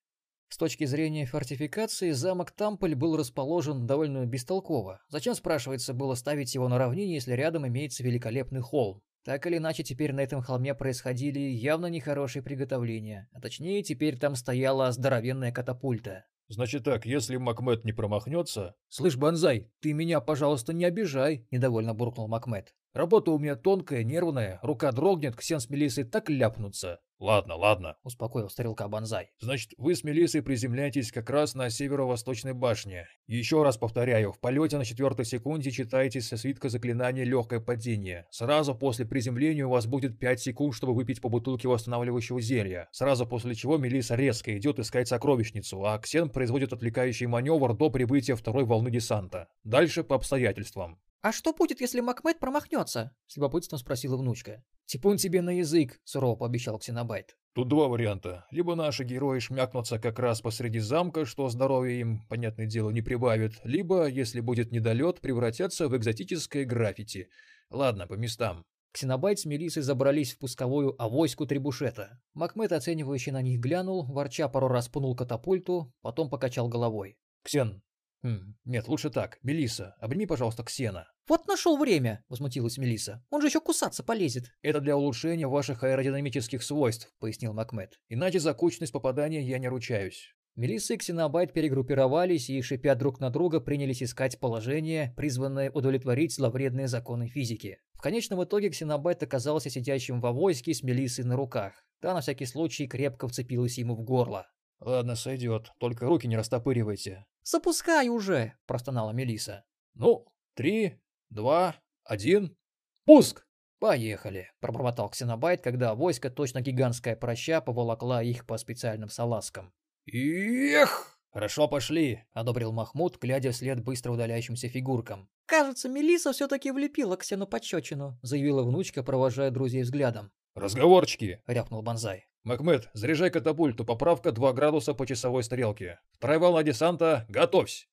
С 0.50 0.58
точки 0.58 0.86
зрения 0.86 1.28
фортификации, 1.28 2.10
замок 2.10 2.50
Тамполь 2.50 2.96
был 2.96 3.16
расположен 3.16 3.86
довольно 3.86 4.26
бестолково. 4.26 5.00
Зачем, 5.10 5.36
спрашивается, 5.36 5.94
было 5.94 6.16
ставить 6.16 6.56
его 6.56 6.68
на 6.68 6.80
равнине, 6.80 7.14
если 7.14 7.34
рядом 7.34 7.68
имеется 7.68 8.02
великолепный 8.02 8.62
холм? 8.62 9.04
Так 9.24 9.46
или 9.46 9.58
иначе, 9.58 9.84
теперь 9.84 10.12
на 10.12 10.22
этом 10.22 10.42
холме 10.42 10.74
происходили 10.74 11.40
явно 11.40 11.86
нехорошие 11.86 12.42
приготовления. 12.42 13.30
А 13.32 13.40
точнее, 13.40 13.84
теперь 13.84 14.18
там 14.18 14.36
стояла 14.36 14.92
здоровенная 14.92 15.52
катапульта. 15.52 16.26
Значит 16.48 16.84
так, 16.84 17.06
если 17.06 17.38
Макмед 17.38 17.86
не 17.86 17.94
промахнется... 17.94 18.74
«Слышь, 18.90 19.18
Бонзай, 19.18 19.72
ты 19.82 19.94
меня, 19.94 20.20
пожалуйста, 20.20 20.74
не 20.74 20.84
обижай»,— 20.84 21.46
недовольно 21.52 21.94
буркнул 21.94 22.28
Макмед. 22.28 22.74
«Работа 22.94 23.32
у 23.32 23.40
меня 23.40 23.56
тонкая, 23.56 24.04
нервная, 24.04 24.60
рука 24.64 24.92
дрогнет, 24.92 25.36
Ксен 25.36 25.60
с 25.60 25.70
Мелиссой 25.70 26.04
так 26.04 26.30
ляпнутся». 26.30 27.00
«Ладно, 27.22 27.56
ладно»,— 27.56 27.98
успокоил 28.04 28.50
стрелка 28.50 28.88
Бонзай. 28.88 29.30
«Значит, 29.40 29.74
вы 29.78 29.94
с 29.94 30.04
Мелиссой 30.04 30.42
приземляетесь 30.42 31.12
как 31.12 31.30
раз 31.30 31.54
на 31.54 31.70
северо-восточной 31.70 32.54
башне. 32.54 33.06
Еще 33.28 33.62
раз 33.62 33.78
повторяю, 33.78 34.32
в 34.32 34.40
полете 34.40 34.80
на 34.80 34.86
четвертой 34.86 35.26
секунде 35.26 35.70
читайте 35.70 36.20
со 36.20 36.36
свитка 36.36 36.70
заклинания 36.70 37.24
«Легкое 37.24 37.60
падение». 37.60 38.26
Сразу 38.32 38.74
после 38.74 39.06
приземления 39.06 39.68
у 39.68 39.70
вас 39.70 39.86
будет 39.86 40.18
5 40.18 40.40
секунд, 40.42 40.74
чтобы 40.74 40.96
выпить 40.96 41.22
по 41.22 41.30
бутылке 41.30 41.68
восстанавливающего 41.68 42.42
зелья. 42.42 42.90
Сразу 42.92 43.28
после 43.28 43.54
чего 43.54 43.78
Мелисса 43.78 44.16
резко 44.16 44.58
идет 44.58 44.80
искать 44.80 45.08
сокровищницу, 45.08 45.86
а 45.86 46.00
Ксен 46.00 46.32
производит 46.32 46.74
отвлекающий 46.74 47.28
маневр 47.28 47.78
до 47.78 47.92
прибытия 47.92 48.36
второй 48.36 48.66
волны 48.66 48.90
десанта. 48.90 49.48
Дальше 49.64 50.04
по 50.04 50.16
обстоятельствам. 50.16 51.00
«А 51.22 51.32
что 51.32 51.54
будет, 51.54 51.82
если 51.82 52.02
Макмед 52.02 52.40
промахнется?»— 52.40 53.16
с 53.28 53.38
любопытством 53.38 53.80
спросила 53.80 54.18
внучка. 54.18 54.64
«Типун 54.86 55.18
тебе 55.18 55.42
на 55.42 55.58
язык»,— 55.58 56.00
сурово 56.04 56.36
пообещал 56.36 56.80
Ксенобайт. 56.80 57.36
Тут 57.54 57.68
два 57.68 57.90
варианта. 57.90 58.46
Либо 58.50 58.76
наши 58.76 59.04
герои 59.04 59.40
шмякнутся 59.40 60.00
как 60.00 60.20
раз 60.20 60.40
посреди 60.40 60.80
замка, 60.80 61.26
что 61.26 61.50
здоровье 61.50 62.00
им, 62.00 62.22
понятное 62.30 62.66
дело, 62.66 62.92
не 62.92 63.02
прибавит, 63.02 63.60
либо, 63.66 64.08
если 64.08 64.40
будет 64.40 64.72
недолет, 64.72 65.20
превратятся 65.20 65.90
в 65.90 65.98
экзотическое 65.98 66.64
граффити. 66.64 67.28
Ладно, 67.70 68.08
по 68.08 68.14
местам. 68.14 68.64
Ксенобайт 68.94 69.40
с 69.40 69.46
Мелиссой 69.46 69.84
забрались 69.84 70.34
в 70.34 70.40
пусковую 70.40 71.02
авоську 71.02 71.46
трибушета. 71.46 72.22
Макмед, 72.34 72.72
оценивающий 72.72 73.34
на 73.34 73.42
них, 73.42 73.60
глянул, 73.60 74.06
ворча 74.06 74.48
пару 74.48 74.70
раз 74.70 74.88
пнул 74.88 75.14
катапульту, 75.14 75.94
потом 76.02 76.30
покачал 76.30 76.70
головой. 76.70 77.18
«Ксен, 77.44 77.82
Хм, 78.24 78.56
нет, 78.66 78.88
лучше 78.88 79.10
так. 79.10 79.40
Мелиса, 79.42 79.96
обними, 80.00 80.28
пожалуйста, 80.28 80.64
Ксена. 80.64 81.08
Вот 81.28 81.48
нашел 81.48 81.78
время, 81.78 82.24
возмутилась 82.30 82.78
Мелиса. 82.78 83.24
Он 83.30 83.42
же 83.42 83.48
еще 83.48 83.62
кусаться 83.62 84.04
полезет. 84.04 84.52
Это 84.62 84.80
для 84.80 84.96
улучшения 84.96 85.48
ваших 85.48 85.84
аэродинамических 85.84 86.62
свойств, 86.62 87.12
пояснил 87.20 87.54
Макмед. 87.54 88.00
Иначе 88.10 88.40
за 88.40 88.54
кучность 88.54 88.94
попадания 88.94 89.42
я 89.42 89.58
не 89.58 89.68
ручаюсь. 89.68 90.36
Мелисса 90.56 90.96
и 90.96 90.98
Ксенобайт 90.98 91.54
перегруппировались 91.54 92.50
и, 92.50 92.62
шипя 92.62 92.94
друг 92.94 93.22
на 93.22 93.30
друга, 93.30 93.62
принялись 93.62 94.04
искать 94.04 94.38
положение, 94.38 95.14
призванное 95.16 95.72
удовлетворить 95.72 96.36
зловредные 96.36 96.90
законы 96.90 97.28
физики. 97.30 97.78
В 97.94 98.02
конечном 98.02 98.44
итоге 98.44 98.70
Ксенобайт 98.70 99.24
оказался 99.24 99.70
сидящим 99.70 100.20
в 100.20 100.26
авоське 100.26 100.74
с 100.74 100.84
Мелиссой 100.84 101.24
на 101.24 101.38
руках. 101.38 101.74
Та 102.02 102.14
на 102.14 102.20
всякий 102.20 102.46
случай 102.46 102.86
крепко 102.86 103.28
вцепилась 103.30 103.78
ему 103.78 103.96
в 103.96 104.04
горло. 104.04 104.48
«Ладно, 104.82 105.16
сойдет, 105.16 105.72
только 105.78 106.08
руки 106.08 106.28
не 106.28 106.36
растопыривайте». 106.36 107.28
«Запускай 107.44 108.10
уже!»– 108.10 108.54
простонала 108.66 109.12
Мелиса. 109.12 109.64
«Ну, 109.94 110.28
три, 110.56 111.00
два, 111.30 111.76
один, 112.04 112.58
пуск!» 113.06 113.48
«Поехали!»– 113.80 114.52
пробормотал 114.60 115.10
Ксенобайт, 115.10 115.62
когда 115.62 115.96
войско, 115.96 116.30
точно 116.30 116.62
гигантская 116.62 117.16
проща, 117.16 117.62
поволокла 117.62 118.22
их 118.22 118.46
по 118.46 118.58
специальным 118.58 119.10
салазкам. 119.10 119.74
«Эх!» 120.12 121.20
«Хорошо, 121.32 121.68
пошли!»– 121.68 122.24
одобрил 122.34 122.74
Махмуд, 122.74 123.18
глядя 123.20 123.52
вслед 123.52 123.84
быстро 123.84 124.12
удаляющимся 124.12 124.68
фигуркам. 124.68 125.30
«Кажется, 125.46 125.90
Мелиса 125.90 126.34
все-таки 126.34 126.72
влепила 126.72 127.18
Ксену 127.18 127.48
пощечину»,– 127.48 128.20
заявила 128.22 128.64
внучка, 128.64 129.02
провожая 129.02 129.50
друзей 129.52 129.84
взглядом. 129.84 130.32
«Разговорчики!»– 130.56 131.42
рявкнул 131.48 131.82
Бонзай. 131.82 132.28
«Макмед, 132.44 132.90
заряжай 132.94 133.30
катапульту, 133.30 133.86
поправка 133.86 134.32
2 134.32 134.54
градуса 134.54 134.94
по 134.94 135.06
часовой 135.06 135.44
стрелке. 135.44 136.00
Вторая 136.14 136.40
волна 136.40 136.64
десанта, 136.64 137.26
готовься!» 137.30 137.86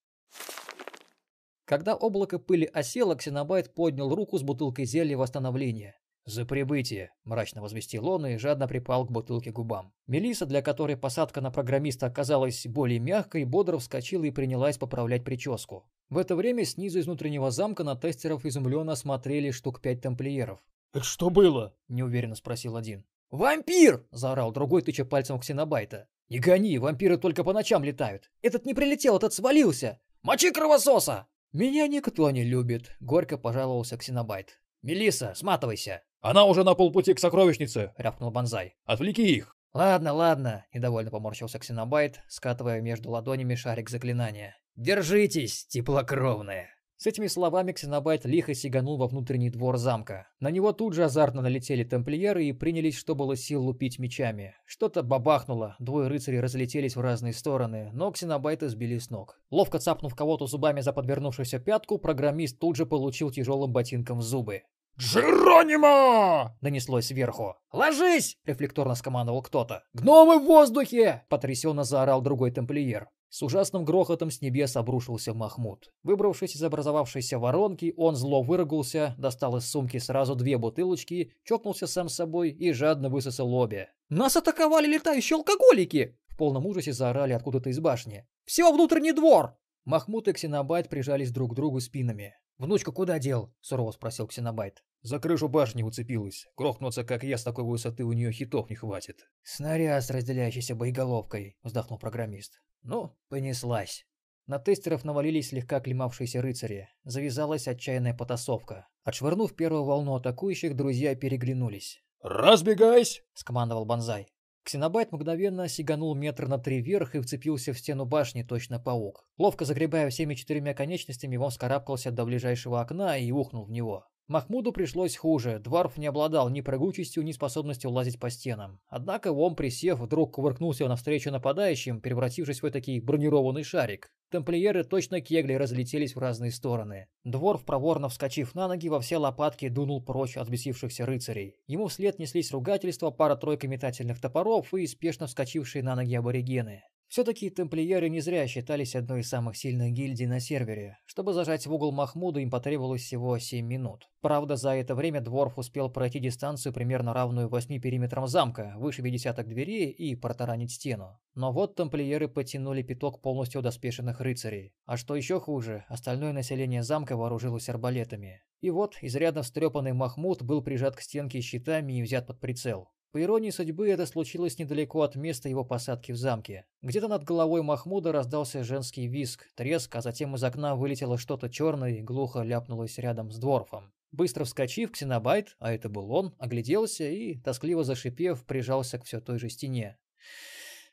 Когда 1.67 1.95
облако 1.95 2.39
пыли 2.39 2.65
осело, 2.65 3.15
Ксенобайт 3.15 3.75
поднял 3.75 4.15
руку 4.15 4.39
с 4.39 4.43
бутылкой 4.43 4.87
зелья 4.87 5.19
восстановления. 5.19 6.01
«За 6.25 6.47
прибытие!»– 6.47 7.11
мрачно 7.25 7.61
возвестил 7.61 8.09
он 8.09 8.27
и 8.27 8.39
жадно 8.39 8.67
припал 8.67 9.07
к 9.07 9.11
бутылке 9.11 9.51
губам. 9.51 9.93
Мелиса, 10.07 10.47
для 10.47 10.63
которой 10.63 10.97
посадка 10.97 11.43
на 11.43 11.51
программиста 11.51 12.07
оказалась 12.07 12.67
более 12.67 13.01
мягкой, 13.01 13.45
бодро 13.45 13.79
вскочила 13.79 14.25
и 14.25 14.31
принялась 14.31 14.79
поправлять 14.79 15.25
прическу. 15.25 15.91
В 16.09 16.17
это 16.17 16.37
время 16.37 16.65
снизу 16.65 16.99
из 16.99 17.05
внутреннего 17.07 17.51
замка 17.51 17.85
на 17.85 17.97
тестеров 17.97 18.47
изумленно 18.47 18.95
смотрели 18.95 19.51
штук 19.51 19.83
пять 19.83 20.01
тамплиеров. 20.01 20.61
«Это 20.95 21.05
что 21.05 21.29
было?»– 21.29 21.75
неуверенно 21.89 22.35
спросил 22.35 22.77
один. 22.77 23.05
«Вампир!»– 23.31 24.07
заорал 24.11 24.53
другой, 24.53 24.83
тыча 24.83 25.05
пальцем 25.05 25.37
в 25.37 25.41
ксенобайта. 25.41 26.09
«Не 26.29 26.39
гони, 26.39 26.79
вампиры 26.79 27.19
только 27.19 27.45
по 27.45 27.53
ночам 27.53 27.85
летают. 27.85 28.31
Этот 28.43 28.65
не 28.65 28.75
прилетел, 28.75 29.17
этот 29.17 29.33
свалился. 29.33 30.01
Мочи 30.23 30.51
кровососа!» 30.51 31.27
«Меня 31.53 31.87
никто 31.87 32.31
не 32.31 32.45
любит»,— 32.45 32.97
горько 33.01 33.39
пожаловался 33.39 33.97
ксенобайт. 33.97 34.61
Мелисса, 34.83 35.35
сматывайся!» 35.35 36.03
«Она 36.21 36.45
уже 36.45 36.65
на 36.65 36.75
полпути 36.75 37.15
к 37.15 37.21
сокровищнице!»— 37.21 37.93
рявкнул 37.99 38.31
Бонзай. 38.31 38.77
«Отвлеки 38.85 39.23
их!» 39.23 39.55
«Ладно, 39.75 40.13
ладно»,— 40.13 40.67
недовольно 40.73 41.11
поморщился 41.11 41.59
ксенобайт, 41.59 42.21
скатывая 42.29 42.81
между 42.81 43.11
ладонями 43.11 43.55
шарик 43.55 43.91
заклинания. 43.91 44.57
«Держитесь, 44.77 45.67
теплокровные!» 45.67 46.71
С 47.01 47.07
этими 47.07 47.29
словами 47.29 47.71
Ксенобайт 47.71 48.25
лихо 48.25 48.55
сиганул 48.55 48.97
во 48.97 49.07
внутренний 49.07 49.51
двор 49.51 49.77
замка. 49.77 50.27
На 50.41 50.51
него 50.51 50.73
тут 50.73 50.95
же 50.95 51.05
азартно 51.05 51.43
налетели 51.43 51.85
тамплиеры 51.85 52.47
и 52.47 52.53
принялись, 52.53 52.97
что 52.97 53.15
было 53.15 53.37
сил, 53.37 53.63
лупить 53.63 54.01
мечами. 54.01 54.57
Что-то 54.67 55.05
бабахнуло, 55.05 55.77
двое 55.79 56.09
рыцарей 56.09 56.41
разлетелись 56.41 56.97
в 56.97 57.01
разные 57.01 57.35
стороны, 57.35 57.91
но 57.93 58.11
Ксенобайта 58.11 58.69
сбили 58.69 58.99
с 58.99 59.11
ног. 59.11 59.41
Ловко 59.53 59.79
цапнув 59.79 60.17
кого-то 60.17 60.47
зубами 60.47 60.81
за 60.81 60.93
подвернувшуюся 60.93 61.61
пятку, 61.61 61.99
программист 61.99 62.59
тут 62.59 62.75
же 62.75 62.85
получил 62.85 63.31
тяжелым 63.31 63.73
ботинком 63.73 64.19
в 64.19 64.23
зубы. 64.23 64.63
«Джеронимо!»— 64.99 66.57
донеслось 66.61 67.07
сверху. 67.07 67.55
«Ложись!»— 67.73 68.37
рефлекторно 68.45 68.97
скомандовал 68.97 69.43
кто-то. 69.43 69.85
«Гномы 69.95 70.41
в 70.41 70.47
воздухе!»— 70.47 71.23
потрясенно 71.29 71.85
заорал 71.85 72.23
другой 72.23 72.51
тамплиер. 72.51 73.09
С 73.31 73.43
ужасным 73.43 73.85
грохотом 73.85 74.31
с 74.31 74.41
небес 74.41 74.75
обрушился 74.77 75.35
Махмуд. 75.35 75.93
Выбравшись 76.03 76.57
из 76.57 76.63
образовавшейся 76.63 77.39
воронки, 77.39 77.93
он 77.97 78.17
зло 78.17 78.43
выругался, 78.43 79.15
достал 79.19 79.59
из 79.59 79.69
сумки 79.69 79.99
сразу 79.99 80.35
две 80.35 80.57
бутылочки, 80.57 81.33
чокнулся 81.45 81.87
сам 81.87 82.09
с 82.09 82.15
собой 82.15 82.51
и 82.51 82.73
жадно 82.73 83.11
высосал 83.11 83.53
обе. 83.53 83.91
«Нас 84.09 84.37
атаковали 84.37 84.87
летающие 84.87 85.37
алкоголики!» 85.37 86.19
В 86.29 86.39
полном 86.39 86.65
ужасе 86.67 86.93
заорали 86.93 87.35
откуда-то 87.35 87.69
из 87.69 87.81
башни. 87.81 88.27
«Все 88.47 88.73
внутренний 88.73 89.13
двор!» 89.13 89.57
Махмуд 89.85 90.29
и 90.29 90.33
Ксенобайт 90.33 90.89
прижались 90.89 91.31
друг 91.31 91.53
к 91.53 91.55
другу 91.55 91.81
спинами. 91.81 92.35
«Внучка 92.59 92.93
куда 92.93 93.19
дел?»— 93.19 93.55
сурово 93.61 93.93
спросил 93.93 94.27
Ксенобайт. 94.27 94.83
«За 95.03 95.21
крышу 95.21 95.49
башни 95.49 95.83
уцепилась. 95.83 96.47
Грохнуться, 96.57 97.05
как 97.05 97.23
я, 97.23 97.39
с 97.39 97.45
такой 97.45 97.65
высоты 97.65 98.05
у 98.05 98.13
нее 98.13 98.33
хитов 98.33 98.69
не 98.69 98.77
хватит». 98.77 99.29
«Снаряд 99.43 100.03
с 100.03 100.11
разделяющейся 100.11 100.75
боеголовкой»,— 100.75 101.57
вздохнул 101.63 101.99
программист. 101.99 102.61
«Ну, 102.83 103.17
понеслась». 103.29 104.07
На 104.47 104.59
тестеров 104.59 105.05
навалились 105.05 105.49
слегка 105.49 105.81
клемавшиеся 105.81 106.41
рыцари. 106.41 106.89
Завязалась 107.05 107.69
отчаянная 107.69 108.15
потасовка. 108.15 108.89
Отшвырнув 109.05 109.55
первую 109.55 109.85
волну 109.85 110.15
атакующих, 110.15 110.75
друзья 110.75 111.15
переглянулись. 111.15 112.03
«Разбегайся!»— 112.23 113.23
скомандовал 113.35 113.85
Бонзай. 113.85 114.29
Ксенобайт 114.69 115.13
мгновенно 115.13 115.67
сиганул 115.69 116.15
метр 116.15 116.47
на 116.47 116.59
три 116.59 116.83
вверх 116.83 117.15
и 117.15 117.21
вцепился 117.21 117.73
в 117.73 117.79
стену 117.79 118.05
башни, 118.05 118.43
точно 118.43 118.79
паук. 118.79 119.27
Ловко 119.39 119.65
загребая 119.65 120.11
всеми 120.11 120.35
четырьмя 120.35 120.75
конечностями, 120.75 121.37
он 121.37 121.51
вскарабкался 121.51 122.11
до 122.11 122.27
ближайшего 122.27 122.81
окна 122.81 123.17
и 123.17 123.31
ухнул 123.31 123.65
в 123.65 123.71
него. 123.71 124.07
Махмуду 124.29 124.73
пришлось 124.73 125.17
хуже, 125.17 125.59
Дварф 125.59 125.97
не 125.97 126.07
обладал 126.07 126.51
ни 126.51 126.61
прыгучестью, 126.61 127.25
ни 127.25 127.33
способностью 127.33 127.91
лазить 127.91 128.21
по 128.21 128.29
стенам. 128.29 128.79
Однако 128.87 129.33
он, 129.33 129.57
присев, 129.57 129.99
вдруг 129.99 130.35
кувыркнулся 130.35 130.87
навстречу 130.87 131.31
нападающим, 131.31 132.03
превратившись 132.03 132.63
в 132.63 132.71
такой 132.71 133.01
бронированный 133.01 133.63
шарик. 133.63 134.13
Тамплиеры 134.31 134.85
точно 134.85 135.23
кегли 135.23 135.55
разлетелись 135.57 136.15
в 136.15 136.19
разные 136.19 136.51
стороны. 136.51 137.07
Дворф, 137.25 137.65
проворно 137.65 138.11
вскочив 138.11 138.55
на 138.55 138.69
ноги, 138.69 138.91
во 138.91 139.01
все 139.01 139.17
лопатки 139.17 139.71
дунул 139.71 140.05
прочь 140.05 140.37
от 140.37 140.51
бесившихся 140.51 141.07
рыцарей. 141.07 141.57
Ему 141.67 141.87
вслед 141.87 142.19
неслись 142.19 142.53
ругательства, 142.53 143.11
пара-тройка 143.11 143.67
метательных 143.67 144.21
топоров 144.21 144.75
и 144.75 144.87
спешно 144.87 145.27
вскочившие 145.27 145.83
на 145.83 145.97
ноги 145.97 146.15
аборигены. 146.15 146.83
Все-таки 147.09 147.49
тамплиеры 147.49 148.11
не 148.11 148.21
зря 148.21 148.47
считались 148.47 148.95
одной 148.95 149.21
из 149.21 149.31
самых 149.31 149.57
сильных 149.57 149.93
гильдий 149.93 150.27
на 150.27 150.41
сервере. 150.41 150.99
Чтобы 151.07 151.33
зажать 151.33 151.67
в 151.67 151.73
угол 151.73 151.91
Махмуда, 151.91 152.41
им 152.41 152.51
потребовалось 152.51 153.01
всего 153.01 153.39
7 153.39 153.67
минут. 153.67 154.11
Правда, 154.21 154.57
за 154.57 154.75
это 154.75 154.95
время 154.95 155.23
Дворф 155.23 155.57
успел 155.57 155.89
пройти 155.91 156.19
дистанцию 156.21 156.75
примерно 156.75 157.15
равную 157.15 157.49
8 157.49 157.81
периметрам 157.81 158.27
замка, 158.27 158.75
выше 158.77 159.01
десяток 159.01 159.49
дверей 159.49 159.91
и 159.91 160.17
протаранить 160.17 160.73
стену. 160.73 161.19
Но 161.35 161.51
вот 161.51 161.77
тамплиеры 161.77 162.29
потянули 162.29 162.83
пяток 162.83 163.23
полностью 163.23 163.63
доспешенных 163.63 164.21
рыцарей. 164.21 164.75
А 164.85 164.99
что 164.99 165.17
еще 165.17 165.41
хуже, 165.41 165.87
остальное 165.89 166.35
население 166.35 166.83
замка 166.83 167.17
вооружилось 167.17 167.71
арбалетами. 167.71 168.43
И 168.61 168.69
вот, 168.69 168.99
изрядно 169.01 169.43
встрепанный 169.43 169.95
Махмуд 169.95 170.43
был 170.43 170.63
прижат 170.63 170.95
к 170.95 171.01
стенке 171.01 171.41
щитами 171.41 171.99
и 171.99 172.03
взят 172.03 172.27
под 172.27 172.39
прицел. 172.39 172.91
По 173.11 173.23
иронии 173.23 173.49
судьбы, 173.51 173.89
это 173.89 174.05
случилось 174.05 174.59
недалеко 174.59 175.01
от 175.01 175.17
места 175.17 175.49
его 175.49 175.65
посадки 175.65 176.13
в 176.13 176.17
замке. 176.17 176.67
Где-то 176.83 177.09
над 177.09 177.25
головой 177.25 177.63
Махмуда 177.63 178.13
раздался 178.13 178.65
женский 178.65 179.07
визг, 179.07 179.47
треск, 179.55 179.97
а 179.97 180.03
затем 180.03 180.35
из 180.35 180.45
окна 180.45 180.77
вылетело 180.77 181.17
что-то 181.17 181.49
черное 181.49 181.93
и 181.93 182.03
глухо 182.03 182.43
ляпнулось 182.43 182.99
рядом 182.99 183.31
с 183.31 183.39
дворфом. 183.39 183.93
Быстро 184.13 184.45
вскочив, 184.45 184.93
Ксенобайт, 184.93 185.57
а 185.59 185.73
это 185.73 185.89
был 185.89 186.11
он, 186.13 186.35
огляделся 186.39 187.09
и, 187.09 187.41
тоскливо 187.41 187.83
зашипев, 187.83 188.45
прижался 188.45 188.99
к 188.99 189.05
все 189.05 189.21
той 189.21 189.39
же 189.39 189.49
стене. 189.49 189.99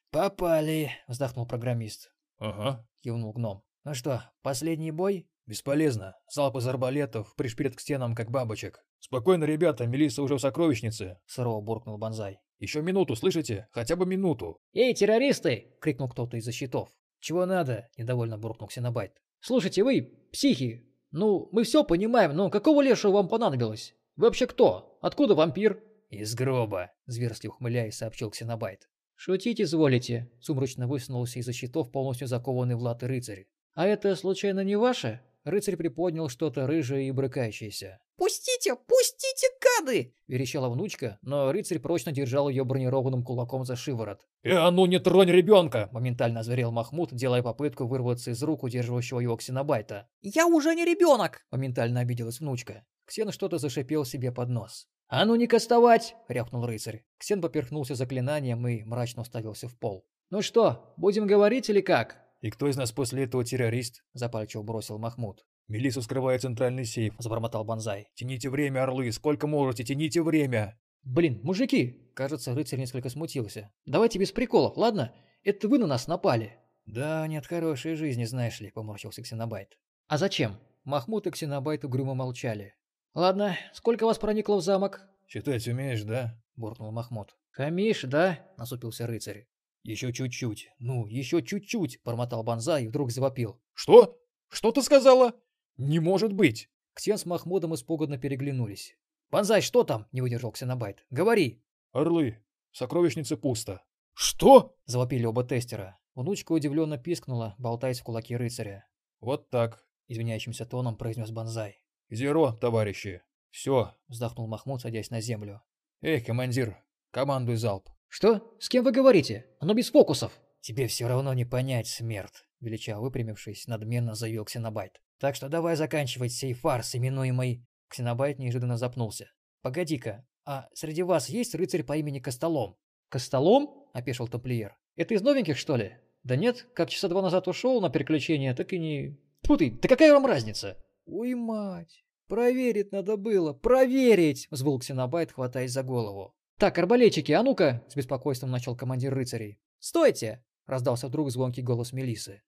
«Попали!»— 0.09 0.91
вздохнул 1.07 1.45
программист. 1.45 2.13
«Ага»,— 2.37 2.87
кивнул 3.03 3.33
гном. 3.33 3.63
«Ну 3.83 3.93
что, 3.93 4.23
последний 4.41 4.91
бой?» 4.91 5.27
«Бесполезно. 5.45 6.15
Залп 6.29 6.57
из 6.57 6.67
арбалетов 6.67 7.35
пришпилит 7.35 7.75
к 7.75 7.79
стенам, 7.79 8.15
как 8.15 8.31
бабочек. 8.31 8.83
Спокойно, 9.05 9.43
ребята, 9.43 9.85
Мелисса 9.85 10.23
уже 10.23 10.37
в 10.37 10.41
сокровищнице»,— 10.41 11.19
сурово 11.27 11.61
буркнул 11.61 11.99
Бонзай. 11.99 12.39
«Еще 12.57 12.81
минуту, 12.81 13.15
слышите? 13.15 13.67
Хотя 13.71 13.95
бы 13.95 14.07
минуту». 14.07 14.57
«Эй, 14.73 14.95
террористы!»— 14.95 15.75
крикнул 15.79 16.09
кто-то 16.09 16.37
из-за 16.37 16.51
щитов. 16.51 16.89
«Чего 17.19 17.45
надо?»— 17.45 17.87
недовольно 17.97 18.39
буркнул 18.39 18.67
Ксенобайт. 18.67 19.11
«Слушайте, 19.41 19.83
вы, 19.83 20.11
психи, 20.31 20.91
ну, 21.11 21.49
мы 21.51 21.65
все 21.65 21.83
понимаем, 21.83 22.35
но 22.35 22.49
какого 22.49 22.81
лешего 22.81 23.11
вам 23.11 23.27
понадобилось? 23.27 23.93
Вы 24.15 24.25
вообще 24.25 24.47
кто? 24.47 24.97
Откуда 25.03 25.35
вампир?» 25.35 25.83
«Из 26.09 26.33
гроба»,— 26.33 26.91
зверски 27.05 27.45
ухмыляясь, 27.45 27.97
сообщил 27.97 28.31
Ксенобайт. 28.31 28.89
«Шутить 29.13 29.61
изволите»,— 29.61 30.31
сумрачно 30.41 30.87
высунулся 30.87 31.37
из-за 31.37 31.53
щитов 31.53 31.91
полностью 31.91 32.25
закованный 32.25 32.73
в 32.73 32.81
латы 32.81 33.05
рыцарь. 33.05 33.45
«А 33.75 33.85
это, 33.85 34.15
случайно, 34.15 34.63
не 34.63 34.75
ваше?» 34.75 35.21
Рыцарь 35.45 35.77
приподнял 35.77 36.27
что-то 36.27 36.65
рыжее 36.65 37.07
и 37.07 37.11
брыкающееся. 37.11 37.99
«Пустите, 38.17 38.75
пустите, 38.75 39.47
гады!»— 39.61 40.15
верещала 40.27 40.69
внучка, 40.69 41.19
но 41.21 41.51
рыцарь 41.51 41.77
прочно 41.77 42.11
держал 42.11 42.49
ее 42.49 42.63
бронированным 42.63 43.23
кулаком 43.23 43.63
за 43.63 43.75
шиворот. 43.75 44.27
«Э, 44.41 44.55
а 44.55 44.71
ну 44.71 44.87
не 44.87 44.99
тронь 44.99 45.29
ребенка!»— 45.29 45.87
моментально 45.91 46.39
озверел 46.39 46.71
Махмуд, 46.71 47.13
делая 47.13 47.43
попытку 47.43 47.85
вырваться 47.85 48.31
из 48.31 48.41
рук 48.41 48.63
удерживающего 48.63 49.19
его 49.19 49.37
ксенобайта. 49.37 50.09
«Я 50.21 50.47
уже 50.47 50.73
не 50.73 50.83
ребенок!»— 50.83 51.45
моментально 51.51 51.99
обиделась 51.99 52.39
внучка. 52.39 52.83
Ксен 53.05 53.31
что-то 53.31 53.59
зашипел 53.59 54.03
себе 54.03 54.31
под 54.31 54.49
нос. 54.49 54.87
«А 55.07 55.25
ну 55.25 55.35
не 55.35 55.45
кастовать!»— 55.45 56.15
рявкнул 56.27 56.65
рыцарь. 56.65 57.03
Ксен 57.19 57.39
поперхнулся 57.39 57.93
заклинанием 57.93 58.67
и 58.67 58.83
мрачно 58.83 59.21
уставился 59.21 59.67
в 59.67 59.77
пол. 59.77 60.07
«Ну 60.31 60.41
что, 60.41 60.95
будем 60.97 61.27
говорить 61.27 61.69
или 61.69 61.81
как?» 61.81 62.24
«И 62.45 62.51
кто 62.51 62.67
из 62.67 62.77
нас 62.77 62.91
после 62.91 63.23
этого 63.23 63.43
террорист?»— 63.43 64.03
запальчиво 64.13 64.61
бросил 64.61 64.99
Махмуд. 64.99 65.43
«Мелиссу 65.67 66.03
скрывает 66.03 66.43
центральный 66.43 66.85
сейф»,— 66.85 67.15
забормотал 67.17 67.63
Бонзай. 67.63 68.07
«Тяните 68.13 68.51
время, 68.51 68.83
орлы, 68.83 69.11
сколько 69.11 69.47
можете, 69.47 69.83
тяните 69.83 70.21
время!» 70.21 70.79
«Блин, 71.01 71.39
мужики!» 71.41 72.11
Кажется, 72.13 72.53
рыцарь 72.53 72.77
несколько 72.77 73.09
смутился. 73.09 73.71
«Давайте 73.87 74.19
без 74.19 74.31
приколов, 74.31 74.77
ладно? 74.77 75.11
Это 75.41 75.67
вы 75.67 75.79
на 75.79 75.87
нас 75.87 76.05
напали!» 76.05 76.55
«Да, 76.85 77.25
нет 77.25 77.47
хорошей 77.47 77.95
жизни, 77.95 78.25
знаешь 78.25 78.59
ли»,— 78.59 78.69
поморщился 78.75 79.23
Ксенобайт. 79.23 79.79
«А 80.07 80.19
зачем?» 80.19 80.59
Махмуд 80.83 81.25
и 81.25 81.31
Ксенобайт 81.31 81.83
угрюмо 81.83 82.13
молчали. 82.13 82.75
«Ладно, 83.15 83.57
сколько 83.73 84.05
вас 84.05 84.19
проникло 84.19 84.57
в 84.57 84.61
замок?» 84.61 85.01
«Считать 85.27 85.67
умеешь, 85.67 86.03
да?»— 86.03 86.39
буркнул 86.55 86.91
Махмуд. 86.91 87.35
«Хамишь, 87.49 88.03
да?»— 88.03 88.37
насупился 88.57 89.07
рыцарь. 89.07 89.47
«Еще 89.85 90.11
чуть-чуть. 90.11 90.71
Ну, 90.79 91.05
еще 91.05 91.43
чуть-чуть!»— 91.43 92.01
промотал 92.03 92.41
Бонзай 92.41 92.85
и 92.85 92.87
вдруг 92.87 93.11
завопил. 93.11 93.61
«Что? 93.75 94.19
Что 94.49 94.71
ты 94.71 94.81
сказала?» 94.81 95.35
«Не 95.77 95.99
может 95.99 96.33
быть!» 96.33 96.71
Ксен 96.95 97.19
с 97.19 97.25
Махмудом 97.27 97.75
испуганно 97.75 98.17
переглянулись. 98.17 98.97
«Бонзай, 99.29 99.61
что 99.61 99.83
там?»— 99.83 100.07
не 100.11 100.21
выдержал 100.21 100.51
Ксенобайт. 100.51 101.05
«Говори!» 101.11 101.61
«Орлы. 101.91 102.43
Сокровищница 102.71 103.37
пусто». 103.37 103.83
«Что?»— 104.13 104.75
завопили 104.85 105.25
оба 105.25 105.43
тестера. 105.43 105.99
Внучка 106.15 106.53
удивленно 106.53 106.97
пискнула, 106.97 107.53
болтаясь 107.59 107.99
в 107.99 108.03
кулаке 108.03 108.37
рыцаря. 108.37 108.87
«Вот 109.19 109.51
так»,— 109.51 109.85
извиняющимся 110.07 110.65
тоном 110.65 110.97
произнес 110.97 111.29
Бонзай. 111.29 111.79
«Зеро, 112.09 112.53
товарищи. 112.53 113.21
Все»,— 113.51 113.93
вздохнул 114.07 114.47
Махмуд, 114.47 114.81
садясь 114.81 115.11
на 115.11 115.21
землю. 115.21 115.61
«Эй, 116.01 116.21
командир, 116.21 116.75
командуй 117.11 117.57
залп». 117.57 117.94
«Что? 118.15 118.49
С 118.61 118.69
кем 118.69 118.85
вы 118.85 118.93
говорите? 118.93 119.45
Оно 119.59 119.73
без 119.73 119.91
фокусов». 119.91 120.31
«Тебе 120.61 120.87
все 120.87 121.09
равно 121.09 121.33
не 121.33 121.43
понять, 121.43 121.87
смерть»,— 121.87 122.45
велича 122.61 122.97
выпрямившись, 122.97 123.67
надменно 123.67 124.15
заявил 124.15 124.45
Ксенобайт. 124.45 125.01
Так 125.19 125.35
что 125.35 125.49
давай 125.49 125.75
заканчивать 125.75 126.31
сей 126.31 126.53
фарс, 126.53 126.95
именуемый...» 126.95 127.65
Ксенобайт 127.89 128.39
неожиданно 128.39 128.77
запнулся. 128.77 129.29
«Погоди-ка, 129.63 130.25
а 130.45 130.69
среди 130.73 131.03
вас 131.03 131.27
есть 131.27 131.55
рыцарь 131.55 131.83
по 131.83 131.97
имени 131.97 132.19
Костолом?» 132.19 132.77
«Костолом?»— 133.09 133.85
опешил 133.93 134.29
тамплиер. 134.29 134.77
«Это 134.95 135.13
из 135.13 135.21
новеньких, 135.21 135.57
что 135.57 135.75
ли?» 135.75 135.97
«Да 136.23 136.37
нет, 136.37 136.69
как 136.73 136.89
часа 136.89 137.09
два 137.09 137.21
назад 137.21 137.49
ушел 137.49 137.81
на 137.81 137.89
переключение, 137.89 138.55
так 138.55 138.71
и 138.71 138.79
не...» 138.79 139.19
Тьфу 139.41 139.57
ты, 139.57 139.71
да 139.71 139.89
какая 139.89 140.13
вам 140.13 140.25
разница?» 140.25 140.77
«Ой, 141.05 141.35
мать! 141.35 142.05
Проверить 142.29 142.93
надо 142.93 143.17
было! 143.17 143.51
Проверить!»— 143.51 144.47
взвыл 144.51 144.79
Ксенобайт, 144.79 145.33
хватаясь 145.33 145.73
за 145.73 145.83
голову. 145.83 146.33
«Так, 146.57 146.77
арбалетчики, 146.77 147.33
а 147.33 147.43
ну-ка!»— 147.43 147.83
с 147.89 147.95
беспокойством 147.95 148.49
начал 148.49 148.77
командир 148.77 149.13
рыцарей. 149.13 149.59
«Стойте!»— 149.79 150.41
раздался 150.65 151.07
вдруг 151.07 151.29
звонкий 151.29 151.61
голос 151.61 151.91
Мелисы. 151.91 152.43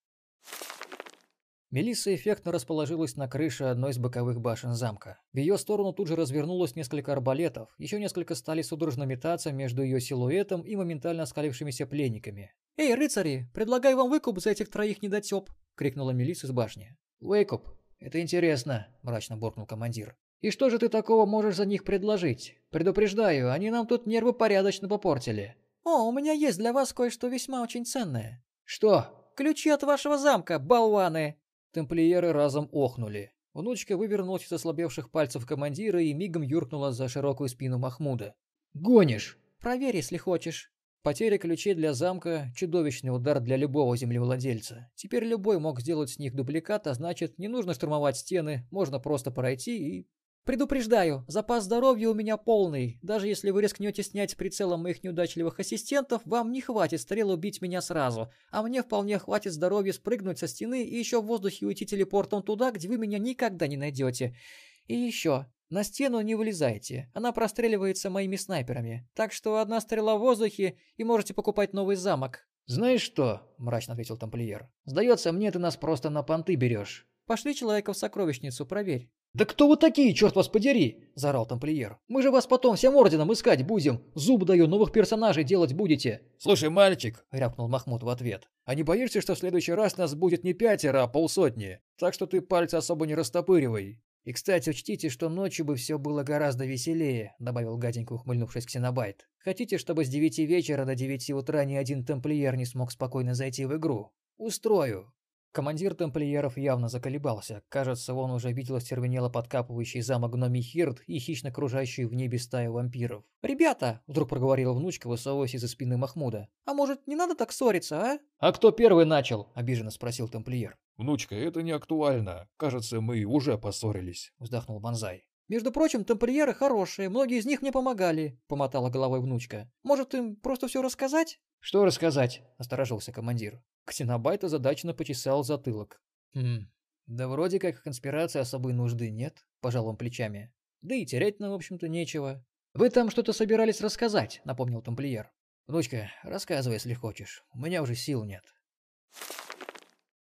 Мелисса 1.70 2.16
эффектно 2.16 2.54
расположилась 2.54 3.18
на 3.18 3.28
крыше 3.28 3.66
одной 3.66 3.92
из 3.92 3.98
боковых 3.98 4.40
башен 4.40 4.74
замка. 4.74 5.20
В 5.34 5.38
ее 5.38 5.58
сторону 5.58 5.92
тут 5.92 6.08
же 6.08 6.16
развернулось 6.16 6.78
несколько 6.78 7.12
арбалетов, 7.12 7.76
еще 7.78 8.00
несколько 8.00 8.36
стали 8.36 8.62
судорожно 8.62 9.04
метаться 9.04 9.52
между 9.52 9.84
ее 9.84 10.00
силуэтом 10.00 10.62
и 10.62 10.78
моментально 10.78 11.24
оскалившимися 11.24 11.86
пленниками. 11.86 12.54
«Эй, 12.78 12.96
рыцари, 12.96 13.50
предлагаю 13.54 13.98
вам 13.98 14.10
выкуп 14.10 14.40
за 14.40 14.52
этих 14.52 14.70
троих 14.70 15.02
недотеп!»— 15.02 15.50
крикнула 15.76 16.12
Мелисса 16.12 16.48
с 16.48 16.52
башни. 16.52 16.96
«Выкуп? 17.20 17.68
Это 18.00 18.22
интересно!»— 18.22 18.88
мрачно 19.02 19.36
буркнул 19.36 19.66
командир. 19.66 20.16
«И 20.42 20.52
что 20.52 20.70
же 20.70 20.78
ты 20.78 20.90
такого 20.90 21.26
можешь 21.26 21.56
за 21.56 21.66
них 21.66 21.84
предложить? 21.84 22.58
Предупреждаю, 22.70 23.52
они 23.52 23.72
нам 23.72 23.88
тут 23.88 24.06
нервы 24.06 24.34
порядочно 24.34 24.88
попортили». 24.88 25.56
«О, 25.84 26.08
у 26.08 26.12
меня 26.12 26.34
есть 26.34 26.58
для 26.58 26.74
вас 26.74 26.94
кое-что 26.94 27.28
весьма 27.28 27.64
очень 27.64 27.86
ценное». 27.86 28.44
«Что?» 28.64 29.32
«Ключи 29.36 29.70
от 29.70 29.84
вашего 29.84 30.18
замка, 30.18 30.60
болваны!» 30.60 31.40
Тамплиеры 31.72 32.34
разом 32.34 32.70
охнули. 32.72 33.32
Внучка 33.54 33.96
вывернулась 33.96 34.46
из 34.46 34.52
ослабевших 34.52 35.10
пальцев 35.10 35.46
командира 35.46 36.02
и 36.02 36.14
мигом 36.14 36.42
юркнула 36.42 36.92
за 36.92 37.08
широкую 37.08 37.50
спину 37.50 37.78
Махмуда. 37.78 38.36
«Гонишь!» 38.74 39.40
«Проверь, 39.60 39.96
если 39.96 40.18
хочешь». 40.18 40.72
Потеря 41.02 41.38
ключей 41.38 41.74
для 41.74 41.94
замка– 41.94 42.52
чудовищный 42.56 43.16
удар 43.16 43.40
для 43.40 43.56
любого 43.56 43.96
землевладельца. 43.96 44.92
Теперь 44.96 45.24
любой 45.24 45.58
мог 45.58 45.80
сделать 45.80 46.10
с 46.10 46.20
них 46.20 46.36
дубликат, 46.36 46.86
а 46.86 46.94
значит, 46.94 47.40
не 47.40 47.48
нужно 47.48 47.74
штурмовать 47.74 48.18
стены, 48.18 48.68
можно 48.72 49.00
просто 49.00 49.32
пройти 49.32 49.78
и 49.78 50.08
Предупреждаю, 50.48 51.26
запас 51.28 51.66
здоровья 51.66 52.08
у 52.08 52.14
меня 52.14 52.38
полный. 52.38 53.00
Даже 53.02 53.28
если 53.28 53.52
вы 53.52 53.62
рискнете 53.62 54.02
снять 54.02 54.32
с 54.32 54.36
прицела 54.36 54.78
моих 54.78 55.04
неудачливых 55.04 55.60
ассистентов, 55.60 56.22
вам 56.24 56.54
не 56.54 56.62
хватит 56.62 57.02
стрел 57.02 57.32
убить 57.32 57.62
меня 57.62 57.82
сразу, 57.82 58.32
а 58.50 58.64
мне 58.64 58.82
вполне 58.82 59.20
хватит 59.20 59.52
здоровья 59.52 59.92
спрыгнуть 59.92 60.40
со 60.40 60.48
стены 60.48 60.86
и 60.86 60.98
еще 60.98 61.22
в 61.22 61.26
воздухе 61.26 61.66
уйти 61.66 61.86
телепортом 61.86 62.44
туда, 62.44 62.72
где 62.72 62.88
вы 62.88 62.98
меня 62.98 63.20
никогда 63.20 63.68
не 63.68 63.76
найдете. 63.76 64.38
И 64.86 64.96
еще, 64.96 65.48
на 65.70 65.84
стену 65.84 66.22
не 66.22 66.36
вылезайте, 66.36 67.12
она 67.14 67.34
простреливается 67.34 68.10
моими 68.10 68.38
снайперами. 68.38 69.06
Так 69.16 69.34
что 69.34 69.58
одна 69.58 69.82
стрела 69.82 70.16
в 70.16 70.22
воздухе, 70.22 70.78
и 70.96 71.04
можете 71.04 71.34
покупать 71.34 71.74
новый 71.74 71.98
замок. 71.98 72.48
«Знаешь 72.68 73.02
что?»– 73.02 73.54
мрачно 73.58 73.96
ответил 73.96 74.16
тамплиер. 74.16 74.70
«Сдается 74.86 75.34
мне, 75.34 75.52
ты 75.52 75.60
нас 75.60 75.76
просто 75.76 76.10
на 76.10 76.24
понты 76.24 76.56
берешь». 76.56 77.06
«Пошли 77.26 77.54
человека 77.54 77.92
в 77.92 77.98
сокровищницу, 77.98 78.66
проверь». 78.66 79.12
«Да 79.34 79.46
кто 79.46 79.68
вы 79.68 79.78
такие, 79.78 80.14
черт 80.14 80.36
вас 80.36 80.48
подери!»– 80.48 81.04
заорал 81.16 81.46
тамплиер. 81.46 82.00
«Мы 82.08 82.22
же 82.22 82.32
вас 82.32 82.48
потом 82.48 82.76
всем 82.76 82.96
орденом 82.96 83.32
искать 83.34 83.66
будем! 83.66 84.02
Зуб 84.16 84.46
даю, 84.46 84.68
новых 84.68 84.92
персонажей 84.92 85.44
делать 85.44 85.74
будете!» 85.74 86.22
«Слушай, 86.40 86.70
мальчик!»– 86.70 87.26
рявкнул 87.32 87.68
Махмуд 87.68 88.04
в 88.04 88.10
ответ. 88.10 88.50
«А 88.66 88.74
не 88.74 88.84
боишься, 88.84 89.22
что 89.22 89.36
в 89.36 89.38
следующий 89.38 89.74
раз 89.74 89.98
нас 89.98 90.16
будет 90.16 90.44
не 90.44 90.54
пятеро, 90.54 91.04
а 91.04 91.08
полсотни? 91.08 91.80
Так 92.00 92.14
что 92.14 92.26
ты 92.26 92.42
пальцы 92.42 92.76
особо 92.76 93.06
не 93.06 93.16
растопыривай!» 93.16 94.02
«И, 94.24 94.34
кстати, 94.34 94.72
учтите, 94.72 95.10
что 95.10 95.30
ночью 95.30 95.66
бы 95.66 95.76
все 95.76 95.98
было 95.98 96.24
гораздо 96.24 96.66
веселее»,— 96.66 97.36
добавил 97.40 97.78
гаденько 97.78 98.14
ухмыльнувшись 98.14 98.66
Ксенобайт. 98.66 99.26
«Хотите, 99.38 99.78
чтобы 99.78 100.04
с 100.04 100.10
девяти 100.10 100.46
вечера 100.46 100.84
до 100.84 100.96
девяти 100.96 101.34
утра 101.34 101.64
ни 101.64 101.76
один 101.76 102.04
тамплиер 102.04 102.56
не 102.58 102.66
смог 102.66 102.92
спокойно 102.92 103.36
зайти 103.36 103.66
в 103.66 103.78
игру? 103.78 104.12
Устрою. 104.38 105.14
Командир 105.58 105.96
тамплиеров 105.96 106.56
явно 106.56 106.88
заколебался. 106.88 107.64
Кажется, 107.68 108.14
он 108.14 108.30
уже 108.30 108.52
видел 108.52 108.76
остервенело 108.76 109.28
подкапывающий 109.28 110.02
замок 110.02 110.34
гномий 110.34 110.62
Хирд 110.62 111.02
и 111.08 111.18
хищно 111.18 111.52
кружащую 111.52 112.10
в 112.10 112.14
небе 112.14 112.38
стаю 112.38 112.74
вампиров. 112.74 113.24
«Ребята!»– 113.42 114.04
вдруг 114.06 114.30
проговорила 114.30 114.74
внучка, 114.74 115.08
высовываясь 115.08 115.56
из-за 115.56 115.68
спины 115.68 115.98
Махмуда. 115.98 116.48
«А 116.66 116.76
может, 116.76 117.08
не 117.08 117.16
надо 117.16 117.34
так 117.34 117.52
ссориться, 117.52 118.00
а?» 118.00 118.20
«А 118.38 118.52
кто 118.52 118.70
первый 118.70 119.06
начал?»– 119.06 119.50
обиженно 119.56 119.90
спросил 119.90 120.28
тамплиер. 120.28 120.78
«Внучка, 120.96 121.34
это 121.34 121.64
не 121.64 121.72
актуально. 121.72 122.48
Кажется, 122.58 123.02
мы 123.02 123.24
уже 123.24 123.58
поссорились»,– 123.58 124.34
вздохнул 124.38 124.80
Бонзай. 124.80 125.26
«Между 125.48 125.72
прочим, 125.72 126.04
тамплиеры 126.04 126.54
хорошие, 126.54 127.10
многие 127.10 127.40
из 127.40 127.48
них 127.48 127.64
мне 127.64 127.72
помогали»,— 127.72 128.40
помотала 128.48 128.92
головой 128.92 129.22
внучка. 129.22 129.72
«Может, 129.82 130.14
им 130.14 130.36
просто 130.36 130.68
все 130.68 130.84
рассказать?» 130.84 131.40
«Что 131.60 131.86
рассказать?»— 131.86 132.44
насторожился 132.58 133.12
командир. 133.12 133.62
Ксенобайт 133.86 134.44
озадаченно 134.44 134.94
почесал 134.94 135.44
затылок. 135.44 136.02
«Хм, 136.34 136.70
да 137.08 137.28
вроде 137.28 137.60
как 137.60 137.82
конспирации 137.82 138.40
особой 138.40 138.74
нужды 138.74 139.10
нет»,— 139.10 139.46
пожал 139.62 139.88
он 139.88 139.98
плечами. 139.98 140.54
«Да 140.82 140.96
и 140.96 141.06
терять 141.06 141.40
нам, 141.40 141.52
в 141.52 141.56
общем-то, 141.56 141.88
нечего». 141.88 142.46
«Вы 142.74 142.90
там 142.90 143.10
что-то 143.10 143.34
собирались 143.34 143.82
рассказать»,— 143.82 144.42
напомнил 144.44 144.82
тамплиер. 144.82 145.32
«Внучка, 145.68 146.12
рассказывай, 146.24 146.76
если 146.76 146.94
хочешь. 146.94 147.44
У 147.54 147.60
меня 147.60 147.82
уже 147.82 147.96
сил 147.96 148.24
нет». 148.24 148.44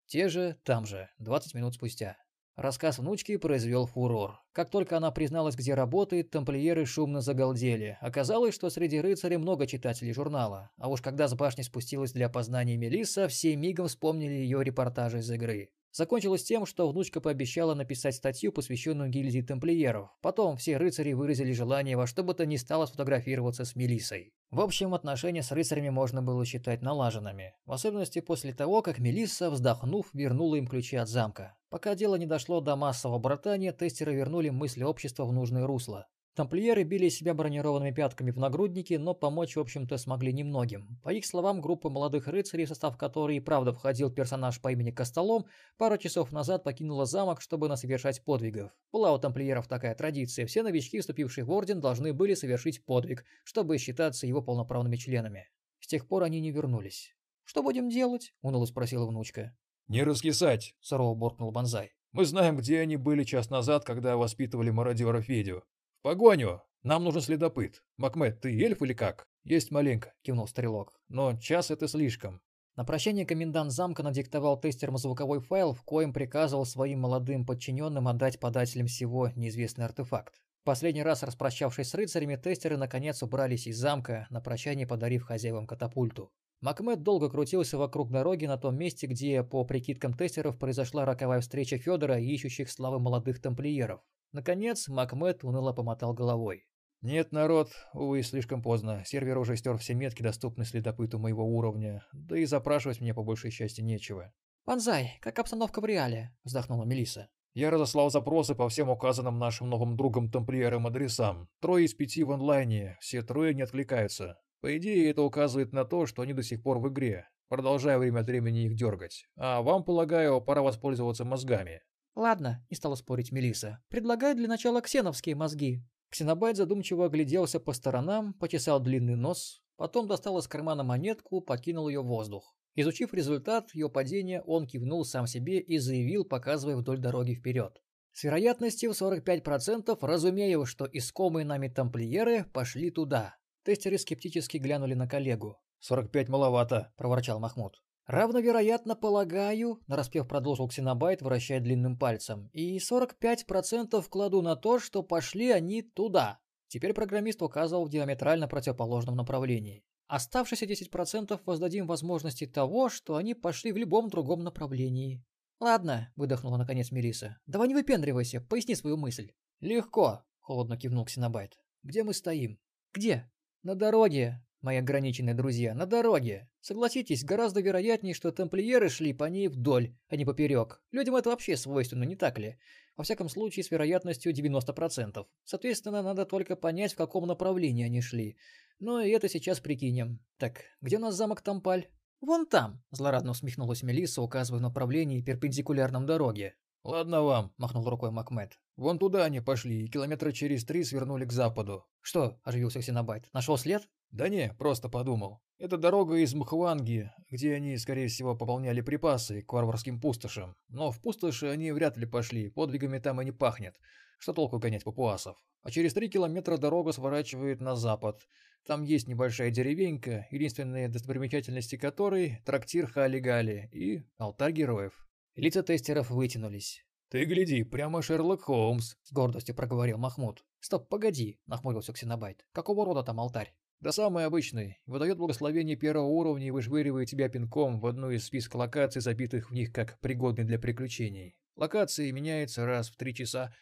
Те 0.08 0.28
же, 0.28 0.58
там 0.64 0.86
же, 0.86 1.10
20 1.20 1.54
минут 1.54 1.76
спустя. 1.76 2.18
Рассказ 2.58 3.00
внучки 3.00 3.38
произвел 3.38 3.86
фурор. 3.86 4.42
Как 4.52 4.70
только 4.70 4.98
она 4.98 5.10
призналась, 5.12 5.56
где 5.56 5.74
работает, 5.74 6.32
тамплиеры 6.32 6.86
шумно 6.86 7.22
загалдели. 7.22 7.98
Оказалось, 8.02 8.54
что 8.54 8.70
среди 8.70 9.00
рыцарей 9.00 9.38
много 9.38 9.68
читателей 9.68 10.14
журнала. 10.14 10.70
А 10.78 10.90
уж 10.90 11.02
когда 11.02 11.30
с 11.30 11.34
башни 11.34 11.62
спустилась 11.62 12.12
для 12.12 12.26
опознания 12.26 12.76
Мелисса, 12.76 13.30
все 13.30 13.56
мигом 13.56 13.88
вспомнили 13.88 14.34
ее 14.34 14.64
репортажи 14.64 15.20
из 15.20 15.32
игры. 15.32 15.72
Закончилось 15.94 16.44
тем, 16.44 16.66
что 16.66 16.90
внучка 16.90 17.20
пообещала 17.20 17.74
написать 17.74 18.16
статью, 18.16 18.54
посвященную 18.54 19.10
гильдии 19.10 19.42
тамплиеров. 19.42 20.10
Потом 20.22 20.56
все 20.56 20.78
рыцари 20.78 21.12
выразили 21.12 21.52
желание 21.52 21.98
во 21.98 22.08
что 22.08 22.24
бы 22.24 22.34
то 22.34 22.46
ни 22.46 22.56
стало 22.56 22.86
сфотографироваться 22.86 23.66
с 23.66 23.76
Мелиссой. 23.76 24.34
В 24.52 24.62
общем, 24.62 24.94
отношения 24.94 25.44
с 25.44 25.52
рыцарями 25.52 25.90
можно 25.90 26.22
было 26.22 26.46
считать 26.46 26.82
налаженными. 26.82 27.56
В 27.66 27.74
особенности 27.74 28.22
после 28.22 28.54
того, 28.54 28.82
как 28.82 29.00
Мелисса, 29.00 29.50
вздохнув, 29.50 30.08
вернула 30.14 30.56
им 30.56 30.68
ключи 30.68 30.96
от 30.96 31.10
замка. 31.10 31.56
Пока 31.70 31.94
дело 31.96 32.16
не 32.16 32.26
дошло 32.26 32.62
до 32.62 32.78
массового 32.78 33.20
братания, 33.20 33.74
тестеры 33.74 34.16
вернули 34.16 34.50
мысли 34.50 34.84
общества 34.84 35.26
в 35.26 35.34
нужное 35.34 35.68
русло. 35.68 36.08
Тамплиеры 36.34 36.84
били 36.84 37.10
себя 37.10 37.34
бронированными 37.34 37.92
пятками 37.92 38.32
в 38.32 38.38
нагрудники, 38.38 38.94
но 38.94 39.14
помочь, 39.14 39.58
в 39.58 39.60
общем-то, 39.60 39.98
смогли 39.98 40.32
немногим. 40.32 40.98
По 41.04 41.10
их 41.10 41.26
словам, 41.26 41.60
группа 41.60 41.90
молодых 41.90 42.28
рыцарей, 42.28 42.64
в 42.64 42.70
состав 42.70 42.98
которой 42.98 43.36
и 43.36 43.42
правда 43.42 43.74
входил 43.74 44.10
персонаж 44.10 44.62
по 44.62 44.72
имени 44.72 44.92
Костолом, 44.92 45.46
пару 45.78 45.98
часов 45.98 46.32
назад 46.32 46.64
покинула 46.64 47.06
замок, 47.06 47.42
чтобы 47.42 47.68
насовершать 47.68 48.24
подвигов. 48.24 48.72
Была 48.94 49.12
у 49.12 49.20
тамплиеров 49.20 49.68
такая 49.68 49.94
традиция, 49.94 50.46
все 50.46 50.64
новички, 50.64 51.02
вступившие 51.02 51.44
в 51.44 51.52
орден, 51.52 51.82
должны 51.82 52.14
были 52.14 52.34
совершить 52.34 52.86
подвиг, 52.86 53.26
чтобы 53.44 53.78
считаться 53.78 54.26
его 54.26 54.42
полноправными 54.42 54.96
членами. 54.96 55.50
С 55.82 55.88
тех 55.88 56.08
пор 56.08 56.24
они 56.24 56.40
не 56.40 56.52
вернулись. 56.52 57.14
«Что 57.44 57.62
будем 57.62 57.90
делать?»– 57.90 58.34
уныло 58.42 58.66
спросила 58.66 59.06
внучка. 59.06 59.54
«Не 59.90 60.04
раскисать!»– 60.04 60.76
сурово 60.80 61.14
буркнул 61.14 61.52
Бонзай. 61.52 61.92
«Мы 62.14 62.24
знаем, 62.24 62.56
где 62.56 62.80
они 62.80 62.96
были 62.96 63.26
час 63.26 63.50
назад, 63.50 63.84
когда 63.84 64.16
воспитывали 64.16 64.70
мародера 64.70 65.22
Федю. 65.22 65.66
«Погоню! 66.04 66.64
Нам 66.82 67.04
нужен 67.04 67.22
следопыт. 67.22 67.84
Макмед, 67.98 68.42
ты 68.42 68.50
эльф 68.60 68.82
или 68.82 68.94
как?» 68.94 69.28
«Есть 69.44 69.70
маленько»,— 69.70 70.14
кивнул 70.24 70.48
стрелок. 70.48 71.00
«Но 71.10 71.38
час 71.38 71.70
это 71.70 71.88
слишком». 71.88 72.42
На 72.76 72.84
прощание 72.84 73.24
комендант 73.24 73.72
замка 73.72 74.02
надиктовал 74.02 74.60
тестерам 74.60 74.98
звуковой 74.98 75.42
файл, 75.42 75.74
в 75.74 75.84
коем 75.84 76.12
приказывал 76.12 76.66
своим 76.66 77.02
молодым 77.02 77.46
подчиненным 77.46 78.08
отдать 78.08 78.40
подателям 78.40 78.88
всего 78.88 79.30
неизвестный 79.36 79.86
артефакт. 79.86 80.42
Последний 80.64 81.04
раз 81.04 81.22
распрощавшись 81.22 81.90
с 81.90 81.94
рыцарями, 81.94 82.36
тестеры 82.36 82.78
наконец 82.78 83.22
убрались 83.22 83.68
из 83.68 83.78
замка, 83.78 84.26
на 84.32 84.42
прощание 84.42 84.88
подарив 84.88 85.24
хозяевам 85.24 85.68
катапульту. 85.68 86.32
Макмед 86.62 87.04
долго 87.04 87.30
крутился 87.30 87.78
вокруг 87.78 88.12
дороги 88.12 88.46
на 88.48 88.58
том 88.58 88.76
месте, 88.76 89.06
где, 89.06 89.44
по 89.44 89.66
прикидкам 89.66 90.16
тестеров, 90.16 90.58
произошла 90.58 91.06
роковая 91.06 91.42
встреча 91.42 91.78
Федора 91.78 92.20
и 92.20 92.26
ищущих 92.26 92.72
славы 92.72 93.00
молодых 93.00 93.40
тамплиеров. 93.40 94.02
Наконец, 94.32 94.88
Макмед 94.88 95.44
уныло 95.44 95.74
помотал 95.74 96.14
головой. 96.14 96.66
«Нет, 97.02 97.32
народ, 97.32 97.72
увы, 97.94 98.22
слишком 98.22 98.62
поздно. 98.62 99.04
Сервер 99.06 99.40
уже 99.40 99.58
стер 99.58 99.78
все 99.78 99.96
метки, 99.96 100.22
доступные 100.22 100.68
следопыту 100.68 101.18
моего 101.18 101.44
уровня. 101.44 102.06
Да 102.14 102.38
и 102.38 102.46
запрашивать 102.46 103.02
мне 103.02 103.14
по 103.16 103.24
большей 103.24 103.50
части 103.50 103.82
нечего». 103.82 104.32
«Панзай, 104.66 105.18
как 105.20 105.40
обстановка 105.40 105.82
в 105.82 105.86
реале?»– 105.86 106.36
вздохнула 106.44 106.86
Мелиса. 106.86 107.30
«Я 107.56 107.72
разослал 107.72 108.12
запросы 108.12 108.54
по 108.54 108.70
всем 108.70 108.92
указанным 108.92 109.40
нашим 109.40 109.68
новым 109.68 109.98
другом-тамплиерам 109.98 110.86
адресам. 110.86 111.50
Трое 111.60 111.86
из 111.86 111.96
пяти 111.96 112.24
в 112.24 112.32
онлайне, 112.32 112.98
все 113.02 113.24
трое 113.24 113.56
не 113.56 113.64
откликаются. 113.64 114.40
По 114.62 114.78
идее, 114.78 115.10
это 115.10 115.24
указывает 115.24 115.74
на 115.74 115.86
то, 115.86 116.06
что 116.06 116.22
они 116.22 116.34
до 116.34 116.44
сих 116.44 116.62
пор 116.62 116.78
в 116.78 116.88
игре. 116.88 117.28
Продолжаю 117.50 118.00
время 118.00 118.20
от 118.20 118.28
времени 118.28 118.66
их 118.66 118.76
дергать. 118.76 119.26
А 119.36 119.64
вам, 119.64 119.84
полагаю, 119.84 120.40
пора 120.40 120.62
воспользоваться 120.62 121.26
мозгами. 121.26 121.82
«Ладно»,— 122.16 122.66
не 122.70 122.76
стала 122.76 122.96
спорить 122.96 123.32
Мелиса. 123.32 123.82
«Предлагаю 123.90 124.36
для 124.36 124.48
начала 124.48 124.82
ксеновские 124.82 125.36
мозги». 125.36 125.84
Ксенобайт 126.10 126.58
задумчиво 126.58 127.06
огляделся 127.06 127.60
по 127.60 127.72
сторонам, 127.72 128.34
почесал 128.34 128.82
длинный 128.82 129.16
нос, 129.16 129.62
потом 129.78 130.08
достал 130.08 130.38
из 130.40 130.48
кармана 130.48 130.84
монетку, 130.84 131.40
покинул 131.40 131.88
ее 131.88 132.02
в 132.02 132.08
воздух. 132.08 132.56
Изучив 132.76 133.14
результат 133.14 133.74
ее 133.74 133.90
падения, 133.90 134.42
он 134.42 134.68
кивнул 134.68 135.06
сам 135.06 135.28
себе 135.28 135.60
и 135.60 135.78
заявил, 135.78 136.26
показывая 136.26 136.76
вдоль 136.76 137.00
дороги 137.00 137.34
вперед. 137.34 137.82
С 138.14 138.24
вероятностью 138.24 138.94
в 138.94 139.02
45% 139.02 139.98
разумею, 140.02 140.66
что 140.66 140.86
искомые 140.92 141.46
нами 141.46 141.70
тамплиеры 141.70 142.44
пошли 142.44 142.92
туда. 142.92 143.36
Тестеры 143.64 143.98
скептически 143.98 144.58
глянули 144.58 144.96
на 144.96 145.08
коллегу. 145.08 145.60
«45 145.90 146.30
маловато»,– 146.30 146.94
проворчал 146.98 147.40
Махмуд. 147.40 147.82
Равновероятно 148.08 148.96
полагаю, 148.96 149.80
нараспев 149.88 150.28
продолжил 150.28 150.68
Ксенобайт, 150.68 151.22
вращая 151.22 151.60
длинным 151.60 151.98
пальцем, 151.98 152.50
и 152.54 152.78
45% 152.78 154.04
кладу 154.10 154.42
на 154.42 154.56
то, 154.56 154.80
что 154.80 155.04
пошли 155.04 155.52
они 155.52 155.82
туда. 155.82 156.40
Теперь 156.68 156.94
программист 156.94 157.42
указывал 157.42 157.86
в 157.86 157.90
диаметрально 157.90 158.48
противоположном 158.48 159.16
направлении. 159.16 159.84
Оставшиеся 160.08 160.66
10% 160.66 161.40
воздадим 161.46 161.88
возможности 161.88 162.46
того, 162.46 162.90
что 162.90 163.16
они 163.16 163.34
пошли 163.34 163.72
в 163.72 163.78
любом 163.78 164.10
другом 164.10 164.44
направлении. 164.44 165.24
«Ладно»,— 165.60 166.12
выдохнула 166.16 166.58
наконец 166.58 166.92
Мелиса. 166.92 167.38
«Давай 167.46 167.68
не 167.68 167.76
выпендривайся, 167.76 168.42
поясни 168.42 168.76
свою 168.76 168.98
мысль». 168.98 169.32
«Легко»,— 169.60 170.24
холодно 170.40 170.76
кивнул 170.76 171.06
Ксенобайт. 171.06 171.60
«Где 171.84 172.04
мы 172.04 172.14
стоим?» 172.14 172.60
«Где?» 172.94 173.32
«На 173.64 173.76
дороге 173.76 174.44
мои 174.62 174.78
ограниченные 174.78 175.36
друзья, 175.36 175.74
на 175.74 175.86
дороге. 175.86 176.50
Согласитесь, 176.62 177.24
гораздо 177.24 177.60
вероятнее, 177.60 178.14
что 178.14 178.32
тамплиеры 178.32 178.90
шли 178.90 179.14
по 179.14 179.26
ней 179.26 179.48
вдоль, 179.48 179.96
а 180.10 180.16
не 180.16 180.26
поперек. 180.26 180.82
Людям 180.92 181.16
это 181.16 181.30
вообще 181.30 181.58
свойственно, 181.58 182.04
не 182.04 182.16
так 182.16 182.38
ли? 182.38 182.58
Во 182.96 183.04
всяком 183.04 183.30
случае, 183.30 183.64
с 183.64 183.72
вероятностью 183.72 184.32
90%. 184.32 185.26
Соответственно, 185.44 186.04
надо 186.04 186.26
только 186.26 186.56
понять, 186.56 186.94
в 186.94 186.98
каком 186.98 187.26
направлении 187.26 187.86
они 187.86 188.02
шли. 188.02 188.38
Но 188.80 189.02
и 189.02 189.10
это 189.10 189.28
сейчас 189.28 189.60
прикинем. 189.60 190.20
Так, 190.38 190.62
где 190.82 190.98
у 190.98 191.00
нас 191.00 191.16
замок 191.16 191.42
Тампаль? 191.42 191.88
«Вон 192.22 192.46
там»,– 192.46 192.84
злорадно 192.92 193.32
усмехнулась 193.32 193.82
Мелисса, 193.82 194.22
указывая 194.22 194.60
в 194.60 194.62
направлении 194.62 195.24
перпендикулярном 195.24 196.06
дороге. 196.06 196.54
«Ладно 196.84 197.24
вам»,– 197.24 197.54
махнул 197.58 197.90
рукой 197.90 198.12
Макмед. 198.12 198.60
«Вон 198.76 199.00
туда 199.00 199.26
они 199.26 199.40
пошли 199.40 199.84
и 199.84 199.88
километра 199.88 200.32
через 200.32 200.64
три 200.64 200.84
свернули 200.84 201.26
к 201.26 201.32
западу». 201.32 201.86
«Что?»– 202.00 202.40
оживился 202.44 202.80
Ксенобайт. 202.80 203.28
«Нашел 203.34 203.58
след?» 203.58 203.90
Да 204.12 204.28
не, 204.28 204.54
просто 204.58 204.90
подумал. 204.90 205.42
Это 205.58 205.78
дорога 205.78 206.16
из 206.18 206.34
Мхванги, 206.34 207.12
где 207.30 207.54
они, 207.54 207.78
скорее 207.78 208.08
всего, 208.08 208.36
пополняли 208.36 208.82
припасы 208.82 209.42
к 209.42 209.54
варварским 209.54 210.02
пустошам. 210.02 210.56
Но 210.68 210.92
в 210.92 211.00
пустоши 211.02 211.48
они 211.48 211.72
вряд 211.72 211.98
ли 211.98 212.06
пошли, 212.06 212.50
подвигами 212.50 213.00
там 213.00 213.22
и 213.22 213.26
не 213.26 213.32
пахнет. 213.32 213.76
Что 214.20 214.34
толку 214.34 214.60
гонять 214.60 214.84
папуасов? 214.84 215.38
А 215.64 215.72
через 215.72 215.94
три 215.94 216.10
километра 216.10 216.58
дорога 216.58 216.92
сворачивает 216.92 217.62
на 217.62 217.76
запад. 217.76 218.28
Там 218.66 218.84
есть 218.84 219.08
небольшая 219.08 219.50
деревенька, 219.50 220.28
единственные 220.30 220.90
достопримечательности 220.90 221.78
которой– 221.78 222.42
трактир 222.46 222.88
Хали-Гали 222.92 223.70
и 223.72 224.04
алтарь 224.18 224.52
героев. 224.52 224.94
Лица 225.36 225.64
тестеров 225.64 226.10
вытянулись. 226.10 226.84
«Ты 227.10 227.26
гляди, 227.26 227.64
прямо 227.64 228.02
Шерлок 228.02 228.42
Холмс»,– 228.42 228.96
с 229.04 229.12
гордостью 229.12 229.56
проговорил 229.56 229.98
Махмуд. 229.98 230.46
«Стоп, 230.60 230.90
погоди»,– 230.90 231.40
нахмурился 231.46 231.94
Ксенобайт. 231.94 232.46
«Какого 232.52 232.86
рода 232.86 233.04
там 233.04 233.20
алтарь?» 233.20 233.54
Да 233.82 233.92
самый 233.92 234.26
обычный. 234.26 234.80
Выдает 234.86 235.18
благословение 235.18 235.76
первого 235.76 236.06
уровня 236.06 236.48
и 236.48 236.52
выжвыривает 236.52 237.10
тебя 237.10 237.30
пинком 237.30 237.80
в 237.80 237.88
одну 237.88 238.12
из 238.12 238.24
списка 238.24 238.56
локаций, 238.56 239.02
забитых 239.02 239.50
в 239.50 239.54
них 239.56 239.74
как 239.74 240.00
пригодны 240.00 240.44
для 240.44 240.60
приключений. 240.60 241.36
Локации 241.56 242.12
меняются 242.12 242.68
раз 242.68 242.92
в 242.92 242.96
три 242.96 243.16
часа. 243.16 243.56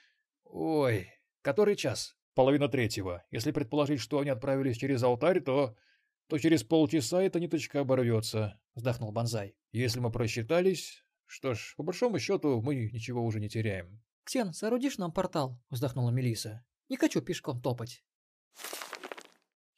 Ой, 0.43 1.07
который 1.41 1.77
час? 1.77 2.17
Половина 2.35 2.67
третьего. 2.67 3.23
Если 3.31 3.53
предположить, 3.53 4.01
что 4.01 4.19
они 4.19 4.29
отправились 4.29 4.75
через 4.75 5.01
алтарь, 5.03 5.39
то... 5.39 5.77
то 6.27 6.37
через 6.37 6.65
полчаса 6.65 7.23
эта 7.23 7.39
ниточка 7.39 7.79
оборвется, 7.79 8.59
вздохнул 8.75 9.13
Бонзай. 9.13 9.55
Если 9.71 9.99
мы 10.01 10.11
просчитались... 10.11 11.05
Что 11.31 11.53
ж, 11.53 11.75
по 11.77 11.83
большому 11.83 12.17
счету, 12.17 12.59
мы 12.59 12.89
ничего 12.91 13.23
уже 13.23 13.39
не 13.39 13.49
теряем. 13.49 14.01
«Ксен, 14.23 14.51
соорудишь 14.51 14.97
нам 14.97 15.11
портал?»– 15.11 15.61
вздохнула 15.69 16.09
Мелиса. 16.09 16.65
«Не 16.89 16.97
хочу 16.97 17.21
пешком 17.21 17.61
топать». 17.61 18.03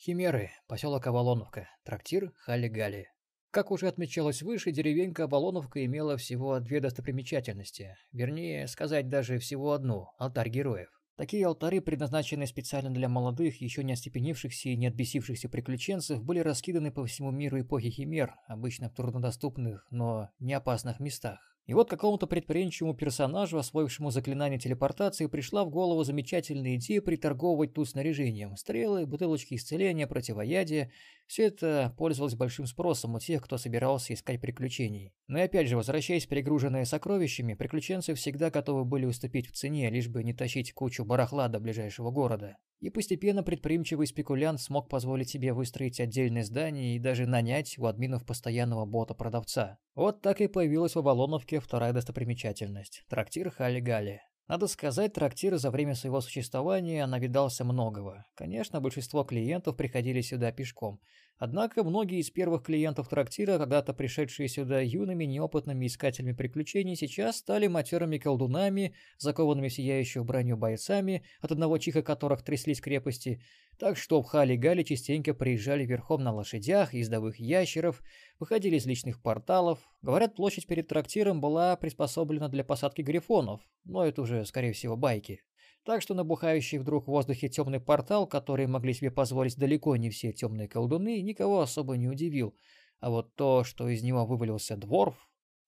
Химеры, 0.03 0.49
поселок 0.67 1.05
Авалоновка, 1.05 1.69
трактир 1.83 2.33
Хали-Гали. 2.47 3.09
Как 3.51 3.69
уже 3.69 3.87
отмечалось 3.87 4.41
выше, 4.41 4.71
деревенька 4.71 5.25
Авалоновка 5.25 5.85
имела 5.85 6.17
всего 6.17 6.59
две 6.59 6.79
достопримечательности. 6.79 7.95
Вернее, 8.11 8.67
сказать 8.67 9.09
даже 9.09 9.37
всего 9.37 9.73
одну– 9.73 10.07
алтарь 10.17 10.49
героев. 10.49 10.89
Такие 11.17 11.45
алтари, 11.45 11.81
предназначенные 11.81 12.47
специально 12.47 12.89
для 12.89 13.09
молодых, 13.09 13.61
еще 13.61 13.83
не 13.83 13.93
остепенившихся 13.93 14.69
и 14.69 14.75
не 14.75 14.87
отбесившихся 14.87 15.49
приключенцев, 15.49 16.23
были 16.23 16.39
раскиданы 16.39 16.91
по 16.91 17.05
всему 17.05 17.29
миру 17.29 17.61
эпохи 17.61 17.91
Химер, 17.91 18.33
обычно 18.47 18.89
в 18.89 18.95
труднодоступных, 18.95 19.85
но 19.91 20.31
не 20.39 20.55
опасных 20.55 20.99
местах. 20.99 21.50
И 21.67 21.73
вот 21.73 21.89
какому-то 21.89 22.25
предприимчивому 22.25 22.95
персонажу, 22.95 23.57
освоившему 23.57 24.09
заклинание 24.09 24.59
телепортации, 24.59 25.27
пришла 25.27 25.63
в 25.63 25.69
голову 25.69 26.03
замечательная 26.03 26.75
идея 26.75 27.01
приторговывать 27.01 27.73
тут 27.73 27.87
снаряжением. 27.87 28.57
Стрелы, 28.57 29.05
бутылочки 29.05 29.53
исцеления, 29.53 30.07
противоядия. 30.07 30.91
Все 31.27 31.43
это 31.43 31.93
пользовалось 31.97 32.35
большим 32.35 32.65
спросом 32.65 33.15
у 33.15 33.19
тех, 33.19 33.43
кто 33.43 33.57
собирался 33.57 34.13
искать 34.13 34.41
приключений. 34.41 35.13
Но 35.27 35.37
и 35.37 35.43
опять 35.43 35.67
же, 35.67 35.77
возвращаясь 35.77 36.25
перегруженные 36.25 36.85
сокровищами, 36.85 37.53
приключенцы 37.53 38.15
всегда 38.15 38.49
готовы 38.49 38.83
были 38.83 39.05
уступить 39.05 39.47
в 39.47 39.53
цене, 39.53 39.89
лишь 39.89 40.09
бы 40.09 40.23
не 40.23 40.33
тащить 40.33 40.73
кучу 40.73 41.05
барахла 41.05 41.47
до 41.47 41.59
ближайшего 41.59 42.09
города. 42.09 42.57
И 42.81 42.89
постепенно 42.89 43.43
предприимчивый 43.43 44.07
спекулянт 44.07 44.59
смог 44.59 44.89
позволить 44.89 45.29
себе 45.29 45.53
выстроить 45.53 45.99
отдельное 45.99 46.43
здание 46.43 46.95
и 46.95 46.99
даже 46.99 47.27
нанять 47.27 47.77
у 47.77 47.85
админов 47.85 48.25
постоянного 48.25 48.85
бота-продавца. 48.85 49.77
Вот 49.93 50.21
так 50.21 50.41
и 50.41 50.47
появилась 50.47 50.95
в 50.95 50.99
Авалоновке 50.99 51.59
вторая 51.59 51.93
достопримечательность– 51.93 53.05
трактир 53.09 53.51
Хали-Гали. 53.51 54.21
Надо 54.47 54.65
сказать, 54.65 55.13
трактир 55.13 55.57
за 55.57 55.69
время 55.69 55.93
своего 55.93 56.21
существования 56.21 57.05
навидался 57.05 57.63
многого. 57.63 58.25
Конечно, 58.33 58.81
большинство 58.81 59.23
клиентов 59.23 59.77
приходили 59.77 60.21
сюда 60.21 60.51
пешком– 60.51 60.99
Однако 61.41 61.83
многие 61.83 62.19
из 62.19 62.29
первых 62.29 62.61
клиентов 62.61 63.09
трактира, 63.09 63.57
когда-то 63.57 63.95
пришедшие 63.95 64.47
сюда 64.47 64.79
юными, 64.79 65.23
неопытными 65.25 65.87
искателями 65.87 66.33
приключений, 66.33 66.95
сейчас 66.95 67.37
стали 67.37 67.65
матерыми 67.65 68.19
колдунами, 68.19 68.93
закованными 69.17 69.69
в 69.69 69.73
сияющую 69.73 70.23
броню 70.23 70.55
бойцами, 70.55 71.23
от 71.39 71.51
одного 71.51 71.79
чиха 71.79 72.03
которых 72.03 72.43
тряслись 72.43 72.79
крепости, 72.79 73.41
так 73.79 73.97
что 73.97 74.21
в 74.21 74.27
Хали-Гали 74.27 74.83
частенько 74.83 75.33
приезжали 75.33 75.83
верхом 75.83 76.23
на 76.23 76.31
лошадях, 76.31 76.93
ездовых 76.93 77.39
ящеров, 77.39 78.03
выходили 78.37 78.75
из 78.75 78.85
личных 78.85 79.19
порталов. 79.19 79.79
Говорят, 80.03 80.35
площадь 80.35 80.67
перед 80.67 80.89
трактиром 80.89 81.41
была 81.41 81.75
приспособлена 81.75 82.49
для 82.49 82.63
посадки 82.63 83.01
грифонов, 83.01 83.61
но 83.83 84.05
это 84.05 84.21
уже, 84.21 84.45
скорее 84.45 84.73
всего, 84.73 84.95
байки. 84.95 85.41
Так 85.83 86.03
что 86.03 86.13
набухающий 86.13 86.77
вдруг 86.77 87.05
в 87.05 87.11
воздухе 87.11 87.49
темный 87.49 87.79
портал, 87.79 88.27
который 88.27 88.67
могли 88.67 88.93
себе 88.93 89.09
позволить 89.09 89.57
далеко 89.57 89.95
не 89.95 90.09
все 90.11 90.31
темные 90.31 90.67
колдуны, 90.67 91.21
никого 91.21 91.61
особо 91.61 91.97
не 91.97 92.07
удивил. 92.07 92.55
А 92.99 93.09
вот 93.09 93.33
то, 93.35 93.63
что 93.63 93.89
из 93.89 94.03
него 94.03 94.25
вывалился 94.25 94.77
дворф... 94.77 95.15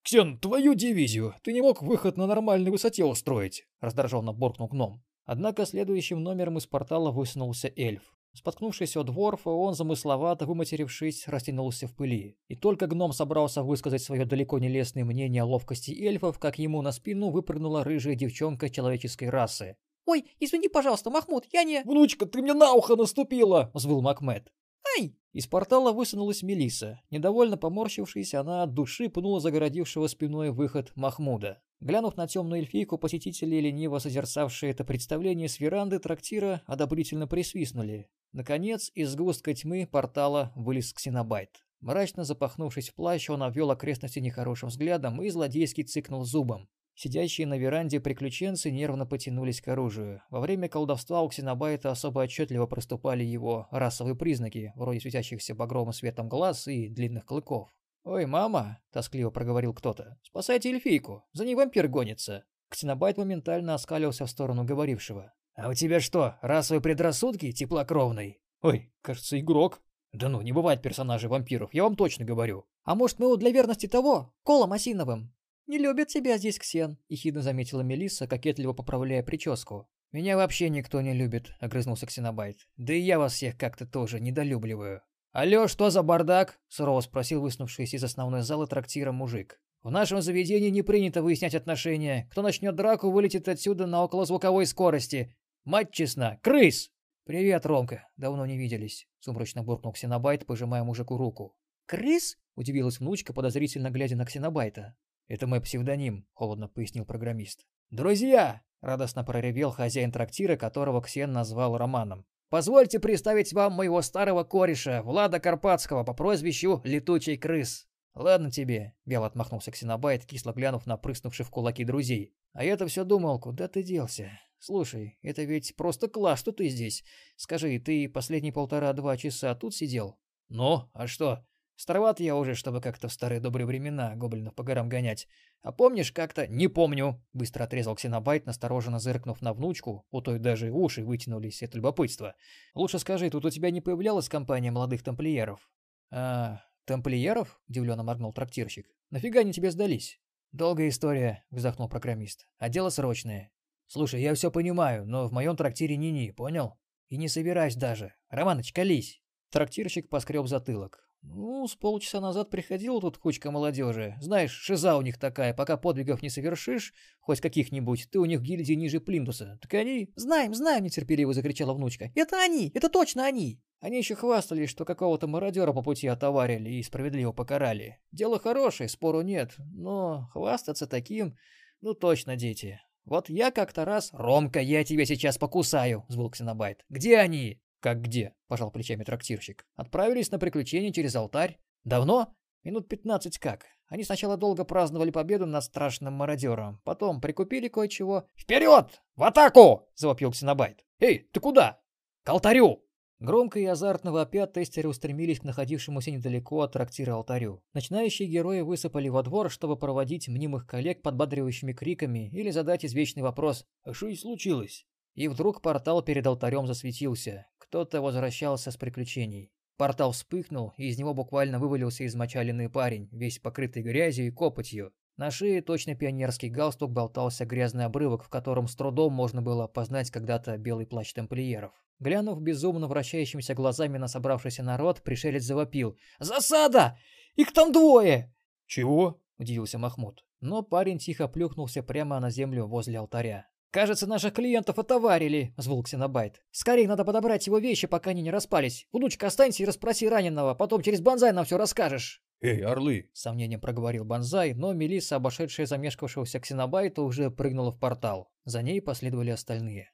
«Ксен, 0.04 0.38
твою 0.38 0.76
дивизию! 0.76 1.34
Ты 1.42 1.54
не 1.54 1.62
мог 1.62 1.82
выход 1.82 2.18
на 2.18 2.28
нормальной 2.28 2.70
высоте 2.70 3.06
устроить!»— 3.06 3.66
раздраженно 3.80 4.34
буркнул 4.34 4.68
гном. 4.68 5.02
Однако 5.26 5.66
следующим 5.66 6.22
номером 6.22 6.58
из 6.58 6.68
портала 6.68 7.10
высунулся 7.10 7.72
эльф. 7.76 8.14
Споткнувшись 8.34 8.98
от 8.98 9.06
дворфа, 9.06 9.50
он, 9.50 9.76
замысловато 9.76 10.46
выматерившись, 10.46 11.28
растянулся 11.28 11.88
в 11.88 11.96
пыли. 11.96 12.36
И 12.48 12.56
только 12.56 12.88
гном 12.88 13.14
собрался 13.14 13.64
высказать 13.64 14.02
свое 14.02 14.26
далеко 14.26 14.60
не 14.60 14.70
лестное 14.70 15.06
мнение 15.06 15.44
о 15.44 15.46
ловкости 15.46 15.92
эльфов, 15.92 16.38
как 16.38 16.60
ему 16.60 16.82
на 16.82 16.92
спину 16.92 17.30
выпрыгнула 17.30 17.84
рыжая 17.84 18.16
девчонка 18.16 18.70
человеческой 18.70 19.30
расы. 19.30 19.78
«Ой, 20.06 20.26
извини, 20.40 20.68
пожалуйста, 20.68 21.10
Махмуд, 21.10 21.46
я 21.52 21.64
не...» 21.64 21.82
«Внучка, 21.84 22.26
ты 22.26 22.42
мне 22.42 22.54
на 22.54 22.74
ухо 22.74 22.96
наступила!»— 22.96 23.72
взвыл 23.74 24.02
Макмед. 24.02 24.52
«Ай!» 24.98 25.16
Из 25.34 25.48
портала 25.48 25.92
высунулась 25.92 26.44
Мелиса. 26.44 27.02
Недовольно 27.10 27.58
поморщившись, 27.58 28.36
она 28.36 28.64
от 28.64 28.74
души 28.76 29.10
пнула 29.10 29.40
загородившего 29.40 30.06
спиной 30.06 30.52
выход 30.52 30.92
Махмуда. 30.96 31.60
Глянув 31.80 32.16
на 32.18 32.28
темную 32.28 32.62
эльфийку, 32.62 33.00
посетители, 33.00 33.56
лениво 33.56 33.98
созерцавшие 33.98 34.72
это 34.72 34.84
представление 34.84 35.50
с 35.50 35.60
веранды 35.60 35.98
трактира, 35.98 36.62
одобрительно 36.68 37.28
присвистнули. 37.28 38.10
Наконец, 38.32 38.92
из 38.94 39.16
густка 39.16 39.56
тьмы 39.56 39.88
портала 39.92 40.54
вылез 40.56 40.94
ксенобайт. 40.94 41.66
Мрачно 41.82 42.24
запахнувшись 42.24 42.90
в 42.90 42.96
плащ, 42.96 43.30
он 43.30 43.44
обвел 43.44 43.72
окрестности 43.72 44.20
нехорошим 44.20 44.70
взглядом 44.70 45.22
и 45.22 45.30
злодейски 45.30 45.82
цыкнул 45.82 46.24
зубом. 46.24 46.70
Сидящие 46.96 47.48
на 47.48 47.58
веранде 47.58 48.00
приключенцы 48.00 48.70
нервно 48.70 49.06
потянулись 49.06 49.62
к 49.62 49.68
оружию. 49.68 50.22
Во 50.30 50.40
время 50.40 50.70
колдовства 50.70 51.22
у 51.22 51.30
Ксенобайта 51.30 51.90
особо 51.92 52.22
отчетливо 52.22 52.68
проступали 52.68 53.24
его 53.24 53.68
расовые 53.72 54.16
признаки, 54.16 54.74
вроде 54.76 55.00
светящихся 55.00 55.56
багровым 55.56 55.92
светом 55.92 56.30
глаз 56.30 56.68
и 56.68 56.90
длинных 56.90 57.26
клыков. 57.26 57.70
«Ой, 58.04 58.26
мама!»– 58.26 58.80
тоскливо 58.92 59.32
проговорил 59.32 59.74
кто-то. 59.74 60.18
«Спасайте 60.22 60.70
эльфийку! 60.70 61.24
За 61.32 61.46
ней 61.46 61.56
вампир 61.56 61.88
гонится!» 61.88 62.44
Ксенобайт 62.70 63.18
моментально 63.18 63.74
оскалился 63.74 64.26
в 64.26 64.30
сторону 64.30 64.64
говорившего. 64.64 65.34
«А 65.56 65.70
у 65.70 65.74
тебя 65.74 66.00
что, 66.00 66.36
расовые 66.42 66.82
предрассудки, 66.82 67.52
теплокровный?» 67.52 68.42
«Ой, 68.62 68.92
кажется, 69.02 69.40
игрок». 69.40 69.82
«Да 70.12 70.30
ну, 70.30 70.42
не 70.42 70.52
бывает 70.52 70.82
персонажей 70.82 71.30
вампиров, 71.30 71.74
я 71.74 71.84
вам 71.84 71.96
точно 71.96 72.26
говорю». 72.26 72.66
«А 72.84 72.94
может, 72.94 73.20
мы 73.20 73.26
его 73.26 73.36
для 73.36 73.52
верности 73.52 73.88
того, 73.88 74.34
колом 74.44 74.74
осиновым?» 74.74 75.33
«Не 75.66 75.78
любят 75.78 76.10
тебя 76.10 76.38
здесь, 76.38 76.60
Ксен»,— 76.60 76.98
ехидно 77.08 77.42
заметила 77.42 77.82
Мелисса, 77.82 78.28
кокетливо 78.28 78.74
поправляя 78.74 79.24
прическу. 79.24 79.88
«Меня 80.12 80.36
вообще 80.36 80.70
никто 80.70 81.02
не 81.02 81.14
любит»,— 81.14 81.52
огрызнулся 81.60 82.06
Ксенобайт. 82.06 82.58
«Да 82.78 82.94
и 82.94 83.00
я 83.00 83.18
вас 83.18 83.34
всех 83.34 83.58
как-то 83.58 83.86
тоже 83.86 84.20
недолюбливаю». 84.20 85.02
«Алло, 85.32 85.68
что 85.68 85.90
за 85.90 86.04
бардак?»— 86.04 86.60
сурово 86.68 87.02
спросил 87.02 87.42
высунувшийся 87.42 87.98
из 87.98 88.04
основной 88.04 88.42
залы 88.42 88.68
трактира 88.68 89.12
мужик. 89.12 89.60
«В 89.82 89.90
нашем 89.90 90.22
заведении 90.22 90.70
не 90.70 90.84
принято 90.84 91.24
выяснять 91.24 91.56
отношения. 91.56 92.28
Кто 92.32 92.42
начнет 92.42 92.76
драку, 92.76 93.10
вылетит 93.10 93.48
отсюда 93.48 93.88
на 93.88 94.04
околозвуковой 94.04 94.66
скорости. 94.66 95.36
Мать 95.64 95.92
честна, 95.92 96.38
крыс!» 96.44 96.92
«Привет, 97.26 97.66
Ромка. 97.66 98.08
Давно 98.18 98.46
не 98.46 98.58
виделись»,— 98.58 99.08
сумрачно 99.20 99.64
буркнул 99.64 99.94
Ксенобайт, 99.94 100.46
пожимая 100.46 100.84
мужику 100.84 101.18
руку. 101.18 101.56
«Крыс?»— 101.86 102.38
удивилась 102.56 103.00
внучка, 103.00 103.34
подозрительно 103.34 103.90
глядя 103.90 104.18
на 104.18 104.26
Ксенобайта. 104.26 104.96
«Это 105.28 105.48
мой 105.48 105.62
псевдоним»,— 105.62 106.28
холодно 106.34 106.68
пояснил 106.68 107.06
программист. 107.06 107.66
«Друзья!»— 107.90 108.62
радостно 108.82 109.24
проревел 109.24 109.72
хозяин 109.72 110.12
трактира, 110.12 110.58
которого 110.58 111.02
Ксен 111.02 111.32
назвал 111.32 111.78
Романом. 111.78 112.26
«Позвольте 112.50 113.00
представить 113.00 113.54
вам 113.54 113.74
моего 113.74 114.02
старого 114.02 114.44
кореша, 114.44 115.02
Влада 115.04 115.40
Карпатского, 115.40 116.04
по 116.04 116.14
прозвищу 116.14 116.82
Летучий 116.84 117.38
Крыс». 117.38 117.88
«Ладно 118.14 118.52
тебе»,— 118.52 118.94
вяло 119.06 119.26
отмахнулся 119.26 119.72
Ксенобайт, 119.72 120.26
кисло 120.26 120.54
глянув 120.54 120.86
на 120.86 120.98
прыснувших 120.98 121.48
в 121.48 121.50
кулаки 121.50 121.84
друзей. 121.84 122.36
«А 122.54 122.64
я-то 122.64 122.86
все 122.86 123.04
думал, 123.04 123.40
куда 123.40 123.68
ты 123.68 123.82
делся? 123.82 124.40
Слушай, 124.60 125.18
это 125.24 125.44
ведь 125.44 125.76
просто 125.76 126.08
класс, 126.08 126.40
что 126.40 126.52
ты 126.52 126.70
здесь. 126.70 127.04
Скажи, 127.36 127.80
ты 127.80 128.08
последние 128.08 128.54
полтора-два 128.54 129.18
часа 129.18 129.56
тут 129.56 129.74
сидел?» 129.74 130.20
«Ну, 130.50 130.92
а 130.94 131.08
что? 131.08 131.44
Староват 131.76 132.20
я 132.20 132.36
уже, 132.36 132.54
чтобы 132.54 132.82
как-то 132.82 133.08
в 133.08 133.14
старые 133.14 133.42
добрые 133.42 133.66
времена 133.66 134.16
гоблинов 134.16 134.54
по 134.54 134.64
горам 134.64 134.90
гонять. 134.90 135.28
А 135.64 135.72
помнишь 135.72 136.12
как-то? 136.12 136.46
Не 136.48 136.68
помню. 136.68 137.22
Быстро 137.34 137.64
отрезал 137.64 137.96
Ксенобайт, 137.96 138.46
настороженно 138.46 139.00
зыркнув 139.00 139.42
на 139.42 139.54
внучку. 139.54 140.06
У 140.12 140.22
той 140.22 140.40
даже 140.40 140.72
уши 140.72 141.04
вытянулись 141.04 141.64
от 141.64 141.74
любопытства. 141.74 142.36
Лучше 142.76 143.00
скажи, 143.00 143.30
тут 143.30 143.46
у 143.46 143.50
тебя 143.50 143.72
не 143.72 143.82
появлялась 143.82 144.30
компания 144.30 144.72
молодых 144.72 145.04
тамплиеров? 145.04 145.68
А, 146.12 146.62
тамплиеров? 146.86 147.60
Удивленно 147.68 148.04
моргнул 148.04 148.34
трактирщик. 148.34 148.88
Нафига 149.10 149.40
они 149.40 149.52
тебе 149.52 149.72
сдались? 149.72 150.20
Долгая 150.52 150.90
история, 150.90 151.44
вздохнул 151.50 151.90
программист. 151.90 152.48
А 152.60 152.70
дело 152.70 152.90
срочное. 152.90 153.52
Слушай, 153.88 154.22
я 154.22 154.36
все 154.36 154.52
понимаю, 154.52 155.06
но 155.08 155.28
в 155.28 155.32
моем 155.32 155.56
трактире 155.56 155.98
ни-ни, 155.98 156.30
понял? 156.30 156.80
И 157.10 157.18
не 157.18 157.28
собираюсь 157.28 157.76
даже. 157.76 158.14
Романыч, 158.30 158.74
колись. 158.74 159.22
Трактирщик 159.50 160.10
поскреб 160.10 160.48
затылок. 160.48 161.04
«Ну, 161.24 161.68
с 161.68 161.76
полчаса 161.76 162.20
назад 162.20 162.50
приходила 162.50 163.00
тут 163.00 163.18
кучка 163.18 163.50
молодежи. 163.50 164.16
Знаешь, 164.20 164.52
шиза 164.52 164.98
у 164.98 165.02
них 165.02 165.18
такая, 165.18 165.54
пока 165.54 165.78
подвигов 165.78 166.22
не 166.22 166.30
совершишь, 166.30 166.94
хоть 167.22 167.40
каких-нибудь, 167.40 168.10
ты 168.12 168.20
у 168.20 168.26
них 168.26 168.42
гильдии 168.42 168.74
ниже 168.74 169.00
плинтуса. 169.00 169.58
Так 169.62 169.74
они...» 169.74 170.12
«Знаем, 170.16 170.54
знаем!»— 170.54 170.84
нетерпеливо 170.86 171.34
закричала 171.34 171.74
внучка. 171.74 172.12
«Это 172.14 172.42
они! 172.42 172.72
Это 172.76 172.90
точно 172.90 173.26
они!» 173.26 173.62
Они 173.80 173.98
еще 173.98 174.16
хвастались, 174.16 174.70
что 174.70 174.86
какого-то 174.86 175.28
мародера 175.28 175.74
по 175.74 175.82
пути 175.82 176.08
отоварили 176.08 176.70
и 176.70 176.84
справедливо 176.84 177.34
покарали. 177.34 178.00
Дело 178.14 178.40
хорошее, 178.40 178.88
спору 178.88 179.22
нет, 179.22 179.56
но 179.58 180.30
хвастаться 180.32 180.88
таким... 180.88 181.36
Ну 181.82 181.94
точно, 181.94 182.38
дети. 182.38 182.80
Вот 183.04 183.28
я 183.28 183.52
как-то 183.52 183.84
раз... 183.84 184.10
«Ромка, 184.14 184.62
я 184.62 184.86
тебя 184.86 185.06
сейчас 185.06 185.38
покусаю!»— 185.38 186.06
взвыл 186.08 186.30
Ксенобайт. 186.30 186.86
«Где 186.88 187.18
они?» 187.18 187.62
«Как 187.84 188.02
где?»– 188.02 188.34
пожал 188.48 188.72
плечами 188.72 189.04
трактирщик. 189.04 189.66
«Отправились 189.76 190.32
на 190.32 190.40
приключения 190.40 190.94
через 190.94 191.18
алтарь. 191.18 191.60
Давно? 191.84 192.34
Минут 192.64 192.88
пятнадцать 192.88 193.40
как. 193.40 193.66
Они 193.90 194.06
сначала 194.06 194.38
долго 194.38 194.64
праздновали 194.64 195.12
победу 195.12 195.46
над 195.46 195.66
страшным 195.66 196.14
мародером, 196.14 196.80
потом 196.86 197.20
прикупили 197.20 197.68
кое-чего. 197.68 198.30
«Вперед! 198.38 199.02
В 199.18 199.24
атаку!»– 199.24 199.90
завопил 199.96 200.32
Ксенобайт. 200.32 200.86
«Эй, 201.00 201.28
ты 201.34 201.42
куда?» 201.42 201.82
«К 202.24 202.30
алтарю!» 202.30 202.86
Громко 203.20 203.60
и 203.60 203.66
азартно 203.66 204.14
вопя 204.14 204.48
тестеры 204.48 204.88
устремились 204.88 205.42
к 205.42 205.44
находившемуся 205.44 206.12
недалеко 206.12 206.62
от 206.62 206.72
трактира 206.72 207.16
алтарю. 207.16 207.62
Начинающие 207.74 208.30
герои 208.30 208.62
высыпали 208.62 209.10
во 209.10 209.24
двор, 209.24 209.52
чтобы 209.52 209.76
проводить 209.76 210.30
мнимых 210.30 210.68
коллег 210.68 211.02
подбадривающими 211.02 211.74
криками 211.74 212.30
или 212.30 212.50
задать 212.50 212.86
извечный 212.86 213.24
вопрос 213.24 213.66
«А 213.84 213.94
что 213.94 214.08
и 214.08 214.16
случилось?». 214.16 214.86
И 215.16 215.28
вдруг 215.28 215.62
портал 215.62 216.02
перед 216.02 216.26
алтарем 216.26 216.68
засветился. 216.68 217.48
Кто-то 217.58 218.02
возвращался 218.02 218.72
с 218.72 218.78
приключений. 218.78 219.52
Портал 219.78 220.12
вспыхнул, 220.12 220.74
и 220.78 220.88
из 220.88 220.98
него 220.98 221.14
буквально 221.14 221.60
вывалился 221.60 222.06
измочаленный 222.06 222.70
парень, 222.70 223.10
весь 223.12 223.40
покрытый 223.40 223.84
грязью 223.84 224.28
и 224.28 224.32
копотью. 224.32 224.94
На 225.18 225.30
шее 225.30 225.62
точно 225.62 225.96
пионерский 225.96 226.50
галстук 226.50 226.92
болтался 226.92 227.46
грязный 227.46 227.86
обрывок, 227.86 228.24
в 228.24 228.30
котором 228.30 228.68
с 228.68 228.76
трудом 228.76 229.14
можно 229.14 229.42
было 229.42 229.68
познать 229.68 230.10
когда-то 230.10 230.58
белый 230.58 230.88
плащ 230.88 231.14
тамплиеров. 231.14 231.72
Глянув 232.00 232.42
безумно 232.42 232.88
вращающимися 232.88 233.54
глазами 233.54 234.00
на 234.00 234.08
собравшийся 234.08 234.64
народ, 234.64 235.04
пришелец 235.04 235.44
завопил. 235.44 235.98
«Засада! 236.20 236.98
Их 237.36 237.54
там 237.54 237.72
двое!» 237.72 238.34
«Чего?»– 238.66 239.22
удивился 239.38 239.78
Махмуд. 239.78 240.26
Но 240.42 240.64
парень 240.64 240.98
тихо 240.98 241.28
плюхнулся 241.28 241.84
прямо 241.84 242.20
на 242.20 242.30
землю 242.32 242.66
возле 242.66 242.98
алтаря. 242.98 243.48
«Кажется, 243.74 244.06
наших 244.06 244.36
клиентов 244.36 244.78
отоварили»,— 244.78 245.52
звул 245.58 245.82
Ксенобайт. 245.82 246.44
«Скорее 246.52 246.88
надо 246.88 247.04
подобрать 247.04 247.48
его 247.48 247.58
вещи, 247.58 247.88
пока 247.88 248.12
они 248.12 248.22
не 248.22 248.30
распались. 248.30 248.88
Внучка, 248.92 249.26
останься 249.26 249.64
и 249.64 249.66
расспроси 249.66 250.08
раненого, 250.08 250.54
потом 250.54 250.84
через 250.84 251.02
банзай 251.02 251.34
нам 251.34 251.44
все 251.44 251.58
расскажешь». 251.58 252.22
«Эй, 252.40 252.64
орлы!»— 252.64 253.10
с 253.14 253.22
сомнением 253.22 253.60
проговорил 253.60 254.06
Банзай, 254.06 254.54
но 254.54 254.74
Мелисса, 254.74 255.16
обошедшая 255.16 255.66
замешкавшегося 255.66 256.40
Ксенобайта, 256.40 257.02
уже 257.02 257.32
прыгнула 257.32 257.72
в 257.72 257.80
портал. 257.80 258.30
За 258.46 258.62
ней 258.62 258.80
последовали 258.80 259.32
остальные. 259.32 259.92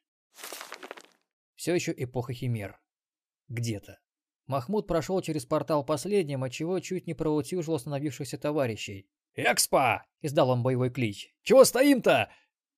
Все 1.56 1.74
еще 1.74 1.94
эпоха 1.96 2.34
химер. 2.34 2.82
Где-то. 3.48 4.00
Махмуд 4.46 4.88
прошел 4.88 5.22
через 5.22 5.46
портал 5.46 5.86
последним, 5.86 6.44
отчего 6.44 6.82
чуть 6.82 7.08
не 7.08 7.14
проутюжил 7.14 7.76
остановившихся 7.76 8.38
товарищей. 8.38 9.10
«Экспо!»— 9.36 10.02
издал 10.22 10.50
он 10.50 10.64
боевой 10.64 10.90
клич. 10.90 11.34
«Чего 11.44 11.64
стоим-то?» 11.64 12.30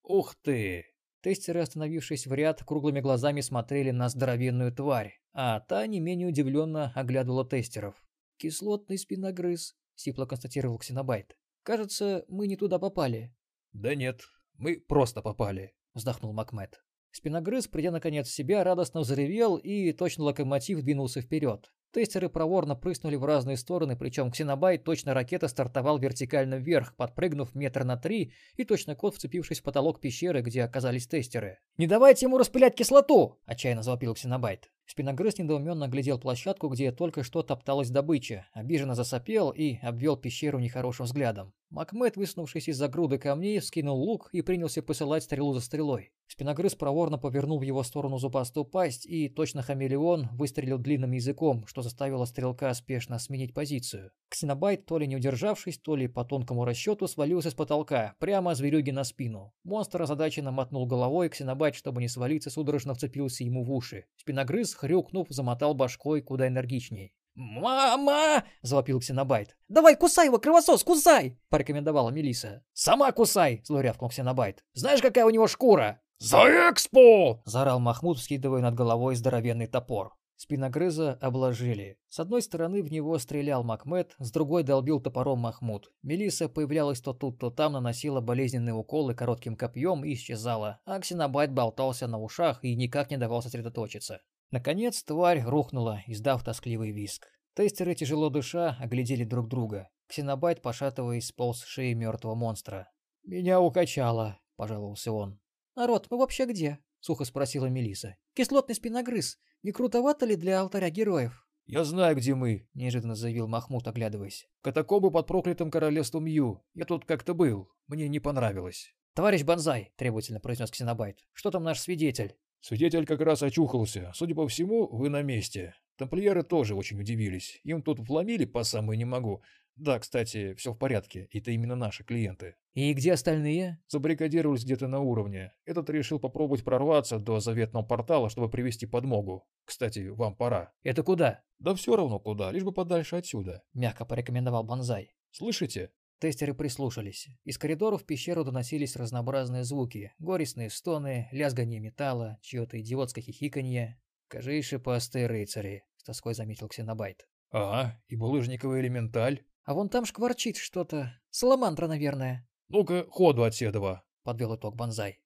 «Ух 0.04 0.36
ты!» 0.44 0.91
Тестеры, 1.22 1.62
остановившись 1.62 2.26
в 2.26 2.34
ряд, 2.34 2.64
круглыми 2.64 3.00
глазами 3.00 3.42
смотрели 3.42 3.92
на 3.92 4.10
здоровенную 4.10 4.74
тварь, 4.74 5.20
а 5.34 5.60
та 5.60 5.86
не 5.86 6.00
менее 6.00 6.28
удивленно 6.28 6.92
оглядывала 6.96 7.48
тестеров. 7.48 8.04
«Кислотный 8.38 8.98
спиногрыз»,— 8.98 9.76
сипло 9.96 10.26
констатировал 10.26 10.80
Ксенобайт. 10.80 11.38
«Кажется, 11.62 12.26
мы 12.28 12.48
не 12.48 12.56
туда 12.58 12.80
попали». 12.80 13.36
«Да 13.72 13.94
нет, 13.94 14.22
мы 14.58 14.80
просто 14.80 15.22
попали»,— 15.22 15.76
вздохнул 15.94 16.34
Макмед. 16.34 16.82
Спиногрыз, 17.12 17.68
придя 17.68 17.92
наконец 17.92 18.28
в 18.28 18.34
себя, 18.34 18.64
радостно 18.64 19.02
взревел 19.02 19.58
и 19.58 19.92
точно 19.92 20.24
локомотив 20.24 20.82
двинулся 20.82 21.22
вперед. 21.22 21.72
Тестеры 21.92 22.30
проворно 22.30 22.76
прыснули 22.76 23.18
в 23.18 23.26
разные 23.26 23.58
стороны, 23.58 23.98
причем 23.98 24.32
Ксенобайт 24.32 24.86
точно 24.86 25.14
ракета 25.14 25.50
стартовал 25.50 26.00
вертикально 26.00 26.56
вверх, 26.56 26.96
подпрыгнув 26.96 27.54
метр 27.54 27.84
на 27.84 27.98
три, 27.98 28.32
и 28.56 28.64
точно 28.64 28.96
кот, 28.96 29.16
вцепившись 29.16 29.60
в 29.60 29.64
потолок 29.64 30.00
пещеры, 30.00 30.42
где 30.42 30.64
оказались 30.64 31.08
тестеры. 31.08 31.60
«Не 31.78 31.88
давайте 31.88 32.28
ему 32.28 32.38
распылять 32.38 32.76
кислоту!»– 32.76 33.40
отчаянно 33.46 33.84
завопил 33.84 34.14
Ксенобайт. 34.14 34.72
Спиногрыз 34.92 35.38
недоуменно 35.38 35.88
глядел 35.88 36.20
площадку, 36.20 36.68
где 36.68 36.92
только 36.92 37.24
что 37.24 37.44
топталась 37.44 37.90
добыча, 37.90 38.48
обиженно 38.52 38.94
засопел 38.94 39.52
и 39.52 39.78
обвел 39.78 40.18
пещеру 40.18 40.60
нехорошим 40.60 41.06
взглядом. 41.06 41.54
Макмед, 41.70 42.18
высунувшись 42.18 42.68
из-за 42.68 42.90
груды 42.90 43.18
камней, 43.18 43.62
скинул 43.62 43.98
лук 43.98 44.28
и 44.34 44.42
принялся 44.42 44.82
посылать 44.82 45.24
стрелу 45.24 45.54
за 45.54 45.62
стрелой. 45.62 46.12
Спиногрыз 46.28 46.76
проворно 46.76 47.18
повернул 47.18 47.60
в 47.60 47.62
его 47.62 47.84
сторону 47.84 48.18
зубастую 48.18 48.66
пасть 48.66 49.06
и, 49.06 49.30
точно 49.30 49.62
хамелеон, 49.62 50.30
выстрелил 50.34 50.78
длинным 50.78 51.12
языком, 51.12 51.66
что 51.68 51.82
заставило 51.82 52.26
стрелка 52.26 52.74
спешно 52.74 53.20
сменить 53.20 53.54
позицию. 53.54 54.12
Ксенобайт, 54.30 54.86
то 54.86 54.98
ли 54.98 55.08
не 55.08 55.18
удержавшись, 55.18 55.78
то 55.78 55.96
ли 55.96 56.08
по 56.08 56.24
тонкому 56.24 56.64
расчету, 56.64 57.08
свалился 57.08 57.52
с 57.52 57.54
потолка, 57.54 58.16
прямо 58.20 58.56
зверюги 58.56 58.92
на 58.92 59.04
спину. 59.04 59.54
Монстр 59.64 60.02
озадаченно 60.02 60.52
мотнул 60.52 60.86
головой, 60.86 61.28
Ксенобайт, 61.28 61.76
чтобы 61.76 62.02
не 62.02 62.08
свалиться, 62.08 62.50
судорожно 62.50 62.94
вцепился 62.94 63.44
ему 63.44 63.64
в 63.66 63.72
уши. 63.72 64.06
Спиногрыз, 64.16 64.74
хрюкнув, 64.82 65.28
замотал 65.30 65.74
башкой 65.74 66.22
куда 66.22 66.48
энергичней. 66.48 67.14
«Мама!»– 67.36 68.44
завопил 68.62 69.00
Ксенобайт. 69.00 69.56
«Давай 69.70 69.96
кусай 69.96 70.26
его, 70.26 70.38
кровосос, 70.38 70.84
кусай!»– 70.84 71.40
порекомендовала 71.50 72.10
Мелиса. 72.10 72.64
«Сама 72.74 73.12
кусай!»– 73.12 73.62
зло 73.64 73.80
рявкнул 73.80 74.10
Ксенобайт. 74.10 74.66
«Знаешь, 74.74 75.02
какая 75.02 75.26
у 75.26 75.30
него 75.30 75.48
шкура?» 75.48 76.02
«За 76.20 76.38
экспо!»– 76.70 77.42
заорал 77.46 77.80
Махмуд, 77.80 78.20
скидывая 78.20 78.62
над 78.62 78.76
головой 78.76 79.16
здоровенный 79.16 79.68
топор. 79.68 80.14
Спиногрыза 80.42 81.20
обложили. 81.22 82.00
С 82.10 82.20
одной 82.20 82.42
стороны 82.42 82.82
в 82.82 82.92
него 82.92 83.20
стрелял 83.20 83.64
Макмед, 83.64 84.16
с 84.18 84.32
другой 84.32 84.64
долбил 84.64 85.00
топором 85.00 85.38
Махмуд. 85.38 85.92
Мелиса 86.02 86.50
появлялась 86.50 87.00
то 87.00 87.14
тут, 87.14 87.38
то 87.38 87.52
там, 87.52 87.74
наносила 87.74 88.22
болезненные 88.22 88.74
уколы 88.74 89.14
коротким 89.14 89.56
копьем 89.56 90.04
и 90.04 90.16
исчезала, 90.16 90.80
а 90.84 91.00
Ксенобайт 91.00 91.54
болтался 91.54 92.08
на 92.08 92.20
ушах 92.20 92.64
и 92.64 92.76
никак 92.76 93.12
не 93.12 93.18
давал 93.18 93.44
сосредоточиться. 93.44 94.22
Наконец 94.52 95.02
тварь 95.04 95.42
рухнула, 95.42 96.04
издав 96.08 96.44
тоскливый 96.44 96.92
виск. 96.92 97.26
Тестеры, 97.56 97.96
тяжело 97.96 98.30
дыша, 98.30 98.78
оглядели 98.82 99.24
друг 99.24 99.48
друга. 99.48 99.90
Ксенобайт, 100.08 100.62
пошатываясь, 100.62 101.28
сполз 101.28 101.62
с 101.62 101.66
шеи 101.66 101.94
мертвого 101.94 102.36
монстра. 102.36 102.90
«Меня 103.24 103.62
укачало»,— 103.62 104.40
пожаловался 104.58 105.14
он. 105.14 105.40
«Народ, 105.76 106.08
мы 106.10 106.18
вообще 106.18 106.46
где?»— 106.46 106.80
сухо 107.00 107.24
спросила 107.24 107.68
Мелиса. 107.68 108.18
«Кислотный 108.34 108.76
спиногрыз. 108.76 109.40
Не 109.64 109.72
крутовато 109.72 110.26
ли 110.26 110.36
для 110.36 110.60
алтаря 110.60 110.90
героев?» 110.90 111.48
«Я 111.66 111.86
знаю, 111.86 112.18
где 112.18 112.36
мы»,— 112.36 112.68
неожиданно 112.74 113.16
заявил 113.16 113.48
Махмуд, 113.48 113.88
оглядываясь. 113.88 114.50
«Катакомбы 114.62 115.12
под 115.12 115.28
проклятым 115.28 115.72
королевством 115.72 116.26
Ю. 116.26 116.62
Я 116.74 116.84
тут 116.84 117.06
как-то 117.06 117.34
был. 117.34 117.70
Мне 117.88 118.10
не 118.10 118.20
понравилось». 118.20 118.94
«Товарищ 119.14 119.44
Бонзай»,— 119.44 119.94
требовательно 119.96 120.42
произнес 120.42 120.72
Ксенобайт,— 120.72 121.20
«что 121.34 121.52
там 121.52 121.64
наш 121.64 121.80
свидетель?» 121.80 122.36
«Свидетель 122.62 123.06
как 123.06 123.22
раз 123.22 123.44
очухался. 123.44 124.12
Судя 124.16 124.36
по 124.36 124.48
всему, 124.48 124.88
вы 124.88 125.10
на 125.10 125.22
месте. 125.22 125.76
Тамплиеры 125.98 126.42
тоже 126.42 126.74
очень 126.74 127.00
удивились. 127.00 127.60
Им 127.64 127.84
тут 127.84 128.00
вломили 128.00 128.46
по 128.46 128.64
самой 128.64 128.98
не 128.98 129.06
могу. 129.06 129.44
Да, 129.76 130.00
кстати, 130.00 130.54
все 130.56 130.74
в 130.74 130.78
порядке. 130.78 131.28
Это 131.32 131.52
именно 131.52 131.76
наши 131.76 132.04
клиенты. 132.04 132.56
И 132.74 132.94
где 132.94 133.14
остальные? 133.14 133.80
Забаррикадировались 133.88 134.64
где-то 134.64 134.88
на 134.88 135.00
уровне. 135.00 135.54
Этот 135.66 135.90
решил 135.90 136.20
попробовать 136.20 136.64
прорваться 136.64 137.20
до 137.20 137.40
заветного 137.40 137.84
портала, 137.84 138.30
чтобы 138.30 138.50
привести 138.50 138.86
подмогу. 138.86 139.48
Кстати, 139.66 140.08
вам 140.08 140.36
пора. 140.36 140.74
Это 140.84 141.04
куда? 141.04 141.44
Да 141.60 141.76
все 141.76 141.96
равно 141.96 142.20
куда, 142.20 142.52
лишь 142.52 142.64
бы 142.64 142.72
подальше 142.72 143.18
отсюда. 143.18 143.64
Мягко 143.74 144.04
порекомендовал 144.04 144.64
Бонзай. 144.64 145.14
Слышите? 145.32 145.92
Тестеры 146.22 146.54
прислушались. 146.54 147.30
Из 147.46 147.58
коридоров 147.58 148.04
в 148.04 148.06
пещеру 148.06 148.44
доносились 148.44 148.96
разнообразные 148.96 149.64
звуки. 149.64 150.14
Горестные 150.20 150.70
стоны, 150.70 151.28
лязганье 151.32 151.80
металла, 151.80 152.38
чье-то 152.44 152.80
идиотское 152.80 153.24
хихиканье. 153.24 154.00
«Кажи 154.28 154.62
шипастые 154.62 155.26
рыцари»,— 155.26 155.84
с 155.98 156.04
тоской 156.04 156.36
заметил 156.36 156.68
Ксенобайт. 156.68 157.28
«Ага, 157.50 158.00
и 158.08 158.16
булыжниковый 158.16 158.82
элементаль». 158.82 159.44
«А 159.64 159.74
вон 159.74 159.90
там 159.90 160.06
шкварчит 160.06 160.58
что-то. 160.58 161.20
Саламандра, 161.32 161.88
наверное». 161.88 162.48
«Ну-ка, 162.70 163.08
ходу 163.10 163.42
от 163.42 163.56
Седова»,— 163.56 164.04
подвел 164.24 164.56
итог 164.56 164.76
Бонзай. 164.76 165.24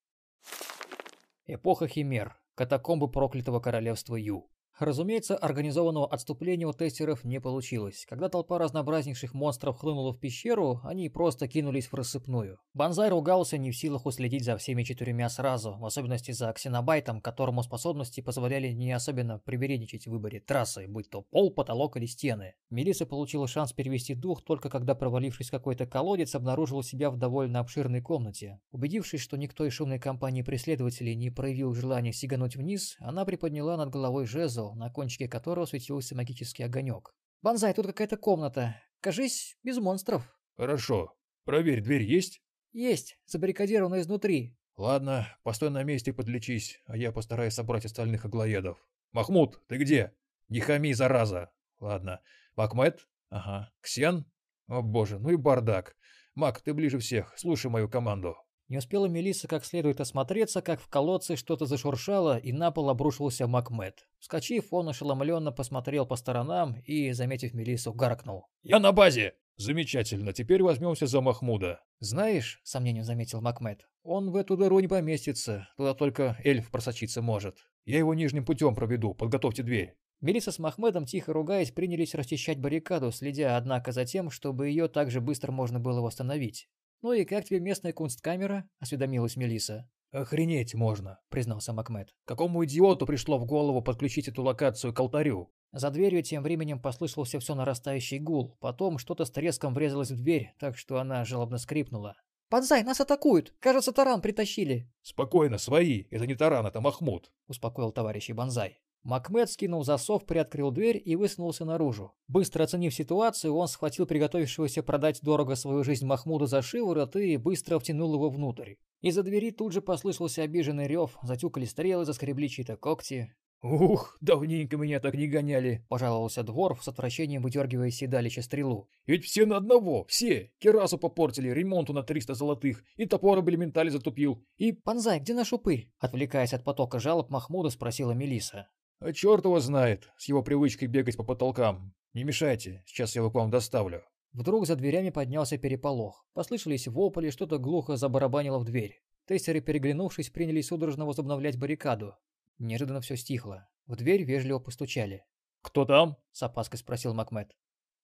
Эпоха 1.46 1.89
Химер. 1.89 2.38
Катакомбы 2.56 3.12
проклятого 3.12 3.60
королевства 3.60 4.16
Ю. 4.16 4.50
Разумеется, 4.78 5.38
организованного 5.38 6.05
отступления 6.07 6.67
у 6.67 6.73
тестеров 6.73 7.23
не 7.23 7.39
получилось. 7.39 8.05
Когда 8.09 8.28
толпа 8.28 8.59
разнообразнейших 8.59 9.34
монстров 9.34 9.78
хлынула 9.78 10.11
в 10.11 10.19
пещеру, 10.19 10.82
они 10.84 11.07
просто 11.07 11.47
кинулись 11.47 11.88
в 11.88 11.93
рассыпную. 11.93 12.59
Банзай 12.73 13.09
ругался 13.09 13.57
не 13.57 13.71
в 13.71 13.78
силах 13.78 14.05
уследить 14.05 14.43
за 14.43 14.57
всеми 14.57 14.84
четырьмя 14.84 15.30
сразу, 15.30 15.78
в 15.78 15.86
особенности 15.86 16.32
за 16.32 16.51
Ксенобайтом, 16.51 17.21
которому 17.21 17.63
способности 17.63 18.19
позволяли 18.19 18.73
не 18.73 18.91
особенно 18.91 19.39
привередничать 19.39 20.07
в 20.07 20.11
выборе 20.11 20.41
трассы, 20.41 20.88
будь 20.89 21.09
то 21.09 21.21
пол, 21.21 21.51
потолок 21.51 21.95
или 21.95 22.05
стены. 22.05 22.55
Мелисса 22.69 23.05
получила 23.05 23.47
шанс 23.47 23.71
перевести 23.71 24.13
дух 24.13 24.43
только 24.43 24.69
когда, 24.69 24.93
провалившись 24.93 25.47
в 25.47 25.51
какой-то 25.51 25.86
колодец, 25.86 26.36
обнаружила 26.36 26.84
себя 26.84 27.09
в 27.11 27.17
довольно 27.17 27.61
обширной 27.61 28.01
комнате. 28.01 28.59
Убедившись, 28.71 29.21
что 29.21 29.38
никто 29.38 29.65
из 29.65 29.71
шумной 29.71 29.99
компании 29.99 30.41
преследователей 30.41 31.15
не 31.15 31.30
проявил 31.30 31.73
желания 31.73 32.11
сигануть 32.11 32.57
вниз, 32.57 32.97
она 32.99 33.23
приподняла 33.23 33.78
над 33.78 33.89
головой 33.89 34.26
жезл, 34.26 34.64
на 34.74 34.89
кончике 34.89 35.28
которого 35.28 35.66
светился 35.66 36.16
магический 36.16 36.63
огонек. 36.63 37.13
«Банзай, 37.41 37.74
тут 37.74 37.86
какая-то 37.86 38.18
комната. 38.18 38.82
Кажись, 39.01 39.57
без 39.63 39.78
монстров». 39.78 40.24
«Хорошо. 40.57 41.16
Проверь, 41.43 41.82
дверь 41.82 42.03
есть?» 42.03 42.41
«Есть. 42.74 43.20
Забаррикадирована 43.26 43.99
изнутри». 43.99 44.57
«Ладно, 44.78 45.28
постой 45.43 45.70
на 45.70 45.84
месте 45.84 46.11
и 46.11 46.13
подлечись, 46.13 46.82
а 46.86 46.97
я 46.97 47.11
постараюсь 47.11 47.53
собрать 47.53 47.86
остальных 47.86 48.26
аглоедов. 48.26 48.78
Махмуд, 49.11 49.61
ты 49.68 49.78
где? 49.78 50.13
Не 50.49 50.59
хами, 50.59 50.91
зараза!» 50.93 51.51
«Ладно. 51.80 52.22
Макмед? 52.55 53.07
Ага. 53.30 53.72
Ксен? 53.82 54.26
О 54.68 54.82
боже, 54.82 55.20
ну 55.20 55.30
и 55.30 55.36
бардак. 55.36 55.95
Мак, 56.34 56.61
ты 56.61 56.74
ближе 56.74 56.99
всех, 56.99 57.34
слушай 57.38 57.70
мою 57.70 57.89
команду». 57.89 58.36
Не 58.68 58.78
успела 58.80 59.05
Мелисса 59.05 59.47
как 59.47 59.63
следует 59.63 60.01
осмотреться, 60.01 60.61
как 60.61 60.82
в 60.82 60.88
колодце 60.88 61.36
что-то 61.36 61.68
зашуршало, 61.68 62.38
и 62.38 62.51
на 62.51 62.72
пол 62.72 62.89
обрушился 62.89 63.45
Макмед. 63.45 64.07
Вскочив, 64.20 64.74
он 64.74 64.89
ошеломленно 64.89 65.51
посмотрел 65.51 66.07
по 66.07 66.16
сторонам 66.16 66.76
и, 66.86 67.11
заметив 67.11 67.53
Мелиссу, 67.53 67.93
гаркнул. 67.93 68.47
«Я 68.63 68.80
на 68.80 68.91
базе!» 68.91 69.36
«Замечательно, 69.57 70.34
теперь 70.34 70.63
возьмемся 70.63 71.07
за 71.07 71.22
Махмуда». 71.22 71.80
«Знаешь»,— 71.99 72.59
сомнением 72.63 73.05
заметил 73.05 73.39
Макмед,— 73.39 73.88
Он 74.03 74.32
в 74.32 74.36
эту 74.36 74.57
дыру 74.57 74.80
не 74.80 74.88
поместится, 74.88 75.70
туда 75.78 75.93
только 75.93 76.38
эльф 76.43 76.70
просочиться 76.72 77.22
может. 77.22 77.59
Я 77.86 77.99
его 77.99 78.13
нижним 78.13 78.43
путем 78.43 78.76
проведу, 78.76 79.13
подготовьте 79.13 79.63
дверь. 79.63 79.95
Мелисса 80.20 80.51
с 80.51 80.59
Махмедом, 80.59 81.05
тихо 81.05 81.32
ругаясь, 81.32 81.72
принялись 81.72 82.16
расчищать 82.16 82.59
баррикаду, 82.59 83.11
следя, 83.11 83.55
однако, 83.55 83.93
за 83.93 84.05
тем, 84.05 84.30
чтобы 84.30 84.68
ее 84.68 84.89
так 84.89 85.09
же 85.09 85.22
быстро 85.22 85.51
можно 85.53 85.80
было 85.80 86.01
восстановить. 86.01 86.68
«Ну 87.02 87.14
и 87.14 87.26
как 87.26 87.46
тебе 87.46 87.60
местная 87.60 87.93
кунсткамера?»– 87.93 88.70
осведомилась 88.80 89.36
Мелисса. 89.36 89.89
«Охренеть 90.12 90.74
можно»,– 90.76 91.20
признался 91.30 91.74
Макмед. 91.74 92.16
«Какому 92.26 92.64
идиоту 92.64 93.06
пришло 93.06 93.38
в 93.38 93.46
голову 93.46 93.82
подключить 93.82 94.28
эту 94.28 94.43
локацию 94.43 94.93
к 94.93 95.00
алтарю?» 95.00 95.52
За 95.74 95.89
дверью 95.89 96.24
тем 96.24 96.41
временем 96.41 96.82
послышался 96.82 97.38
все 97.39 97.54
нарастающий 97.54 98.20
гул, 98.20 98.56
потом 98.62 98.98
что-то 98.98 99.26
с 99.26 99.32
треском 99.32 99.74
врезалось 99.74 100.12
в 100.12 100.16
дверь, 100.16 100.54
так 100.58 100.78
что 100.78 101.00
она 101.00 101.26
жалобно 101.26 101.58
скрипнула. 101.58 102.16
«Подзай, 102.50 102.84
нас 102.84 103.02
атакуют! 103.02 103.54
Кажется, 103.60 103.91
таран 103.91 104.22
притащили!» 104.22 104.89
«Спокойно, 105.02 105.58
свои! 105.58 106.06
Это 106.12 106.26
не 106.28 106.36
таран, 106.36 106.66
это 106.66 106.80
Махмуд!»— 106.80 107.30
успокоил 107.48 107.91
товарищ 107.91 108.30
Банзай. 108.30 108.80
Макмед 109.06 109.51
скинул 109.51 109.84
засов, 109.84 110.26
приоткрыл 110.26 110.72
дверь 110.72 110.99
и 111.06 111.16
высунулся 111.16 111.64
наружу. 111.64 112.16
Быстро 112.28 112.64
оценив 112.64 112.91
ситуацию, 112.91 113.56
он 113.56 113.68
схватил 113.68 114.08
приготовившегося 114.08 114.82
продать 114.82 115.22
дорого 115.22 115.53
свою 115.53 115.84
жизнь 115.84 116.08
Махмуда 116.08 116.47
за 116.47 116.64
шиворот 116.64 117.16
и 117.16 117.38
быстро 117.38 117.78
втянул 117.78 118.16
его 118.16 118.32
внутрь. 118.32 118.78
Из-за 119.01 119.22
двери 119.22 119.51
тут 119.51 119.74
же 119.74 119.82
послышался 119.84 120.41
обиженный 120.41 120.88
рев, 120.88 121.20
затюкали 121.22 121.66
стрелы, 121.66 122.03
заскребли 122.03 122.49
чьи-то 122.49 122.78
когти. 122.78 123.32
«Ух, 123.62 124.18
давненько 124.22 124.76
меня 124.76 124.99
так 124.99 125.14
не 125.14 125.28
гоняли»,— 125.28 125.86
пожаловался 125.89 126.41
Дворф 126.41 126.84
с 126.84 126.88
отвращением 126.88 127.43
выдергивая 127.43 127.91
седалище 127.91 128.41
стрелу. 128.41 128.89
«Ведь 129.06 129.24
все 129.24 129.45
на 129.45 129.58
одного, 129.58 130.06
все. 130.06 130.51
Керасу 130.58 130.97
попортили, 130.97 131.49
ремонту 131.49 131.93
на 131.93 132.01
300 132.01 132.34
золотых, 132.34 132.84
и 132.95 133.06
топор 133.06 133.38
об 133.38 133.49
элементале 133.51 133.91
затупил, 133.91 134.43
и...» 134.58 134.72
«Панзай, 134.72 135.20
где 135.20 135.36
наш 135.36 135.53
упырь?»— 135.53 135.91
отвлекаясь 135.99 136.53
от 136.53 136.64
потока 136.64 136.99
жалоб, 136.99 137.30
Махмуда 137.30 137.70
спросила 137.70 138.12
Мелиса. 138.12 138.68
А 139.00 139.14
черт 139.14 139.46
его 139.46 139.60
знает, 139.60 140.10
с 140.18 140.26
его 140.26 140.41
привычкой 140.41 140.88
бегать 140.88 141.18
по 141.18 141.24
потолкам. 141.24 141.93
Не 142.14 142.24
мешайте, 142.24 142.84
сейчас 142.86 143.16
я 143.16 143.20
его 143.20 143.32
к 143.32 143.36
вам 143.36 143.50
доставлю. 143.52 144.04
Вдруг 144.32 144.68
за 144.68 144.76
дверями 144.76 145.10
поднялся 145.10 145.58
переполох. 145.58 146.26
Послышались 146.34 146.88
вопли, 146.88 147.30
что-то 147.30 147.58
глухо 147.58 147.98
забарабанило 147.98 148.60
в 148.60 148.66
дверь. 148.66 149.02
Тестеры, 149.26 149.62
переглянувшись, 149.62 150.30
принялись 150.30 150.68
судорожно 150.68 151.06
возобновлять 151.06 151.58
баррикаду. 151.58 152.16
Неожиданно 152.58 153.02
все 153.02 153.18
стихло. 153.18 153.68
В 153.86 153.96
дверь 153.96 154.24
вежливо 154.24 154.60
постучали. 154.60 155.26
«Кто 155.62 155.86
там?»— 155.86 156.18
с 156.32 156.43
опаской 156.43 156.80
спросил 156.80 157.14
Макмед. 157.14 157.56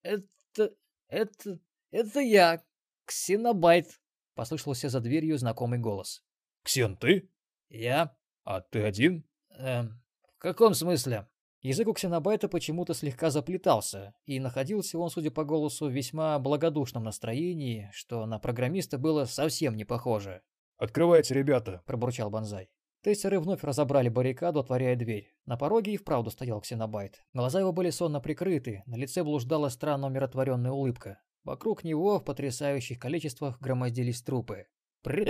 «Это... 0.04 0.74
это... 1.08 1.60
это 1.92 2.20
я, 2.20 2.64
Ксенобайт»,— 3.06 4.00
послышался 4.36 4.90
за 4.90 5.00
дверью 5.00 5.38
знакомый 5.38 5.80
голос. 5.80 6.24
«Ксен, 6.64 6.98
ты?» 6.98 7.30
«Я». 7.70 8.16
«А 8.44 8.62
ты 8.62 8.82
один?» 8.82 9.26
«Эм, 9.50 10.01
«В 10.01 10.01
каком 10.42 10.74
смысле?» 10.74 11.28
Язык 11.62 11.88
у 11.88 11.94
Ксенобайта 11.94 12.50
почему-то 12.50 12.96
слегка 12.96 13.30
заплетался, 13.30 14.16
и 14.26 14.40
находился 14.40 14.98
он, 14.98 15.12
судя 15.12 15.30
по 15.30 15.44
голосу, 15.44 15.88
в 15.88 15.92
весьма 15.92 16.40
благодушном 16.40 17.04
настроении, 17.04 17.92
что 17.94 18.26
на 18.26 18.40
программиста 18.40 18.98
было 18.98 19.26
совсем 19.26 19.78
не 19.78 19.86
похоже. 19.86 20.42
«Открывайте, 20.78 21.36
ребята!»– 21.36 21.84
пробурчал 21.86 22.32
Бонзай. 22.32 22.72
Тестеры 23.04 23.40
вновь 23.40 23.64
разобрали 23.64 24.10
баррикаду, 24.10 24.60
отворяя 24.60 24.96
дверь. 24.96 25.32
На 25.46 25.58
пороге 25.58 25.94
и 25.94 25.98
вправду 25.98 26.32
стоял 26.32 26.62
Ксенобайт. 26.62 27.22
Глаза 27.34 27.60
его 27.60 27.72
были 27.72 27.92
сонно 27.92 28.20
прикрыты, 28.20 28.82
на 28.88 28.96
лице 28.96 29.24
блуждала 29.24 29.70
странно 29.70 30.08
умиротворенная 30.08 30.72
улыбка. 30.72 31.22
Вокруг 31.44 31.84
него 31.84 32.20
в 32.20 32.24
потрясающих 32.24 33.00
количествах 33.00 33.60
громоздились 33.60 34.24
трупы. 34.24 34.66
«При... 35.04 35.28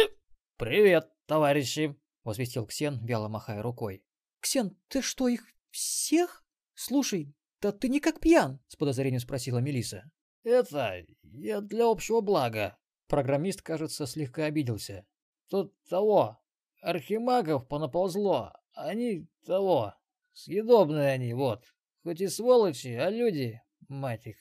«Привет, 0.57 1.09
товарищи!»– 1.25 1.97
возвестил 2.23 2.65
Ксен, 2.65 3.05
вяло 3.05 3.29
махая 3.29 3.61
рукой. 3.61 4.03
«Ксен, 4.41 4.75
ты 4.87 5.01
что, 5.01 5.27
их 5.27 5.45
всех? 5.69 6.43
Слушай, 6.73 7.33
да 7.61 7.71
ты 7.71 7.89
не 7.89 7.99
как 7.99 8.19
пьян?»— 8.19 8.59
с 8.67 8.75
подозрением 8.75 9.21
спросила 9.21 9.59
Мелиса. 9.59 10.11
«Это 10.43 11.05
я 11.21 11.61
для 11.61 11.85
общего 11.85 12.21
блага». 12.21 12.77
Программист, 13.07 13.61
кажется, 13.61 14.07
слегка 14.07 14.45
обиделся. 14.45 15.05
«Тут 15.47 15.75
того, 15.87 16.39
архимагов 16.81 17.67
понаползло, 17.67 18.53
они 18.73 19.27
того, 19.45 19.93
съедобные 20.33 21.11
они, 21.11 21.33
вот. 21.33 21.63
Хоть 22.03 22.21
и 22.21 22.27
сволочи, 22.27 22.87
а 22.87 23.09
люди, 23.11 23.61
мать 23.87 24.25
их». 24.25 24.37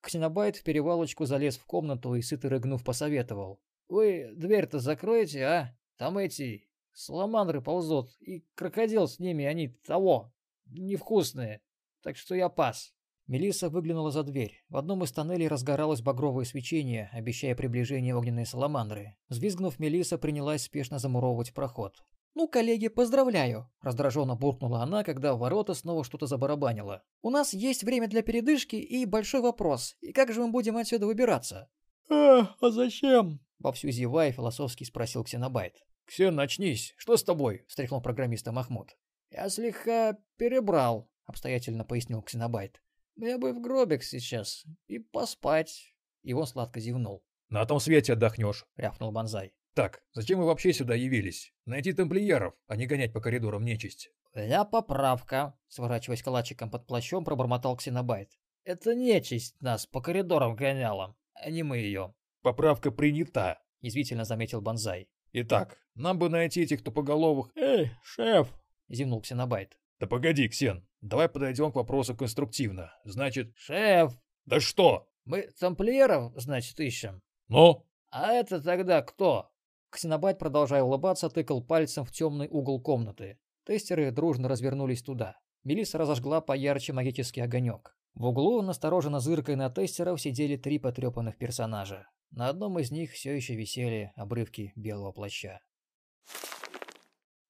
Ксенобайт 0.00 0.56
в 0.56 0.64
перевалочку 0.64 1.26
залез 1.26 1.58
в 1.58 1.66
комнату 1.66 2.14
и, 2.14 2.22
сыто 2.22 2.48
рыгнув, 2.48 2.82
посоветовал. 2.82 3.60
«Вы 3.88 4.30
дверь-то 4.34 4.78
закроете, 4.78 5.44
а? 5.44 5.78
Там 5.96 6.16
эти 6.16 6.71
Саламандры 6.94 7.60
ползут, 7.60 8.10
и 8.20 8.44
крокодил 8.54 9.08
с 9.08 9.18
ними, 9.18 9.44
они 9.44 9.68
того, 9.68 10.32
невкусные. 10.66 11.60
Так 12.02 12.16
что 12.16 12.34
я 12.34 12.48
пас. 12.48 12.92
Мелисса 13.26 13.70
выглянула 13.70 14.10
за 14.10 14.24
дверь. 14.24 14.64
В 14.68 14.76
одном 14.76 15.04
из 15.04 15.12
тоннелей 15.12 15.48
разгоралось 15.48 16.02
багровое 16.02 16.44
свечение, 16.44 17.08
обещая 17.12 17.54
приближение 17.54 18.16
огненной 18.16 18.44
саламандры. 18.44 19.16
Взвизгнув, 19.28 19.78
Мелисса 19.78 20.18
принялась 20.18 20.64
спешно 20.64 20.98
замуровывать 20.98 21.54
проход. 21.54 22.02
«Ну, 22.34 22.48
коллеги, 22.48 22.88
поздравляю!»– 22.88 23.70
раздраженно 23.82 24.34
буркнула 24.34 24.82
она, 24.82 25.04
когда 25.04 25.34
в 25.34 25.38
ворота 25.38 25.74
снова 25.74 26.02
что-то 26.02 26.26
забарабанило. 26.26 27.02
«У 27.20 27.30
нас 27.30 27.52
есть 27.52 27.84
время 27.84 28.08
для 28.08 28.22
передышки 28.22 28.76
и 28.76 29.04
большой 29.04 29.42
вопрос. 29.42 29.96
И 30.00 30.12
как 30.12 30.32
же 30.32 30.40
мы 30.40 30.50
будем 30.50 30.76
отсюда 30.76 31.06
выбираться?» 31.06 31.68
«А, 32.10 32.54
а 32.60 32.70
зачем?»– 32.70 33.40
вовсю 33.58 33.90
зевая 33.90 34.32
философски 34.32 34.84
спросил 34.84 35.24
Ксенобайт. 35.24 35.74
«Ксен, 36.06 36.34
начнись! 36.34 36.94
Что 36.96 37.16
с 37.16 37.24
тобой?»— 37.24 37.64
встряхнул 37.68 38.00
программиста 38.00 38.52
Махмуд. 38.52 38.96
«Я 39.30 39.48
слегка 39.48 40.18
перебрал»,— 40.36 41.10
обстоятельно 41.24 41.84
пояснил 41.84 42.22
Ксенобайт. 42.22 42.82
«Мне 43.16 43.38
бы 43.38 43.52
в 43.52 43.60
гробик 43.60 44.02
сейчас 44.02 44.64
и 44.88 44.98
поспать». 44.98 45.94
И 46.22 46.32
он 46.34 46.46
сладко 46.46 46.80
зевнул. 46.80 47.24
«На 47.48 47.64
том 47.66 47.80
свете 47.80 48.14
отдохнешь»,— 48.14 48.66
рявкнул 48.76 49.12
Бонзай. 49.12 49.54
«Так, 49.74 50.02
зачем 50.12 50.38
вы 50.38 50.46
вообще 50.46 50.72
сюда 50.72 50.94
явились? 50.94 51.52
Найти 51.64 51.92
тамплиеров, 51.92 52.54
а 52.66 52.76
не 52.76 52.86
гонять 52.86 53.12
по 53.12 53.20
коридорам 53.20 53.64
нечисть». 53.64 54.10
«Я 54.34 54.64
поправка»,— 54.64 55.58
сворачиваясь 55.68 56.22
калачиком 56.22 56.70
под 56.70 56.86
плащом, 56.86 57.24
пробормотал 57.24 57.76
Ксенобайт. 57.76 58.38
«Это 58.64 58.94
нечисть 58.94 59.60
нас 59.60 59.86
по 59.86 60.00
коридорам 60.00 60.56
гоняла, 60.56 61.16
а 61.34 61.50
не 61.50 61.62
мы 61.62 61.78
ее». 61.78 62.14
«Поправка 62.42 62.90
принята»,— 62.90 63.62
язвительно 63.80 64.24
заметил 64.24 64.60
Бонзай. 64.60 65.08
Итак, 65.34 65.78
нам 65.94 66.18
бы 66.18 66.28
найти 66.28 66.62
этих 66.62 66.82
тупоголовых... 66.82 67.50
Эй, 67.54 67.90
шеф! 68.02 68.48
Зевнул 68.88 69.20
Ксенобайт. 69.20 69.78
Да 70.00 70.06
погоди, 70.06 70.48
Ксен, 70.48 70.86
давай 71.00 71.28
подойдем 71.28 71.70
к 71.72 71.76
вопросу 71.76 72.16
конструктивно. 72.16 72.92
Значит... 73.04 73.52
Шеф! 73.56 74.12
Да 74.46 74.60
что? 74.60 75.08
Мы 75.24 75.48
тамплиеров, 75.58 76.32
значит, 76.36 76.80
ищем. 76.80 77.22
Ну? 77.48 77.86
А 78.10 78.32
это 78.32 78.60
тогда 78.60 79.02
кто? 79.02 79.50
Ксенобайт, 79.90 80.38
продолжая 80.38 80.82
улыбаться, 80.82 81.28
тыкал 81.28 81.62
пальцем 81.62 82.04
в 82.04 82.10
темный 82.10 82.48
угол 82.48 82.80
комнаты. 82.80 83.38
Тестеры 83.66 84.10
дружно 84.10 84.48
развернулись 84.48 85.02
туда. 85.02 85.36
Мелисса 85.62 85.98
разожгла 85.98 86.40
поярче 86.40 86.92
магический 86.92 87.40
огонек. 87.42 87.94
В 88.14 88.26
углу, 88.26 88.62
настороженно 88.62 89.20
зыркой 89.20 89.56
на 89.56 89.70
тестеров, 89.70 90.20
сидели 90.20 90.56
три 90.56 90.78
потрепанных 90.78 91.38
персонажа. 91.38 92.08
На 92.30 92.48
одном 92.48 92.78
из 92.78 92.90
них 92.90 93.12
все 93.12 93.36
еще 93.36 93.54
висели 93.54 94.12
обрывки 94.16 94.72
белого 94.74 95.12
плаща. 95.12 95.60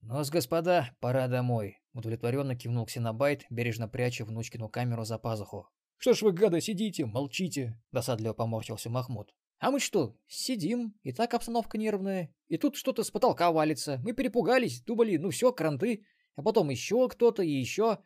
«Ну-с, 0.02 0.30
господа, 0.30 0.90
пора 1.00 1.28
домой»,— 1.28 1.80
удовлетворенно 1.94 2.56
кивнул 2.56 2.86
Ксенобайт, 2.86 3.46
бережно 3.50 3.88
пряча 3.88 4.24
внучкину 4.24 4.68
камеру 4.68 5.04
за 5.04 5.16
пазуху. 5.16 5.68
«Что 5.96 6.14
ж 6.14 6.22
вы, 6.22 6.32
гады, 6.32 6.60
сидите, 6.60 7.06
молчите?»— 7.06 7.80
досадливо 7.92 8.32
поморщился 8.32 8.90
Махмуд. 8.90 9.32
«А 9.60 9.70
мы 9.70 9.78
что, 9.78 10.16
сидим, 10.26 10.98
и 11.04 11.12
так 11.12 11.32
обстановка 11.34 11.78
нервная, 11.78 12.34
и 12.48 12.58
тут 12.58 12.74
что-то 12.74 13.04
с 13.04 13.12
потолка 13.12 13.52
валится. 13.52 14.00
Мы 14.02 14.12
перепугались, 14.12 14.82
думали, 14.82 15.16
ну 15.16 15.30
все, 15.30 15.52
кранты, 15.52 16.04
а 16.34 16.42
потом 16.42 16.70
еще 16.70 17.08
кто-то 17.08 17.44
и 17.44 17.50
еще. 17.50 17.98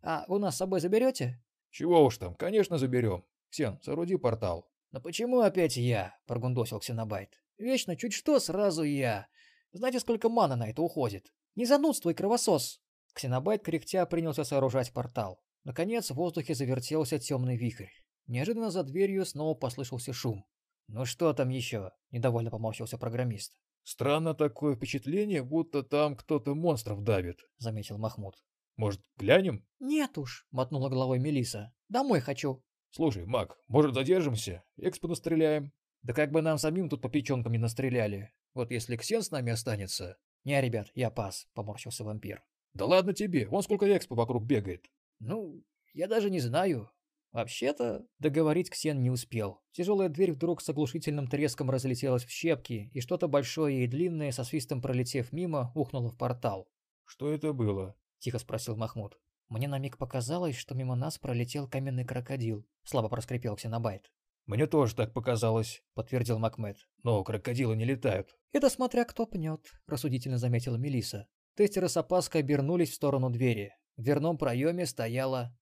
А 0.00 0.24
вы 0.28 0.38
нас 0.38 0.54
с 0.54 0.58
собой 0.58 0.80
заберете?» 0.80 1.42
«Чего 1.70 2.02
уж 2.02 2.16
там, 2.16 2.34
конечно 2.34 2.78
заберем. 2.78 3.24
Ксен, 3.50 3.78
сооруди 3.82 4.16
портал». 4.16 4.70
«Но 4.90 5.02
почему 5.02 5.40
опять 5.40 5.76
я?»– 5.76 6.18
прогундосил 6.26 6.80
Ксенобайт. 6.80 7.38
«Вечно 7.58 7.94
чуть 7.96 8.14
что, 8.14 8.40
сразу 8.40 8.82
я. 8.82 9.26
Знаете, 9.72 10.00
сколько 10.00 10.28
мана 10.28 10.56
на 10.56 10.68
это 10.68 10.82
уходит? 10.82 11.32
Не 11.54 11.64
занудствуй, 11.64 12.14
кровосос!» 12.14 12.80
Ксенобайт 13.14 13.62
кряхтя 13.62 14.06
принялся 14.06 14.44
сооружать 14.44 14.92
портал. 14.92 15.42
Наконец 15.64 16.10
в 16.10 16.14
воздухе 16.14 16.54
завертелся 16.54 17.18
темный 17.18 17.56
вихрь. 17.56 17.90
Неожиданно 18.26 18.70
за 18.70 18.82
дверью 18.82 19.24
снова 19.24 19.54
послышался 19.54 20.12
шум. 20.12 20.44
«Ну 20.88 21.04
что 21.04 21.32
там 21.32 21.48
еще?»– 21.48 21.92
недовольно 22.10 22.50
поморщился 22.50 22.98
программист. 22.98 23.56
«Странно 23.82 24.34
такое 24.34 24.76
впечатление, 24.76 25.42
будто 25.42 25.82
там 25.82 26.16
кто-то 26.16 26.54
монстров 26.54 27.02
давит»,– 27.02 27.40
заметил 27.58 27.98
Махмуд. 27.98 28.36
«Может, 28.76 29.02
глянем?» 29.16 29.66
«Нет 29.80 30.18
уж»,– 30.18 30.46
мотнула 30.50 30.88
головой 30.88 31.18
Мелиса. 31.18 31.72
«Домой 31.88 32.20
хочу». 32.20 32.62
«Слушай, 32.90 33.24
Мак, 33.24 33.56
может 33.68 33.94
задержимся? 33.94 34.64
Экспо 34.76 35.08
настреляем?» 35.08 35.72
«Да 36.02 36.12
как 36.12 36.30
бы 36.30 36.42
нам 36.42 36.58
самим 36.58 36.88
тут 36.88 37.00
по 37.00 37.08
печенкам 37.08 37.52
не 37.52 37.58
настреляли. 37.58 38.32
Вот 38.54 38.70
если 38.70 38.96
Ксен 38.96 39.22
с 39.22 39.30
нами 39.30 39.52
останется... 39.52 40.18
Не, 40.44 40.60
ребят, 40.60 40.90
я 40.94 41.10
пас, 41.10 41.46
поморщился 41.54 42.04
вампир. 42.04 42.44
Да 42.74 42.86
ладно 42.86 43.12
тебе, 43.12 43.46
вон 43.46 43.62
сколько 43.62 43.96
экспо 43.96 44.14
вокруг 44.14 44.44
бегает. 44.44 44.90
Ну, 45.20 45.62
я 45.94 46.08
даже 46.08 46.30
не 46.30 46.40
знаю. 46.40 46.90
Вообще-то, 47.32 48.06
договорить 48.18 48.70
Ксен 48.70 49.02
не 49.02 49.10
успел. 49.10 49.62
Тяжелая 49.70 50.08
дверь 50.08 50.32
вдруг 50.32 50.60
с 50.60 50.68
оглушительным 50.68 51.28
треском 51.28 51.70
разлетелась 51.70 52.24
в 52.24 52.30
щепки, 52.30 52.90
и 52.92 53.00
что-то 53.00 53.28
большое 53.28 53.84
и 53.84 53.86
длинное, 53.86 54.32
со 54.32 54.44
свистом 54.44 54.82
пролетев 54.82 55.32
мимо, 55.32 55.72
ухнуло 55.74 56.10
в 56.10 56.16
портал. 56.18 56.68
«Что 57.04 57.32
это 57.32 57.52
было?»– 57.52 57.94
тихо 58.18 58.38
спросил 58.38 58.76
Махмуд. 58.76 59.18
Мне 59.48 59.68
на 59.68 59.78
миг 59.78 59.96
показалось, 59.96 60.56
что 60.56 60.74
мимо 60.74 60.94
нас 60.94 61.18
пролетел 61.18 61.68
каменный 61.68 62.04
крокодил. 62.04 62.66
Слабо 62.84 63.08
проскрипел 63.08 63.56
Ксенобайт. 63.56 64.10
«Мне 64.46 64.66
тоже 64.66 64.94
так 64.94 65.12
показалось»,— 65.12 65.82
подтвердил 65.94 66.38
Макмед. 66.38 66.76
«Но 67.02 67.22
крокодилы 67.22 67.76
не 67.76 67.84
летают». 67.84 68.36
«Это 68.52 68.68
смотря 68.70 69.04
кто 69.04 69.26
пнет»,— 69.26 69.72
рассудительно 69.86 70.38
заметила 70.38 70.76
Мелиса. 70.76 71.28
Тестеры 71.54 71.88
с 71.88 71.96
опаской 71.96 72.40
обернулись 72.40 72.90
в 72.90 72.94
сторону 72.94 73.30
двери. 73.30 73.74
В 73.96 74.02
дверном 74.02 74.38
проеме 74.38 74.86
стояла... 74.86 75.56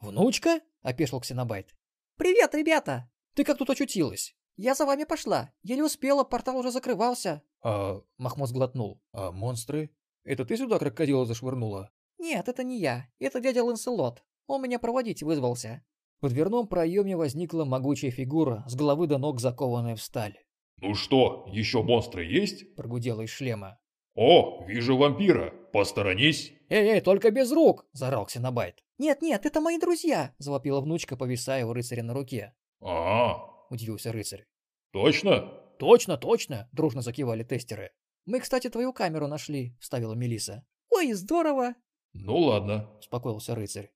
«Внучка?»— 0.00 0.60
опешил 0.82 1.20
Ксенобайт. 1.20 1.74
«Привет, 2.16 2.54
ребята!» 2.54 3.10
«Ты 3.34 3.44
как 3.44 3.58
тут 3.58 3.70
очутилась?» 3.70 4.34
«Я 4.56 4.74
за 4.74 4.84
вами 4.84 5.04
пошла. 5.04 5.50
Еле 5.62 5.84
успела, 5.84 6.24
портал 6.24 6.56
уже 6.58 6.70
закрывался». 6.70 7.42
«А...»— 7.62 8.00
Махмуд 8.18 8.48
сглотнул. 8.48 9.02
«А 9.12 9.32
монстры? 9.32 9.90
Это 10.24 10.44
ты 10.44 10.56
сюда 10.56 10.78
крокодила 10.78 11.24
зашвырнула?» 11.26 11.90
«Нет, 12.18 12.48
это 12.48 12.62
не 12.62 12.78
я. 12.78 13.08
Это 13.18 13.40
дядя 13.40 13.64
Ланселот. 13.64 14.22
Он 14.46 14.62
меня 14.62 14.78
проводить 14.78 15.22
вызвался». 15.22 15.84
В 16.22 16.28
дверном 16.28 16.68
проеме 16.68 17.16
возникла 17.16 17.64
могучая 17.64 18.12
фигура, 18.12 18.62
с 18.68 18.76
головы 18.76 19.08
до 19.08 19.18
ног 19.18 19.40
закованная 19.40 19.96
в 19.96 20.00
сталь. 20.00 20.38
«Ну 20.80 20.94
что, 20.94 21.48
еще 21.48 21.82
монстры 21.82 22.24
есть?»– 22.24 22.74
прогудела 22.76 23.22
из 23.22 23.30
шлема. 23.30 23.80
«О, 24.14 24.64
вижу 24.68 24.96
вампира! 24.96 25.52
Посторонись!» 25.72 26.52
«Эй-эй, 26.68 27.00
только 27.00 27.32
без 27.32 27.50
рук!»– 27.50 27.86
заорал 27.92 28.26
Ксенобайт. 28.26 28.84
«Нет-нет, 28.98 29.44
это 29.46 29.60
мои 29.60 29.78
друзья!»– 29.78 30.32
завопила 30.38 30.80
внучка, 30.80 31.16
повисая 31.16 31.66
у 31.66 31.72
рыцаря 31.72 32.04
на 32.04 32.14
руке. 32.14 32.54
«А,– 32.80 33.66
удивился 33.70 34.12
рыцарь. 34.12 34.46
«Точно?» 34.92 35.52
«Точно, 35.80 36.16
точно!»– 36.16 36.68
дружно 36.72 37.02
закивали 37.02 37.42
тестеры. 37.42 37.90
«Мы, 38.26 38.38
кстати, 38.38 38.70
твою 38.70 38.92
камеру 38.92 39.26
нашли»,– 39.26 39.76
вставила 39.80 40.14
Мелиса. 40.14 40.64
«Ой, 40.90 41.12
здорово!» 41.14 41.74
«Ну 42.12 42.36
ладно»,– 42.36 42.88
успокоился 43.00 43.56
рыцарь. 43.56 43.90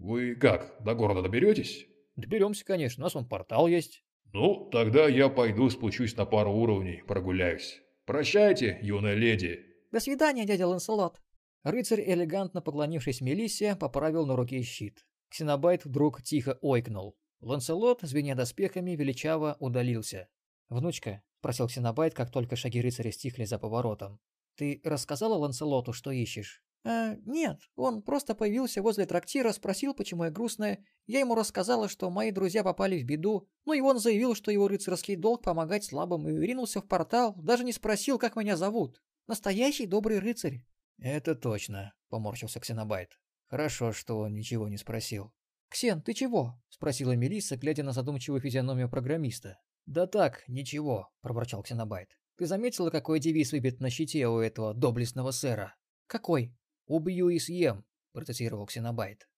«Вы 0.00 0.34
как, 0.34 0.82
до 0.82 0.94
города 0.94 1.20
доберетесь?» 1.20 1.86
«Доберемся, 2.16 2.64
конечно, 2.64 3.02
у 3.02 3.04
нас 3.04 3.14
вон 3.14 3.28
портал 3.28 3.66
есть». 3.66 4.02
«Ну, 4.32 4.70
тогда 4.72 5.06
я 5.06 5.28
пойду 5.28 5.68
спущусь 5.68 6.16
на 6.16 6.24
пару 6.24 6.52
уровней, 6.52 7.02
прогуляюсь. 7.06 7.82
Прощайте, 8.06 8.78
юная 8.80 9.14
леди». 9.14 9.60
«До 9.92 10.00
свидания, 10.00 10.46
дядя 10.46 10.66
Ланселот». 10.66 11.20
Рыцарь, 11.64 12.00
элегантно 12.00 12.62
поклонившись 12.62 13.20
Мелиссе, 13.20 13.76
поправил 13.76 14.24
на 14.24 14.36
руке 14.36 14.62
щит. 14.62 15.04
Ксенобайт 15.28 15.84
вдруг 15.84 16.22
тихо 16.22 16.58
ойкнул. 16.62 17.14
Ланселот, 17.42 18.00
звеня 18.00 18.34
доспехами, 18.34 18.92
величаво 18.92 19.58
удалился. 19.60 20.28
«Внучка»,— 20.70 21.22
просил 21.42 21.68
Ксенобайт, 21.68 22.14
как 22.14 22.30
только 22.30 22.56
шаги 22.56 22.80
рыцаря 22.80 23.12
стихли 23.12 23.44
за 23.44 23.58
поворотом,— 23.58 24.18
«ты 24.56 24.80
рассказала 24.82 25.34
Ланселоту, 25.34 25.92
что 25.92 26.10
ищешь?» 26.10 26.64
«А, 26.82 27.14
нет, 27.26 27.60
он 27.76 28.02
просто 28.02 28.34
появился 28.34 28.80
возле 28.80 29.04
трактира, 29.04 29.52
спросил, 29.52 29.94
почему 29.94 30.24
я 30.24 30.30
грустная. 30.30 30.84
Я 31.06 31.20
ему 31.20 31.34
рассказала, 31.34 31.88
что 31.88 32.10
мои 32.10 32.30
друзья 32.30 32.64
попали 32.64 33.02
в 33.02 33.04
беду, 33.04 33.46
ну 33.66 33.74
и 33.74 33.80
он 33.80 33.98
заявил, 33.98 34.34
что 34.34 34.50
его 34.50 34.66
рыцарский 34.66 35.16
долг 35.16 35.42
помогать 35.42 35.84
слабым, 35.84 36.26
и 36.28 36.32
ринулся 36.32 36.80
в 36.80 36.88
портал, 36.88 37.34
даже 37.36 37.64
не 37.64 37.72
спросил, 37.72 38.18
как 38.18 38.36
меня 38.36 38.56
зовут. 38.56 39.02
Настоящий 39.26 39.86
добрый 39.86 40.20
рыцарь». 40.20 40.64
«Это 40.98 41.34
точно»,— 41.34 41.92
поморщился 42.08 42.60
Ксенобайт. 42.60 43.18
«Хорошо, 43.48 43.92
что 43.92 44.18
он 44.18 44.34
ничего 44.34 44.68
не 44.68 44.78
спросил». 44.78 45.32
«Ксен, 45.68 46.02
ты 46.02 46.14
чего?»— 46.14 46.60
спросила 46.68 47.12
Мелисса, 47.12 47.56
глядя 47.56 47.82
на 47.82 47.92
задумчивую 47.92 48.40
физиономию 48.40 48.90
программиста. 48.90 49.58
«Да 49.86 50.06
так, 50.06 50.44
ничего»,— 50.48 51.10
проворчал 51.20 51.62
Ксенобайт. 51.62 52.08
«Ты 52.38 52.46
заметила, 52.46 52.90
какой 52.90 53.20
девиз 53.20 53.52
выбит 53.52 53.80
на 53.80 53.90
щите 53.90 54.26
у 54.28 54.38
этого 54.38 54.74
доблестного 54.74 55.30
сэра?» 55.30 55.76
«Какой?» 56.06 56.56
«Убью 56.90 57.28
и 57.28 57.38
съем»,— 57.38 57.84
процессировал 58.12 58.66
Ксенобайт. 58.66 59.28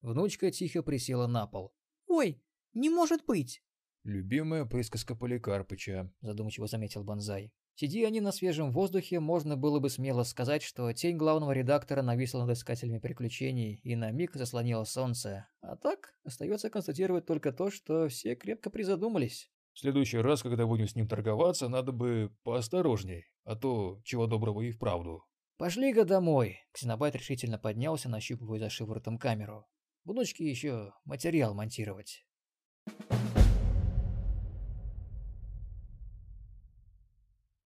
Внучка 0.00 0.50
тихо 0.50 0.82
присела 0.82 1.26
на 1.26 1.46
пол. 1.46 1.74
«Ой, 2.06 2.42
не 2.72 2.88
может 2.88 3.26
быть!» 3.26 3.62
«Любимая 4.02 4.64
присказка 4.64 5.14
Поликарпыча»,— 5.14 6.10
задумчиво 6.22 6.66
заметил 6.66 7.04
Бонзай. 7.04 7.52
Сиди 7.74 8.02
они 8.04 8.22
на 8.22 8.32
свежем 8.32 8.72
воздухе, 8.72 9.20
можно 9.20 9.58
было 9.58 9.78
бы 9.78 9.90
смело 9.90 10.22
сказать, 10.22 10.62
что 10.62 10.90
тень 10.94 11.18
главного 11.18 11.52
редактора 11.52 12.00
нависла 12.00 12.46
над 12.46 12.56
искателями 12.56 12.98
приключений 12.98 13.74
и 13.84 13.94
на 13.94 14.10
миг 14.10 14.34
заслонила 14.34 14.84
солнце. 14.84 15.46
А 15.60 15.76
так, 15.76 16.14
остается 16.24 16.70
констатировать 16.70 17.26
только 17.26 17.52
то, 17.52 17.70
что 17.70 18.08
все 18.08 18.34
крепко 18.36 18.70
призадумались. 18.70 19.50
В 19.74 19.80
следующий 19.80 20.18
раз, 20.18 20.42
когда 20.42 20.66
будем 20.66 20.88
с 20.88 20.96
ним 20.96 21.08
торговаться, 21.08 21.68
надо 21.68 21.92
бы 21.92 22.34
поосторожней, 22.42 23.26
а 23.44 23.54
то 23.54 24.00
чего 24.02 24.26
доброго 24.26 24.62
и 24.62 24.70
вправду. 24.70 25.24
«Пошли-ка 25.62 26.04
домой!» 26.04 26.58
Ксенобайт 26.72 27.14
решительно 27.14 27.56
поднялся, 27.56 28.08
нащупывая 28.08 28.58
за 28.58 28.68
шиворотом 28.68 29.16
камеру. 29.16 29.64
«Внучке 30.02 30.44
еще 30.44 30.92
материал 31.04 31.54
монтировать». 31.54 32.26